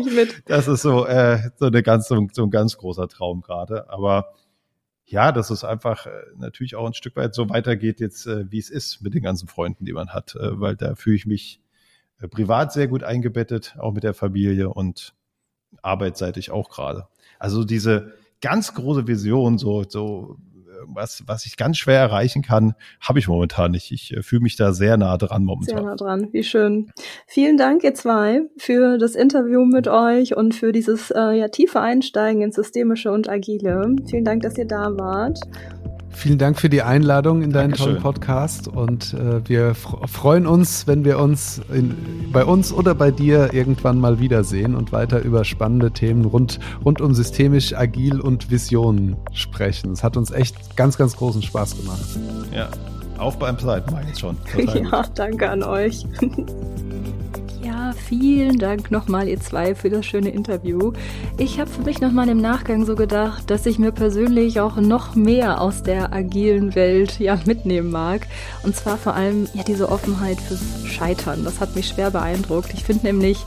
das 0.46 0.68
ist 0.68 0.82
so, 0.82 1.04
äh, 1.06 1.50
so, 1.58 1.66
eine 1.66 1.82
ganz, 1.82 2.06
so, 2.06 2.28
so 2.32 2.44
ein 2.44 2.50
ganz 2.50 2.76
großer 2.76 3.08
Traum 3.08 3.40
gerade. 3.40 3.90
Aber 3.90 4.34
ja, 5.04 5.32
dass 5.32 5.50
es 5.50 5.64
einfach 5.64 6.06
äh, 6.06 6.10
natürlich 6.36 6.76
auch 6.76 6.86
ein 6.86 6.94
Stück 6.94 7.16
weit 7.16 7.34
so 7.34 7.48
weitergeht 7.48 7.98
jetzt, 7.98 8.26
äh, 8.26 8.50
wie 8.50 8.58
es 8.58 8.70
ist 8.70 9.02
mit 9.02 9.14
den 9.14 9.22
ganzen 9.22 9.48
Freunden, 9.48 9.84
die 9.84 9.92
man 9.92 10.10
hat, 10.10 10.36
äh, 10.36 10.60
weil 10.60 10.76
da 10.76 10.94
fühle 10.94 11.16
ich 11.16 11.26
mich 11.26 11.60
äh, 12.20 12.28
privat 12.28 12.72
sehr 12.72 12.86
gut 12.86 13.02
eingebettet, 13.02 13.74
auch 13.78 13.92
mit 13.92 14.04
der 14.04 14.14
Familie 14.14 14.70
und 14.70 15.14
arbeitsseitig 15.82 16.52
auch 16.52 16.68
gerade. 16.70 17.08
Also 17.40 17.64
diese 17.64 18.12
ganz 18.40 18.74
große 18.74 19.06
Vision, 19.06 19.58
so, 19.58 19.84
so 19.88 20.36
was, 20.86 21.22
was 21.26 21.46
ich 21.46 21.56
ganz 21.56 21.78
schwer 21.78 21.98
erreichen 21.98 22.42
kann, 22.42 22.74
habe 23.00 23.18
ich 23.18 23.28
momentan 23.28 23.72
nicht. 23.72 23.90
Ich 23.92 24.16
äh, 24.16 24.22
fühle 24.22 24.42
mich 24.42 24.56
da 24.56 24.72
sehr 24.72 24.96
nah 24.96 25.16
dran 25.16 25.44
momentan. 25.44 25.76
Sehr 25.76 25.84
nah 25.84 25.96
dran, 25.96 26.28
wie 26.32 26.42
schön. 26.42 26.90
Vielen 27.26 27.56
Dank, 27.56 27.84
ihr 27.84 27.94
zwei, 27.94 28.42
für 28.56 28.98
das 28.98 29.14
Interview 29.14 29.64
mit 29.64 29.88
euch 29.88 30.36
und 30.36 30.54
für 30.54 30.72
dieses 30.72 31.10
äh, 31.10 31.38
ja, 31.38 31.48
tiefe 31.48 31.80
Einsteigen 31.80 32.42
ins 32.42 32.56
Systemische 32.56 33.12
und 33.12 33.28
Agile. 33.28 33.96
Vielen 34.08 34.24
Dank, 34.24 34.42
dass 34.42 34.56
ihr 34.56 34.66
da 34.66 34.96
wart. 34.96 35.38
Vielen 36.12 36.38
Dank 36.38 36.60
für 36.60 36.68
die 36.68 36.82
Einladung 36.82 37.42
in 37.42 37.52
deinen 37.52 37.70
Dankeschön. 37.70 37.86
tollen 37.86 38.02
Podcast 38.02 38.68
und 38.68 39.14
äh, 39.14 39.48
wir 39.48 39.74
freuen 39.74 40.46
uns, 40.46 40.86
wenn 40.86 41.04
wir 41.04 41.18
uns 41.18 41.62
in, 41.72 41.96
bei 42.32 42.44
uns 42.44 42.72
oder 42.72 42.94
bei 42.94 43.10
dir 43.10 43.54
irgendwann 43.54 43.98
mal 43.98 44.20
wiedersehen 44.20 44.74
und 44.74 44.92
weiter 44.92 45.22
über 45.22 45.44
spannende 45.44 45.92
Themen 45.92 46.24
rund, 46.24 46.58
rund 46.84 47.00
um 47.00 47.14
systemisch, 47.14 47.74
agil 47.74 48.20
und 48.20 48.50
Visionen 48.50 49.16
sprechen. 49.32 49.92
Es 49.92 50.02
hat 50.02 50.16
uns 50.16 50.30
echt 50.30 50.76
ganz, 50.76 50.98
ganz 50.98 51.16
großen 51.16 51.42
Spaß 51.42 51.78
gemacht. 51.78 52.18
Ja, 52.52 52.68
auch 53.20 53.36
beim 53.36 53.58
Seiten 53.58 53.94
jetzt 54.06 54.20
schon. 54.20 54.36
Total 54.44 54.82
ja, 54.82 55.02
gut. 55.02 55.10
danke 55.14 55.50
an 55.50 55.62
euch. 55.62 56.04
vielen 58.10 58.58
Dank 58.58 58.90
nochmal, 58.90 59.28
ihr 59.28 59.40
zwei, 59.40 59.74
für 59.74 59.88
das 59.88 60.04
schöne 60.04 60.30
Interview. 60.30 60.92
Ich 61.38 61.60
habe 61.60 61.70
für 61.70 61.82
mich 61.82 62.00
nochmal 62.00 62.28
im 62.28 62.40
Nachgang 62.40 62.84
so 62.84 62.96
gedacht, 62.96 63.48
dass 63.50 63.66
ich 63.66 63.78
mir 63.78 63.92
persönlich 63.92 64.60
auch 64.60 64.76
noch 64.76 65.14
mehr 65.14 65.60
aus 65.60 65.84
der 65.84 66.12
agilen 66.12 66.74
Welt 66.74 67.20
ja 67.20 67.38
mitnehmen 67.46 67.90
mag. 67.90 68.26
Und 68.64 68.74
zwar 68.74 68.96
vor 68.96 69.14
allem 69.14 69.48
ja 69.54 69.62
diese 69.62 69.88
Offenheit 69.88 70.40
fürs 70.40 70.60
Scheitern. 70.86 71.44
Das 71.44 71.60
hat 71.60 71.76
mich 71.76 71.86
schwer 71.88 72.10
beeindruckt. 72.10 72.74
Ich 72.74 72.82
finde 72.82 73.06
nämlich, 73.06 73.38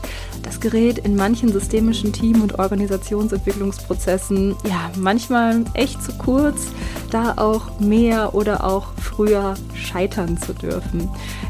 das 0.42 0.60
Gerät 0.60 0.98
in 0.98 1.16
manchen 1.16 1.52
systemischen 1.52 2.12
Team- 2.12 2.42
und 2.42 2.58
Organisationsentwicklungsprozessen 2.58 4.56
ja 4.64 4.90
manchmal 4.96 5.64
echt 5.74 6.02
zu 6.02 6.12
kurz, 6.16 6.68
da 7.10 7.34
auch 7.36 7.80
mehr 7.80 8.34
oder 8.34 8.64
auch 8.64 8.88
früher 9.00 9.54
scheitern 9.74 10.38
zu 10.38 10.52
dürfen. 10.52 11.08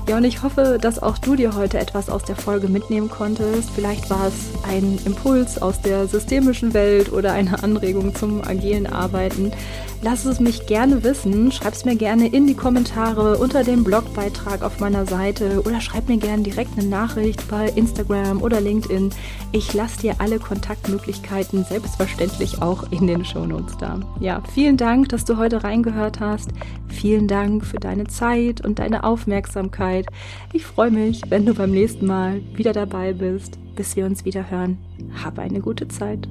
Ja, 0.09 0.17
und 0.17 0.25
ich 0.25 0.43
hoffe, 0.43 0.79
dass 0.81 1.03
auch 1.03 1.19
du 1.19 1.37
dir 1.37 1.55
heute 1.55 1.79
etwas 1.79 2.11
aus 2.11 2.25
der 2.25 2.37
Folge 2.37 2.69
mitnehmen 2.69 3.09
konntest. 3.09 3.71
Vielleicht 3.75 4.11
war 4.11 4.29
es 4.29 4.35
ein 4.69 4.99
Impuls 5.05 5.61
aus 5.61 5.81
der 5.81 6.07
systemischen 6.07 6.75
Welt 6.75 7.13
oder 7.13 7.33
eine 7.33 7.63
Anregung 7.63 8.15
zum 8.15 8.43
agilen 8.43 8.87
Arbeiten. 8.87 9.53
Lass 10.05 10.27
es 10.27 10.39
mich 10.39 10.67
gerne 10.67 11.03
wissen. 11.03 11.51
Schreib 11.51 11.73
es 11.73 11.87
mir 11.87 11.97
gerne 11.97 12.27
in 12.27 12.47
die 12.47 12.55
Kommentare 12.55 13.39
unter 13.39 13.65
dem 13.65 13.85
Blogbeitrag 13.85 14.63
auf 14.63 14.79
meiner 14.79 15.07
Seite 15.07 15.63
oder 15.65 15.81
schreib 15.81 16.11
mir 16.11 16.19
gerne 16.19 16.43
direkt 16.43 16.79
eine 16.79 16.87
Nachricht 16.87 17.49
bei 17.49 17.69
Instagram 17.71 18.43
oder 18.43 18.61
LinkedIn. 18.61 19.09
Ich 19.53 19.73
lasse 19.73 20.01
dir 20.01 20.17
alle 20.19 20.39
Kontaktmöglichkeiten 20.39 21.65
selbstverständlich 21.65 22.61
auch 22.61 22.85
in 22.93 23.07
den 23.07 23.25
Shownotes 23.25 23.79
da. 23.79 23.99
Ja, 24.21 24.43
vielen 24.53 24.77
Dank, 24.77 25.09
dass 25.09 25.25
du 25.25 25.39
heute 25.39 25.65
reingehört 25.65 26.21
hast. 26.21 26.51
Vielen 26.89 27.27
Dank 27.27 27.65
für 27.65 27.81
deine 28.05 28.07
Zeit 28.07 28.65
und 28.65 28.79
deine 28.79 29.05
Aufmerksamkeit. 29.05 30.07
Ich 30.53 30.65
freue 30.65 30.91
mich, 30.91 31.23
wenn 31.29 31.47
du 31.47 31.55
beim 31.55 31.71
nächsten 31.71 32.07
Mal 32.07 32.41
wieder 32.55 32.73
dabei 32.73 33.13
bist. 33.13 33.59
Bis 33.75 33.97
wir 33.97 34.07
uns 34.07 34.25
wieder 34.25 34.51
hören. 34.51 34.79
Hab 35.25 35.39
eine 35.39 35.61
gute 35.61 35.89
Zeit. 35.89 36.29